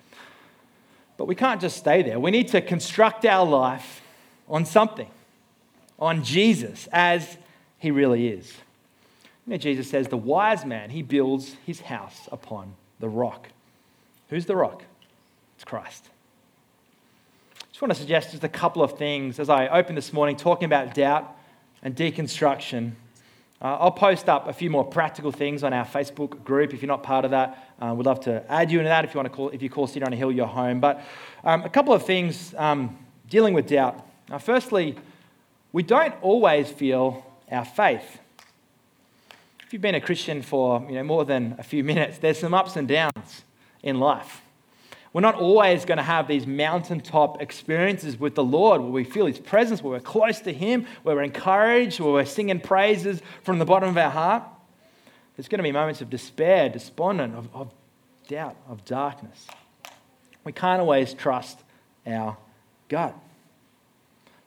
But 1.18 1.26
we 1.26 1.36
can't 1.36 1.61
just 1.61 1.78
stay 1.78 2.01
there. 2.01 2.20
We 2.20 2.32
need 2.32 2.49
to 2.49 2.61
construct 2.61 3.26
our 3.26 3.45
life 3.45 4.01
on 4.47 4.66
something, 4.66 5.09
on 5.97 6.24
Jesus 6.24 6.88
as 6.91 7.38
he 7.78 7.91
really 7.91 8.28
is. 8.28 8.53
You 9.45 9.51
know, 9.51 9.57
Jesus 9.57 9.89
says, 9.89 10.07
the 10.07 10.18
wise 10.18 10.66
man, 10.66 10.89
he 10.89 11.01
builds 11.01 11.55
his 11.66 11.82
house 11.82 12.28
upon 12.32 12.74
the 12.99 13.07
rock. 13.07 13.49
Who's 14.30 14.45
the 14.45 14.55
rock? 14.55 14.84
It's 15.55 15.63
Christ 15.63 16.09
I 17.61 17.78
just 17.78 17.82
want 17.82 17.93
to 17.93 17.99
suggest 17.99 18.32
just 18.32 18.43
a 18.43 18.49
couple 18.49 18.82
of 18.82 18.97
things 18.97 19.38
as 19.38 19.49
I 19.49 19.68
open 19.68 19.95
this 19.95 20.13
morning 20.13 20.38
talking 20.38 20.66
about 20.66 20.93
doubt 20.93 21.36
and 21.84 21.93
deconstruction. 21.93 22.93
Uh, 23.62 23.78
I'll 23.80 23.91
post 23.91 24.28
up 24.28 24.47
a 24.47 24.53
few 24.53 24.70
more 24.70 24.84
practical 24.84 25.32
things 25.32 25.64
on 25.64 25.72
our 25.72 25.86
Facebook 25.86 26.43
group. 26.43 26.74
If 26.74 26.82
you're 26.82 26.88
not 26.88 27.03
part 27.03 27.24
of 27.24 27.32
that, 27.32 27.74
uh, 27.82 27.93
we'd 27.95 28.06
love 28.06 28.20
to 28.22 28.43
add 28.51 28.70
you 28.70 28.80
into 28.80 28.89
that 28.89 29.06
if 29.06 29.14
you 29.14 29.18
want 29.18 29.32
to 29.32 29.36
call, 29.36 29.49
if 29.49 29.62
you 29.62 29.70
call 29.70 29.88
City 29.88 30.06
on 30.06 30.12
a 30.12 30.16
Hill 30.16 30.32
your 30.32 30.47
home. 30.47 30.80
But 30.80 31.01
um, 31.43 31.64
a 31.64 31.70
couple 31.70 31.93
of 31.93 32.06
things 32.06 32.53
um, 32.58 32.97
dealing 33.30 33.53
with 33.53 33.68
doubt. 33.68 34.06
Now, 34.30 34.39
firstly, 34.39 34.97
we 35.72 35.84
don't 35.84 36.14
always 36.22 36.70
feel 36.70 37.26
our 37.51 37.66
faith. 37.66 38.20
If 39.66 39.74
you've 39.74 39.82
been 39.82 39.95
a 39.95 40.01
Christian 40.01 40.41
for 40.41 40.86
you 40.88 40.95
know, 40.95 41.03
more 41.03 41.26
than 41.26 41.56
a 41.58 41.64
few 41.64 41.84
minutes, 41.84 42.18
there's 42.18 42.39
some 42.39 42.53
ups 42.53 42.76
and 42.76 42.88
downs 42.88 43.43
in 43.82 43.99
life. 43.99 44.41
We're 45.16 45.22
not 45.22 45.36
always 45.36 45.86
going 45.86 45.95
to 45.95 46.03
have 46.03 46.28
these 46.28 46.45
mountaintop 46.45 47.41
experiences 47.41 48.20
with 48.20 48.36
the 48.36 48.43
Lord 48.43 48.82
where 48.82 48.91
we 48.91 49.05
feel 49.05 49.28
His 49.28 49.39
presence, 49.39 49.82
where 49.82 49.93
we're 49.93 50.01
close 50.01 50.41
to 50.41 50.51
Him, 50.51 50.86
where 51.03 51.16
we're 51.16 51.24
encouraged, 51.24 52.01
where 52.01 52.11
we're 52.11 52.26
singing 52.26 52.59
praises 52.59 53.22
from 53.41 53.57
the 53.57 53.63
bottom 53.63 53.88
of 53.88 53.97
our 53.97 54.09
heart. 54.09 54.43
There's 55.38 55.47
going 55.47 55.59
to 55.59 55.63
be 55.63 55.72
moments 55.72 56.01
of 56.01 56.09
despair, 56.09 56.68
despondent, 56.68 57.34
of, 57.34 57.47
of 57.53 57.74
doubt, 58.28 58.57
of 58.68 58.84
darkness. 58.84 59.47
We 60.43 60.51
can't 60.51 60.82
always 60.82 61.13
trust 61.13 61.61
our 62.05 62.36
gut. 62.89 63.16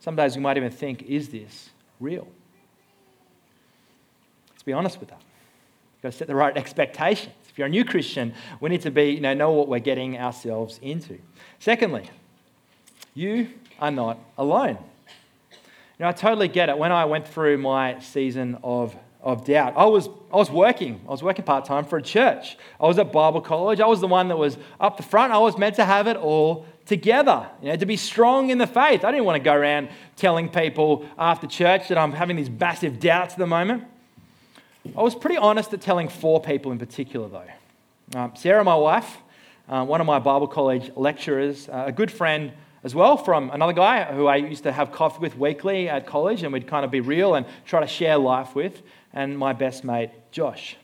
Some 0.01 0.16
days 0.16 0.37
we 0.37 0.43
might 0.43 0.59
even 0.59 0.71
think, 0.71 1.01
is 1.05 1.31
this 1.31 1.71
real? 1.99 2.29
Let's 4.51 4.64
be 4.64 4.75
honest 4.75 5.01
with 5.01 5.09
that. 5.09 5.23
You've 5.95 6.03
got 6.03 6.12
to 6.12 6.19
set 6.19 6.27
the 6.27 6.35
right 6.35 6.55
expectations. 6.59 7.33
If 7.59 7.61
you're 7.63 7.67
a 7.67 7.71
new 7.71 7.85
Christian, 7.85 8.35
we 8.61 8.71
need 8.71 8.83
to 8.83 8.93
be, 8.93 9.11
you 9.11 9.21
know, 9.21 9.35
know 9.35 9.51
what 9.51 9.67
we're 9.67 9.81
getting 9.81 10.17
ourselves 10.17 10.79
into. 10.81 11.19
Secondly, 11.59 12.09
you 13.15 13.49
are 13.81 13.91
not 13.91 14.17
alone. 14.39 14.79
You 15.51 15.57
know, 15.99 16.07
I 16.07 16.13
totally 16.13 16.47
get 16.47 16.69
it. 16.69 16.79
When 16.79 16.93
I 16.93 17.05
went 17.07 17.27
through 17.27 17.59
my 17.59 17.99
season 17.99 18.59
of, 18.63 18.95
of 19.23 19.45
doubt, 19.45 19.75
I 19.77 19.87
was, 19.87 20.09
I 20.33 20.37
was 20.37 20.53
working. 20.53 21.01
I 21.09 21.11
was 21.11 21.25
working 21.25 21.45
part 21.45 21.65
time 21.65 21.85
for 21.85 21.97
a 21.97 22.03
church. 22.03 22.57
I 22.81 22.87
was 22.87 22.97
at 23.01 23.11
Bible 23.11 23.41
college. 23.41 23.81
I 23.81 23.87
was 23.89 24.01
the 24.01 24.07
one 24.07 24.29
that 24.29 24.39
was 24.39 24.57
up 24.79 24.97
the 24.97 25.03
front. 25.03 25.33
I 25.33 25.39
was 25.39 25.59
meant 25.59 25.75
to 25.75 25.85
have 25.85 26.07
it 26.07 26.17
all 26.17 26.65
together, 26.87 27.49
you 27.61 27.71
know, 27.71 27.77
to 27.77 27.87
be 27.87 27.97
strong 27.97 28.51
in 28.51 28.59
the 28.59 28.69
faith. 28.69 29.05
I 29.05 29.11
didn't 29.11 29.25
want 29.25 29.35
to 29.35 29.45
go 29.45 29.55
around 29.55 29.89
telling 30.15 30.49
people 30.49 31.05
after 31.19 31.49
church 31.49 31.89
that 31.89 31.99
I'm 31.99 32.13
having 32.13 32.37
these 32.37 32.51
massive 32.51 33.01
doubts 33.01 33.33
at 33.33 33.41
the 33.41 33.49
moment. 33.49 33.83
I 34.97 35.03
was 35.03 35.14
pretty 35.14 35.37
honest 35.37 35.72
at 35.74 35.81
telling 35.81 36.09
four 36.09 36.41
people 36.41 36.72
in 36.72 36.79
particular, 36.79 37.29
though. 37.29 38.18
Um, 38.18 38.33
Sarah, 38.37 38.64
my 38.64 38.74
wife, 38.74 39.18
uh, 39.68 39.85
one 39.85 40.01
of 40.01 40.07
my 40.07 40.18
Bible 40.18 40.47
college 40.47 40.91
lecturers, 40.97 41.68
uh, 41.68 41.85
a 41.87 41.93
good 41.93 42.11
friend 42.11 42.53
as 42.85 42.95
well 42.95 43.16
from 43.16 43.51
another 43.51 43.72
guy 43.72 44.05
who 44.05 44.26
I 44.26 44.37
used 44.37 44.62
to 44.62 44.72
have 44.72 44.93
coffee 44.93 45.20
with 45.20 45.37
weekly 45.37 45.89
at 45.89 46.07
college, 46.07 46.43
and 46.43 46.53
we'd 46.53 46.66
kind 46.66 46.85
of 46.85 46.91
be 46.91 47.01
real 47.01 47.35
and 47.35 47.45
try 47.66 47.81
to 47.81 47.87
share 47.87 48.16
life 48.16 48.55
with, 48.55 48.83
and 49.12 49.37
my 49.39 49.53
best 49.53 49.85
mate, 49.85 50.11
Josh. 50.31 50.76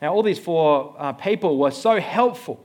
Now, 0.00 0.12
all 0.14 0.22
these 0.22 0.38
four 0.38 0.94
uh, 0.98 1.12
people 1.12 1.58
were 1.58 1.70
so 1.70 1.98
helpful 1.98 2.64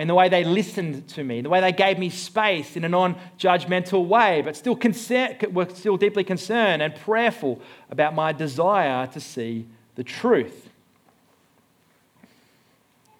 in 0.00 0.08
the 0.08 0.14
way 0.14 0.28
they 0.28 0.42
listened 0.42 1.06
to 1.08 1.22
me, 1.22 1.42
the 1.42 1.50
way 1.50 1.60
they 1.60 1.72
gave 1.72 1.98
me 1.98 2.08
space 2.08 2.76
in 2.76 2.84
a 2.84 2.88
non 2.88 3.16
judgmental 3.38 4.06
way, 4.06 4.40
but 4.42 4.56
still 4.56 4.74
concern, 4.74 5.36
were 5.52 5.68
still 5.68 5.96
deeply 5.96 6.24
concerned 6.24 6.80
and 6.80 6.94
prayerful 6.94 7.60
about 7.90 8.14
my 8.14 8.32
desire 8.32 9.06
to 9.08 9.20
see 9.20 9.66
the 9.94 10.04
truth. 10.04 10.70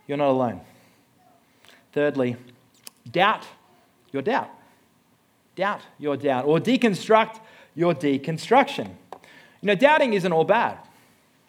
You're 0.06 0.16
not 0.16 0.30
alone. 0.30 0.60
Thirdly, 1.92 2.36
doubt 3.10 3.46
your 4.12 4.22
doubt. 4.22 4.50
Doubt 5.54 5.82
your 5.98 6.16
doubt, 6.16 6.46
or 6.46 6.58
deconstruct 6.58 7.38
your 7.74 7.94
deconstruction. 7.94 8.88
You 9.60 9.66
know, 9.66 9.74
doubting 9.74 10.14
isn't 10.14 10.32
all 10.32 10.44
bad. 10.44 10.78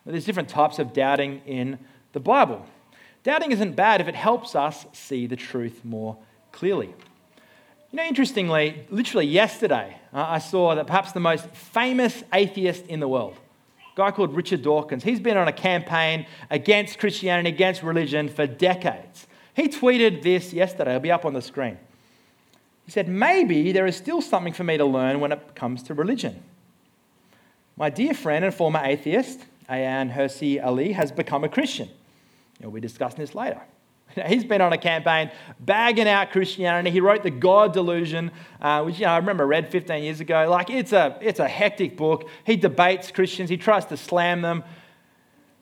There's 0.06 0.26
different 0.26 0.50
types 0.50 0.80
of 0.80 0.92
doubting 0.92 1.42
in 1.46 1.80
the 2.12 2.20
Bible. 2.20 2.66
Doubting 3.24 3.52
isn't 3.52 3.76
bad 3.76 4.02
if 4.02 4.08
it 4.08 4.16
helps 4.16 4.56
us 4.56 4.86
see 4.92 5.28
the 5.28 5.36
truth 5.36 5.86
more 5.86 6.18
clearly. 6.52 6.94
You 7.92 7.98
know, 7.98 8.06
interestingly, 8.06 8.86
literally 8.90 9.28
yesterday, 9.28 9.98
I 10.12 10.40
saw 10.40 10.76
that 10.76 10.88
perhaps 10.88 11.12
the 11.12 11.20
most 11.20 11.48
famous 11.50 12.24
atheist 12.34 12.88
in 12.88 13.00
the 13.00 13.08
world, 13.08 13.36
a 13.78 13.98
guy 13.98 14.12
called 14.12 14.36
Richard 14.36 14.62
Dawkins, 14.62 15.04
he's 15.04 15.20
been 15.20 15.38
on 15.38 15.48
a 15.48 15.54
campaign 15.54 16.26
against 16.50 17.00
Christianity, 17.00 17.50
against 17.50 17.84
religion 17.84 18.30
for 18.30 18.48
decades. 18.48 19.28
He 19.56 19.70
tweeted 19.70 20.24
this 20.24 20.52
yesterday, 20.52 20.92
it'll 20.92 21.02
be 21.02 21.12
up 21.12 21.24
on 21.24 21.34
the 21.34 21.42
screen. 21.42 21.78
He 22.86 22.92
said, 22.92 23.08
Maybe 23.08 23.72
there 23.72 23.86
is 23.86 23.96
still 23.96 24.22
something 24.22 24.54
for 24.54 24.64
me 24.64 24.78
to 24.78 24.86
learn 24.86 25.20
when 25.20 25.32
it 25.32 25.56
comes 25.56 25.84
to 25.84 25.94
religion. 25.94 26.44
My 27.78 27.90
dear 27.90 28.14
friend 28.14 28.44
and 28.44 28.54
former 28.54 28.82
atheist, 28.84 29.40
Ayaan 29.70 30.14
Hirsi 30.14 30.64
Ali, 30.64 30.92
has 30.92 31.12
become 31.12 31.44
a 31.44 31.50
Christian. 31.50 31.90
You 32.60 32.66
know, 32.66 32.70
we're 32.70 32.82
discussing 32.82 33.20
this 33.20 33.36
later. 33.36 33.62
He's 34.28 34.44
been 34.44 34.62
on 34.62 34.74
a 34.74 34.78
campaign 34.78 35.32
bagging 35.60 36.08
out 36.08 36.32
Christianity. 36.32 36.92
He 36.92 37.00
wrote 37.00 37.24
The 37.24 37.32
God 37.32 37.74
Delusion, 37.74 38.32
uh, 38.62 38.84
which 38.84 39.00
you 39.00 39.06
know, 39.06 39.12
I 39.12 39.18
remember 39.18 39.46
read 39.46 39.70
15 39.70 40.04
years 40.04 40.20
ago. 40.20 40.48
Like, 40.50 40.70
it's 40.70 40.94
a, 40.94 41.18
it's 41.22 41.40
a 41.40 41.48
hectic 41.48 41.98
book. 41.98 42.30
He 42.46 42.56
debates 42.56 43.12
Christians, 43.12 43.50
he 43.50 43.58
tries 43.58 43.86
to 43.88 43.98
slam 43.98 44.42
them. 44.42 44.64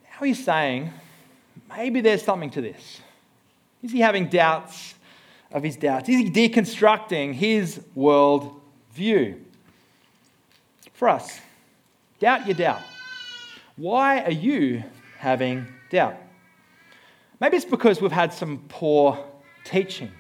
Now 0.03 0.25
he's 0.25 0.43
saying, 0.43 0.91
maybe 1.69 2.01
there's 2.01 2.23
something 2.23 2.49
to 2.51 2.61
this. 2.61 3.01
Is 3.81 3.91
he 3.91 3.99
having 3.99 4.27
doubts 4.27 4.95
of 5.51 5.63
his 5.63 5.75
doubts? 5.75 6.07
Is 6.07 6.19
he 6.19 6.29
deconstructing 6.29 7.33
his 7.33 7.81
world 7.95 8.61
view? 8.93 9.43
For 10.93 11.09
us, 11.09 11.39
doubt 12.19 12.45
your 12.45 12.55
doubt. 12.55 12.81
Why 13.75 14.21
are 14.21 14.31
you 14.31 14.83
having 15.17 15.67
doubt? 15.89 16.17
Maybe 17.41 17.57
it's 17.57 17.65
because 17.65 17.99
we've 17.99 18.11
had 18.11 18.31
some 18.31 18.59
poor 18.69 19.17
teaching 19.63 20.11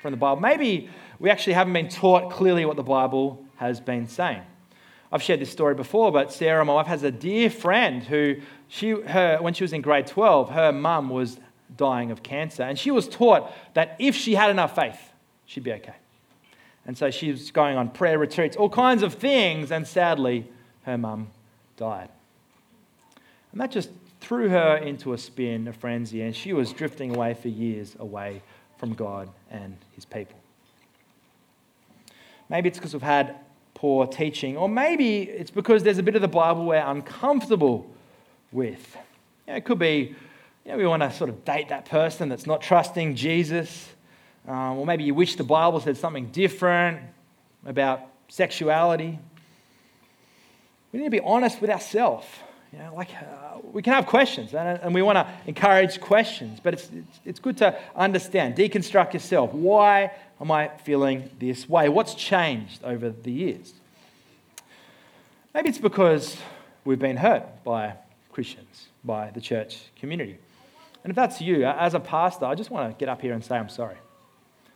from 0.00 0.12
the 0.12 0.16
Bible. 0.16 0.40
Maybe 0.40 0.88
we 1.18 1.28
actually 1.28 1.52
haven't 1.52 1.74
been 1.74 1.90
taught 1.90 2.32
clearly 2.32 2.64
what 2.64 2.76
the 2.76 2.82
Bible 2.82 3.44
has 3.56 3.78
been 3.78 4.08
saying. 4.08 4.40
I've 5.12 5.22
shared 5.22 5.40
this 5.40 5.50
story 5.50 5.74
before, 5.74 6.10
but 6.10 6.32
Sarah, 6.32 6.64
my 6.64 6.72
wife, 6.72 6.86
has 6.86 7.02
a 7.02 7.10
dear 7.10 7.50
friend 7.50 8.02
who, 8.02 8.36
she, 8.68 8.90
her, 8.90 9.36
when 9.40 9.52
she 9.52 9.64
was 9.64 9.74
in 9.74 9.82
grade 9.82 10.06
12, 10.06 10.50
her 10.50 10.72
mum 10.72 11.10
was 11.10 11.38
dying 11.76 12.10
of 12.10 12.22
cancer. 12.22 12.62
And 12.62 12.78
she 12.78 12.90
was 12.90 13.06
taught 13.06 13.52
that 13.74 13.94
if 13.98 14.16
she 14.16 14.34
had 14.34 14.50
enough 14.50 14.74
faith, 14.74 14.98
she'd 15.44 15.62
be 15.62 15.74
okay. 15.74 15.94
And 16.86 16.96
so 16.96 17.10
she 17.10 17.32
was 17.32 17.50
going 17.50 17.76
on 17.76 17.90
prayer 17.90 18.18
retreats, 18.18 18.56
all 18.56 18.70
kinds 18.70 19.02
of 19.02 19.14
things, 19.14 19.70
and 19.70 19.86
sadly, 19.86 20.48
her 20.84 20.96
mum 20.96 21.28
died. 21.76 22.08
And 23.52 23.60
that 23.60 23.70
just 23.70 23.90
threw 24.26 24.48
her 24.48 24.76
into 24.78 25.12
a 25.12 25.18
spin, 25.18 25.68
a 25.68 25.72
frenzy, 25.72 26.22
and 26.22 26.34
she 26.34 26.52
was 26.52 26.72
drifting 26.72 27.14
away 27.14 27.32
for 27.32 27.46
years 27.46 27.94
away 28.00 28.42
from 28.76 28.92
God 28.92 29.28
and 29.52 29.76
his 29.94 30.04
people. 30.04 30.36
Maybe 32.48 32.68
it's 32.68 32.76
because 32.76 32.92
we've 32.92 33.02
had 33.02 33.36
poor 33.74 34.04
teaching, 34.04 34.56
or 34.56 34.68
maybe 34.68 35.22
it's 35.22 35.52
because 35.52 35.84
there's 35.84 35.98
a 35.98 36.02
bit 36.02 36.16
of 36.16 36.22
the 36.22 36.28
Bible 36.28 36.64
we're 36.64 36.76
uncomfortable 36.76 37.88
with. 38.50 38.96
You 39.46 39.52
know, 39.52 39.56
it 39.58 39.64
could 39.64 39.78
be 39.78 40.16
you 40.64 40.72
know, 40.72 40.78
we 40.78 40.86
want 40.86 41.04
to 41.04 41.12
sort 41.12 41.30
of 41.30 41.44
date 41.44 41.68
that 41.68 41.84
person 41.84 42.28
that's 42.28 42.46
not 42.46 42.60
trusting 42.60 43.14
Jesus, 43.14 43.88
um, 44.48 44.78
or 44.78 44.86
maybe 44.86 45.04
you 45.04 45.14
wish 45.14 45.36
the 45.36 45.44
Bible 45.44 45.78
said 45.78 45.96
something 45.96 46.26
different 46.32 47.00
about 47.64 48.00
sexuality. 48.26 49.20
We 50.92 50.98
need 50.98 51.04
to 51.04 51.10
be 51.10 51.20
honest 51.20 51.60
with 51.60 51.70
ourselves. 51.70 52.26
You 52.72 52.80
know, 52.80 52.94
like 52.94 53.10
uh, 53.14 53.58
we 53.72 53.82
can 53.82 53.92
have 53.92 54.06
questions, 54.06 54.52
and, 54.52 54.80
and 54.82 54.94
we 54.94 55.02
want 55.02 55.16
to 55.16 55.26
encourage 55.46 56.00
questions, 56.00 56.58
but 56.62 56.74
it's, 56.74 56.90
it's, 56.92 57.20
it's 57.24 57.40
good 57.40 57.56
to 57.58 57.78
understand, 57.94 58.56
deconstruct 58.56 59.14
yourself. 59.14 59.52
Why 59.52 60.10
am 60.40 60.50
I 60.50 60.68
feeling 60.84 61.30
this 61.38 61.68
way? 61.68 61.88
What's 61.88 62.14
changed 62.14 62.82
over 62.84 63.10
the 63.10 63.30
years? 63.30 63.72
Maybe 65.54 65.70
it's 65.70 65.78
because 65.78 66.36
we've 66.84 66.98
been 66.98 67.16
hurt 67.16 67.64
by 67.64 67.94
Christians, 68.32 68.88
by 69.04 69.30
the 69.30 69.40
church 69.40 69.78
community. 69.98 70.36
And 71.02 71.10
if 71.10 71.14
that's 71.14 71.40
you, 71.40 71.64
as 71.64 71.94
a 71.94 72.00
pastor, 72.00 72.46
I 72.46 72.54
just 72.54 72.70
want 72.70 72.92
to 72.92 72.98
get 72.98 73.08
up 73.08 73.22
here 73.22 73.32
and 73.32 73.42
say 73.42 73.56
I'm 73.56 73.68
sorry. 73.68 73.96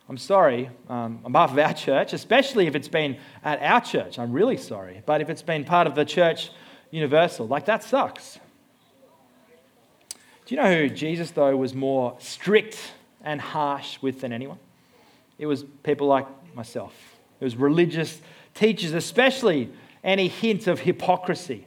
I'm 0.09 0.17
sorry 0.17 0.71
um, 0.89 1.21
on 1.25 1.33
behalf 1.33 1.53
of 1.53 1.59
our 1.59 1.75
church, 1.75 2.13
especially 2.13 2.67
if 2.67 2.75
it's 2.75 2.89
been 2.89 3.17
at 3.45 3.61
our 3.63 3.81
church. 3.81 4.19
I'm 4.19 4.33
really 4.33 4.57
sorry. 4.57 5.03
But 5.07 5.21
if 5.21 5.29
it's 5.29 5.43
been 5.43 5.65
part 5.65 5.87
of 5.87 5.95
the 5.95 6.05
church 6.05 6.51
universal. 6.91 7.47
Like, 7.47 7.67
that 7.67 7.83
sucks. 7.83 8.39
Do 10.47 10.55
you 10.55 10.61
know 10.61 10.75
who 10.75 10.89
Jesus, 10.89 11.31
though, 11.31 11.57
was 11.57 11.75
more 11.75 12.17
strict 12.19 12.93
and 13.23 13.41
harsh 13.41 13.99
with 14.03 14.21
than 14.23 14.33
anyone? 14.33 14.59
It 15.39 15.47
was 15.47 15.65
people 15.83 16.07
like 16.07 16.27
myself. 16.55 16.93
It 17.41 17.45
was 17.45 17.57
religious 17.57 18.21
teachers, 18.55 18.93
especially 18.93 19.71
any 20.03 20.29
hint 20.29 20.67
of 20.67 20.81
hypocrisy. 20.81 21.67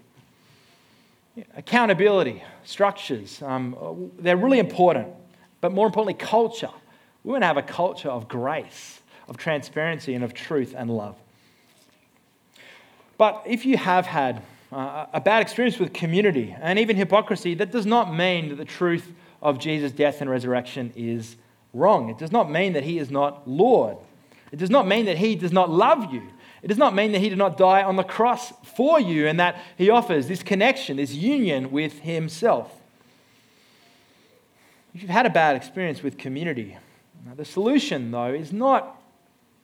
Accountability, 1.56 2.44
structures, 2.64 3.42
um, 3.42 4.12
they're 4.20 4.38
really 4.38 4.60
important. 4.60 5.08
But 5.62 5.72
more 5.72 5.88
importantly, 5.88 6.14
culture. 6.14 6.70
We 7.24 7.32
want 7.32 7.44
to 7.44 7.48
have 7.48 7.58
a 7.58 7.64
culture 7.64 8.10
of 8.10 8.28
grace, 8.28 9.00
of 9.28 9.38
transparency, 9.38 10.14
and 10.14 10.24
of 10.24 10.34
truth 10.34 10.76
and 10.78 10.90
love. 10.90 11.16
But 13.18 13.44
if 13.46 13.66
you 13.66 13.78
have 13.78 14.06
had 14.06 14.44
a 14.74 15.22
bad 15.24 15.42
experience 15.42 15.80
with 15.80 15.94
community 15.94 16.56
and 16.60 16.80
even 16.80 16.96
hypocrisy, 16.96 17.54
that 17.56 17.72
does 17.72 17.86
not 17.86 18.14
mean 18.14 18.50
that 18.50 18.56
the 18.56 18.66
truth 18.66 19.12
of 19.42 19.60
Jesus' 19.60 19.92
death 19.92 20.22
and 20.22 20.30
resurrection 20.30 20.92
is 20.96 21.36
wrong. 21.74 22.10
It 22.10 22.18
does 22.18 22.32
not 22.32 22.50
mean 22.50 22.74
that 22.74 22.84
he 22.84 22.98
is 22.98 23.12
not 23.12 23.48
Lord. 23.48 23.98
It 24.52 24.58
does 24.58 24.70
not 24.70 24.88
mean 24.88 25.06
that 25.06 25.18
he 25.18 25.36
does 25.36 25.52
not 25.52 25.70
love 25.70 26.14
you. 26.14 26.24
It 26.62 26.68
does 26.68 26.78
not 26.78 26.96
mean 26.96 27.12
that 27.12 27.20
he 27.20 27.28
did 27.28 27.38
not 27.38 27.58
die 27.58 27.84
on 27.84 27.98
the 27.98 28.04
cross 28.04 28.54
for 28.76 29.00
you 29.00 29.28
and 29.28 29.40
that 29.40 29.62
he 29.78 29.90
offers 29.90 30.28
this 30.28 30.42
connection, 30.42 30.98
this 30.98 31.14
union 31.14 31.72
with 31.72 32.00
himself. 32.00 32.72
If 34.96 35.02
you've 35.02 35.10
had 35.10 35.26
a 35.26 35.30
bad 35.30 35.58
experience 35.58 36.02
with 36.02 36.18
community, 36.18 36.78
the 37.36 37.44
solution, 37.44 38.12
though, 38.12 38.34
is 38.34 38.54
not 38.54 39.02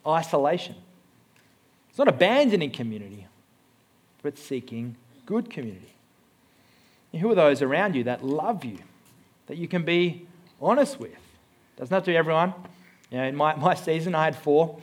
isolation. 0.05 0.75
It's 1.89 1.97
not 1.97 2.07
abandoning 2.07 2.71
community, 2.71 3.27
but 4.21 4.37
seeking 4.37 4.95
good 5.25 5.49
community. 5.49 5.93
And 7.11 7.21
who 7.21 7.31
are 7.31 7.35
those 7.35 7.61
around 7.61 7.95
you 7.95 8.03
that 8.05 8.23
love 8.23 8.65
you, 8.65 8.79
that 9.47 9.57
you 9.57 9.67
can 9.67 9.83
be 9.83 10.27
honest 10.61 10.99
with? 10.99 11.17
Doesn't 11.77 11.93
have 11.93 12.03
to 12.05 12.15
everyone. 12.15 12.53
You 13.09 13.17
know, 13.17 13.23
in 13.23 13.35
my, 13.35 13.55
my 13.55 13.73
season, 13.73 14.13
I 14.13 14.25
had 14.25 14.35
four. 14.35 14.79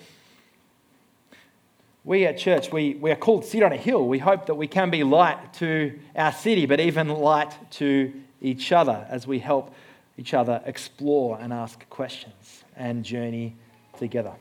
We 2.05 2.25
at 2.25 2.39
church, 2.39 2.73
we, 2.73 2.95
we 2.95 3.11
are 3.11 3.17
called 3.17 3.45
City 3.45 3.65
on 3.65 3.73
a 3.73 3.77
Hill. 3.77 4.07
We 4.07 4.19
hope 4.19 4.47
that 4.47 4.55
we 4.55 4.67
can 4.67 4.91
be 4.91 5.03
light 5.05 5.55
to 5.55 5.99
our 6.15 6.33
city, 6.33 6.67
but 6.67 6.81
even 6.81 7.09
light 7.09 7.53
to 7.73 8.13
each 8.41 8.73
other 8.73 9.07
as 9.11 9.27
we 9.27 9.41
help 9.41 9.75
each 10.17 10.33
other 10.33 10.63
explore 10.65 11.39
and 11.41 11.53
ask 11.53 11.89
questions 11.91 12.65
and 12.77 13.05
journey 13.05 13.57
together. 13.99 14.33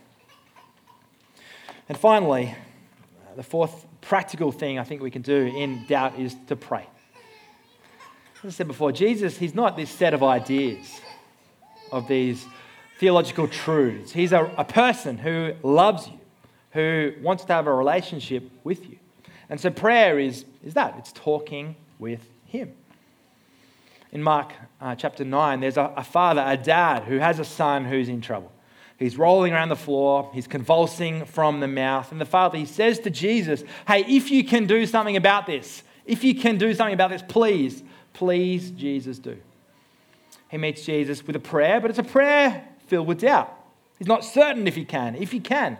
And 1.90 1.98
finally, 1.98 2.56
the 3.36 3.44
fourth 3.44 3.86
practical 4.06 4.52
thing 4.52 4.78
I 4.78 4.84
think 4.84 5.02
we 5.02 5.12
can 5.12 5.22
do 5.22 5.46
in 5.46 5.86
doubt 5.88 6.20
is 6.20 6.36
to 6.48 6.56
pray. 6.56 6.88
As 8.44 8.54
I 8.54 8.58
said 8.58 8.68
before, 8.68 8.92
Jesus, 8.92 9.38
he's 9.38 9.56
not 9.56 9.76
this 9.76 9.90
set 9.90 10.14
of 10.14 10.22
ideas, 10.22 11.02
of 11.92 12.08
these 12.08 12.46
theological 13.00 13.48
truths. 13.48 14.12
He's 14.12 14.32
a, 14.32 14.46
a 14.58 14.64
person 14.64 15.18
who 15.18 15.54
loves 15.64 16.08
you, 16.08 16.20
who 16.72 17.14
wants 17.22 17.46
to 17.46 17.54
have 17.54 17.66
a 17.66 17.74
relationship 17.74 18.50
with 18.64 18.88
you. 18.88 18.98
And 19.50 19.60
so 19.60 19.70
prayer 19.72 20.20
is, 20.20 20.46
is 20.64 20.76
that 20.76 20.96
it's 21.00 21.12
talking 21.12 21.76
with 21.98 22.22
him. 22.46 22.74
In 24.12 24.22
Mark 24.22 24.54
uh, 24.80 24.96
chapter 24.96 25.26
9, 25.26 25.60
there's 25.60 25.78
a, 25.78 25.92
a 25.98 26.04
father, 26.04 26.44
a 26.46 26.56
dad, 26.56 27.04
who 27.04 27.18
has 27.18 27.40
a 27.40 27.46
son 27.46 27.86
who's 27.86 28.08
in 28.08 28.22
trouble. 28.22 28.52
He's 28.98 29.18
rolling 29.18 29.54
around 29.54 29.70
the 29.70 29.76
floor. 29.76 30.30
He's 30.34 30.48
convulsing 30.48 31.26
from 31.26 31.60
the 31.60 31.68
mouth. 31.68 32.12
And 32.12 32.22
the 32.22 32.26
father, 32.26 32.58
he 32.58 32.66
says 32.66 33.00
to 33.00 33.10
Jesus, 33.10 33.64
Hey, 33.88 34.06
if 34.08 34.32
you 34.32 34.44
can 34.44 34.68
do 34.68 34.86
something 34.86 35.18
about 35.18 35.46
this, 35.46 35.84
if 36.06 36.24
you 36.24 36.36
can 36.36 36.58
do 36.58 36.74
something 36.74 36.94
about 36.94 37.10
this, 37.10 37.24
please, 37.28 37.84
please, 38.14 38.72
Jesus, 38.72 39.20
do. 39.20 39.38
He 40.50 40.58
meets 40.58 40.86
Jesus 40.86 41.26
with 41.26 41.36
a 41.36 41.40
prayer, 41.40 41.82
but 41.82 41.90
it's 41.90 42.00
a 42.00 42.04
prayer 42.04 42.66
filled 42.88 43.08
with 43.08 43.20
doubt. 43.20 43.52
He's 43.98 44.08
not 44.08 44.24
certain 44.24 44.68
if 44.68 44.76
he 44.76 44.86
can, 44.86 45.16
if 45.16 45.32
he 45.32 45.40
can. 45.40 45.78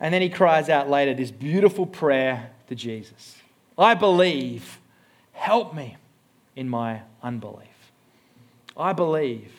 And 0.00 0.12
then 0.12 0.22
he 0.22 0.28
cries 0.28 0.68
out 0.68 0.90
later 0.90 1.14
this 1.14 1.30
beautiful 1.30 1.86
prayer 1.86 2.50
to 2.68 2.74
Jesus 2.74 3.36
I 3.76 3.94
believe, 3.94 4.78
help 5.32 5.74
me 5.74 5.96
in 6.56 6.68
my 6.68 7.02
unbelief. 7.22 7.68
I 8.76 8.92
believe, 8.92 9.52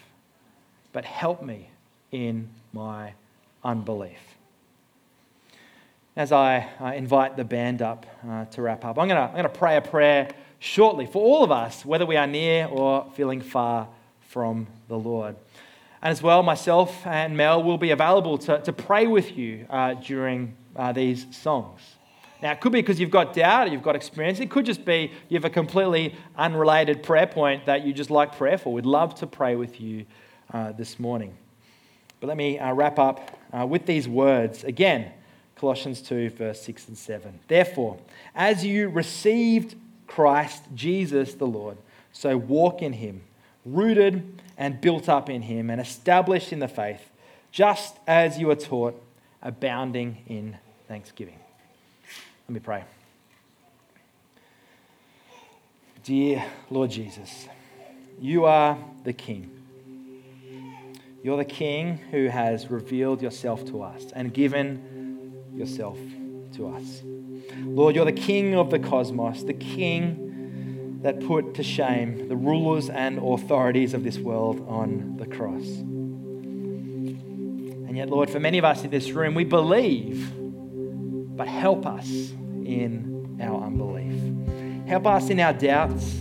but 0.94 1.06
help 1.06 1.44
me 1.44 1.70
in 2.16 2.50
my 2.72 3.14
unbelief. 3.64 4.20
As 6.16 6.32
I 6.32 6.70
uh, 6.80 6.94
invite 6.94 7.36
the 7.36 7.44
band 7.44 7.82
up 7.82 8.06
uh, 8.28 8.46
to 8.46 8.62
wrap 8.62 8.86
up, 8.86 8.98
I'm 8.98 9.10
going 9.10 9.44
to 9.44 9.50
pray 9.50 9.76
a 9.76 9.82
prayer 9.82 10.30
shortly 10.60 11.06
for 11.06 11.22
all 11.22 11.44
of 11.44 11.52
us, 11.52 11.84
whether 11.84 12.06
we 12.06 12.16
are 12.16 12.28
near 12.28 12.68
or 12.68 13.12
feeling 13.16 13.42
far 13.42 13.90
from 14.22 14.68
the 14.88 14.98
Lord. 14.98 15.36
And 16.02 16.12
as 16.12 16.22
well, 16.22 16.42
myself 16.42 17.06
and 17.06 17.36
Mel 17.36 17.62
will 17.64 17.78
be 17.78 17.92
available 17.92 18.38
to, 18.40 18.62
to 18.62 18.72
pray 18.72 19.08
with 19.08 19.38
you 19.38 19.66
uh, 19.70 19.96
during 19.96 20.56
uh, 20.76 20.94
these 20.94 21.26
songs. 21.36 21.82
Now, 22.42 22.52
it 22.52 22.62
could 22.62 22.72
be 22.72 22.82
because 22.82 23.00
you've 23.00 23.12
got 23.12 23.34
doubt, 23.34 23.72
you've 23.72 23.82
got 23.82 23.96
experience. 23.96 24.40
It 24.40 24.52
could 24.52 24.66
just 24.66 24.86
be 24.86 25.12
you 25.30 25.36
have 25.36 25.46
a 25.46 25.50
completely 25.50 26.16
unrelated 26.38 27.02
prayer 27.02 27.28
point 27.28 27.66
that 27.66 27.86
you 27.86 27.94
just 27.94 28.12
like 28.12 28.38
prayer 28.38 28.58
for. 28.58 28.72
We'd 28.72 28.86
love 28.86 29.16
to 29.16 29.28
pray 29.28 29.56
with 29.56 29.82
you 29.82 30.06
uh, 30.54 30.72
this 30.74 31.00
morning. 31.00 31.36
But 32.20 32.28
let 32.28 32.38
me 32.38 32.58
uh, 32.60 32.74
wrap 32.74 33.00
up 33.00 33.40
uh, 33.52 33.66
with 33.66 33.86
these 33.86 34.08
words 34.08 34.64
again 34.64 35.12
Colossians 35.56 36.02
2, 36.02 36.32
verse 36.32 36.62
6 36.62 36.90
and 36.90 36.98
7. 36.98 37.40
Therefore, 37.48 37.98
as 38.36 38.66
you 38.66 38.90
received 38.90 39.76
Christ 40.06 40.64
Jesus 40.76 41.34
the 41.34 41.48
Lord, 41.48 41.78
so 42.12 42.38
walk 42.38 42.82
in 42.82 42.94
him, 42.94 43.22
rooted 43.66 44.42
and 44.58 44.80
built 44.80 45.08
up 45.10 45.30
in 45.30 45.44
him, 45.44 45.70
and 45.70 45.80
established 45.80 46.52
in 46.52 46.60
the 46.60 46.68
faith, 46.68 47.10
just 47.52 47.96
as 48.06 48.38
you 48.38 48.48
were 48.48 48.56
taught, 48.56 49.02
abounding 49.42 50.18
in 50.28 50.58
thanksgiving. 50.88 51.40
Let 52.48 52.54
me 52.54 52.60
pray. 52.60 52.84
Dear 56.04 56.46
Lord 56.70 56.92
Jesus, 56.92 57.48
you 58.20 58.46
are 58.46 58.78
the 59.04 59.14
King 59.14 59.55
you're 61.26 61.38
the 61.38 61.44
King 61.44 61.98
who 62.12 62.28
has 62.28 62.70
revealed 62.70 63.20
yourself 63.20 63.66
to 63.66 63.82
us 63.82 64.06
and 64.16 64.32
given 64.32 65.34
yourself 65.56 65.98
to 66.54 66.68
us. 66.68 67.02
Lord, 67.64 67.96
you're 67.96 68.06
the 68.06 68.12
King 68.12 68.54
of 68.54 68.70
the 68.70 68.78
cosmos, 68.78 69.42
the 69.42 69.56
King 69.56 71.00
that 71.02 71.26
put 71.26 71.56
to 71.56 71.64
shame 71.64 72.28
the 72.28 72.36
rulers 72.36 72.92
and 72.92 73.18
authorities 73.18 73.96
of 73.96 74.04
this 74.04 74.20
world 74.20 74.64
on 74.70 75.18
the 75.18 75.26
cross. 75.26 75.64
And 77.88 77.98
yet, 77.98 78.08
Lord, 78.12 78.30
for 78.30 78.40
many 78.40 78.60
of 78.60 78.64
us 78.64 78.84
in 78.84 78.92
this 78.92 79.10
room, 79.10 79.34
we 79.34 79.46
believe, 79.46 80.32
but 81.36 81.48
help 81.48 81.88
us 81.88 82.08
in 82.08 83.40
our 83.42 83.64
unbelief. 83.64 84.88
Help 84.88 85.08
us 85.08 85.32
in 85.32 85.40
our 85.40 85.54
doubts. 85.54 86.20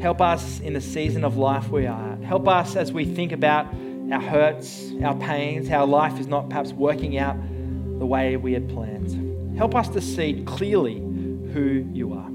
Help 0.00 0.22
us 0.22 0.58
in 0.60 0.72
the 0.72 0.80
season 0.80 1.22
of 1.22 1.36
life 1.36 1.68
we 1.68 1.86
are. 1.86 2.12
At. 2.14 2.22
Help 2.22 2.48
us 2.48 2.76
as 2.76 2.94
we 2.94 3.04
think 3.04 3.32
about 3.32 3.66
our 4.12 4.20
hurts, 4.20 4.92
our 5.02 5.16
pains, 5.16 5.68
how 5.68 5.86
life 5.86 6.20
is 6.20 6.26
not 6.26 6.48
perhaps 6.48 6.72
working 6.72 7.18
out 7.18 7.36
the 7.98 8.06
way 8.06 8.36
we 8.36 8.52
had 8.52 8.68
planned. 8.68 9.56
Help 9.56 9.74
us 9.74 9.88
to 9.88 10.00
see 10.00 10.42
clearly 10.46 10.98
who 11.52 11.86
you 11.92 12.12
are. 12.12 12.30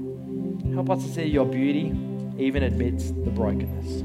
Help 0.74 0.90
us 0.90 1.04
to 1.04 1.12
see 1.12 1.24
your 1.24 1.46
beauty 1.46 1.94
even 2.38 2.62
amidst 2.62 3.14
the 3.24 3.30
brokenness. 3.30 4.00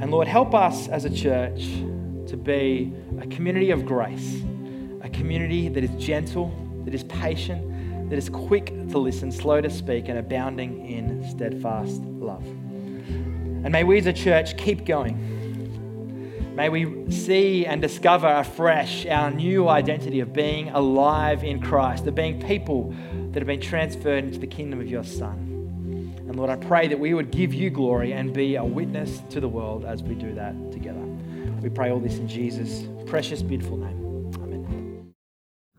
And 0.00 0.10
Lord, 0.10 0.28
help 0.28 0.54
us 0.54 0.88
as 0.88 1.04
a 1.04 1.10
church 1.10 1.66
to 2.28 2.36
be 2.36 2.92
a 3.20 3.26
community 3.26 3.70
of 3.70 3.86
grace, 3.86 4.42
a 5.02 5.08
community 5.08 5.68
that 5.68 5.84
is 5.84 5.90
gentle, 6.02 6.52
that 6.84 6.94
is 6.94 7.04
patient, 7.04 8.10
that 8.10 8.16
is 8.16 8.28
quick 8.28 8.66
to 8.90 8.98
listen, 8.98 9.32
slow 9.32 9.60
to 9.60 9.70
speak, 9.70 10.08
and 10.08 10.18
abounding 10.18 10.86
in 10.86 11.28
steadfast 11.30 12.00
love. 12.02 12.44
And 12.46 13.70
may 13.70 13.84
we 13.84 13.98
as 13.98 14.06
a 14.06 14.12
church 14.12 14.56
keep 14.56 14.84
going 14.84 15.35
May 16.56 16.70
we 16.70 17.10
see 17.10 17.66
and 17.66 17.82
discover 17.82 18.26
afresh 18.26 19.04
our 19.04 19.30
new 19.30 19.68
identity 19.68 20.20
of 20.20 20.32
being 20.32 20.70
alive 20.70 21.44
in 21.44 21.60
Christ, 21.60 22.06
of 22.06 22.14
being 22.14 22.40
people 22.40 22.94
that 23.32 23.40
have 23.40 23.46
been 23.46 23.60
transferred 23.60 24.24
into 24.24 24.38
the 24.38 24.46
kingdom 24.46 24.80
of 24.80 24.86
your 24.86 25.04
Son. 25.04 26.16
And 26.26 26.34
Lord, 26.34 26.48
I 26.48 26.56
pray 26.56 26.88
that 26.88 26.98
we 26.98 27.12
would 27.12 27.30
give 27.30 27.52
you 27.52 27.68
glory 27.68 28.14
and 28.14 28.32
be 28.32 28.56
a 28.56 28.64
witness 28.64 29.20
to 29.28 29.38
the 29.38 29.48
world 29.50 29.84
as 29.84 30.02
we 30.02 30.14
do 30.14 30.34
that 30.34 30.54
together. 30.72 31.02
We 31.60 31.68
pray 31.68 31.90
all 31.90 32.00
this 32.00 32.16
in 32.16 32.26
Jesus' 32.26 32.88
precious, 33.04 33.42
beautiful 33.42 33.76
name. 33.76 34.32
Amen. 34.36 35.12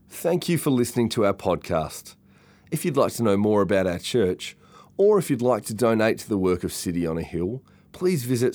Thank 0.08 0.48
you 0.48 0.60
for 0.60 0.70
listening 0.70 1.10
to 1.10 1.26
our 1.26 1.34
podcast. 1.34 2.14
If 2.70 2.86
you'd 2.86 2.98
like 2.98 3.14
to 3.14 3.24
know 3.24 3.36
more 3.36 3.64
about 3.64 3.88
our 3.88 3.98
church, 3.98 4.56
or 4.96 5.18
if 5.18 5.32
you'd 5.32 5.42
like 5.42 5.66
to 5.66 5.74
donate 5.74 6.20
to 6.20 6.30
the 6.30 6.38
work 6.38 6.64
of 6.64 6.72
City 6.72 7.08
on 7.08 7.18
a 7.18 7.24
Hill, 7.24 7.64
please 7.94 8.26
visit 8.26 8.54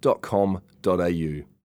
cityonahill.com.au. 0.00 1.57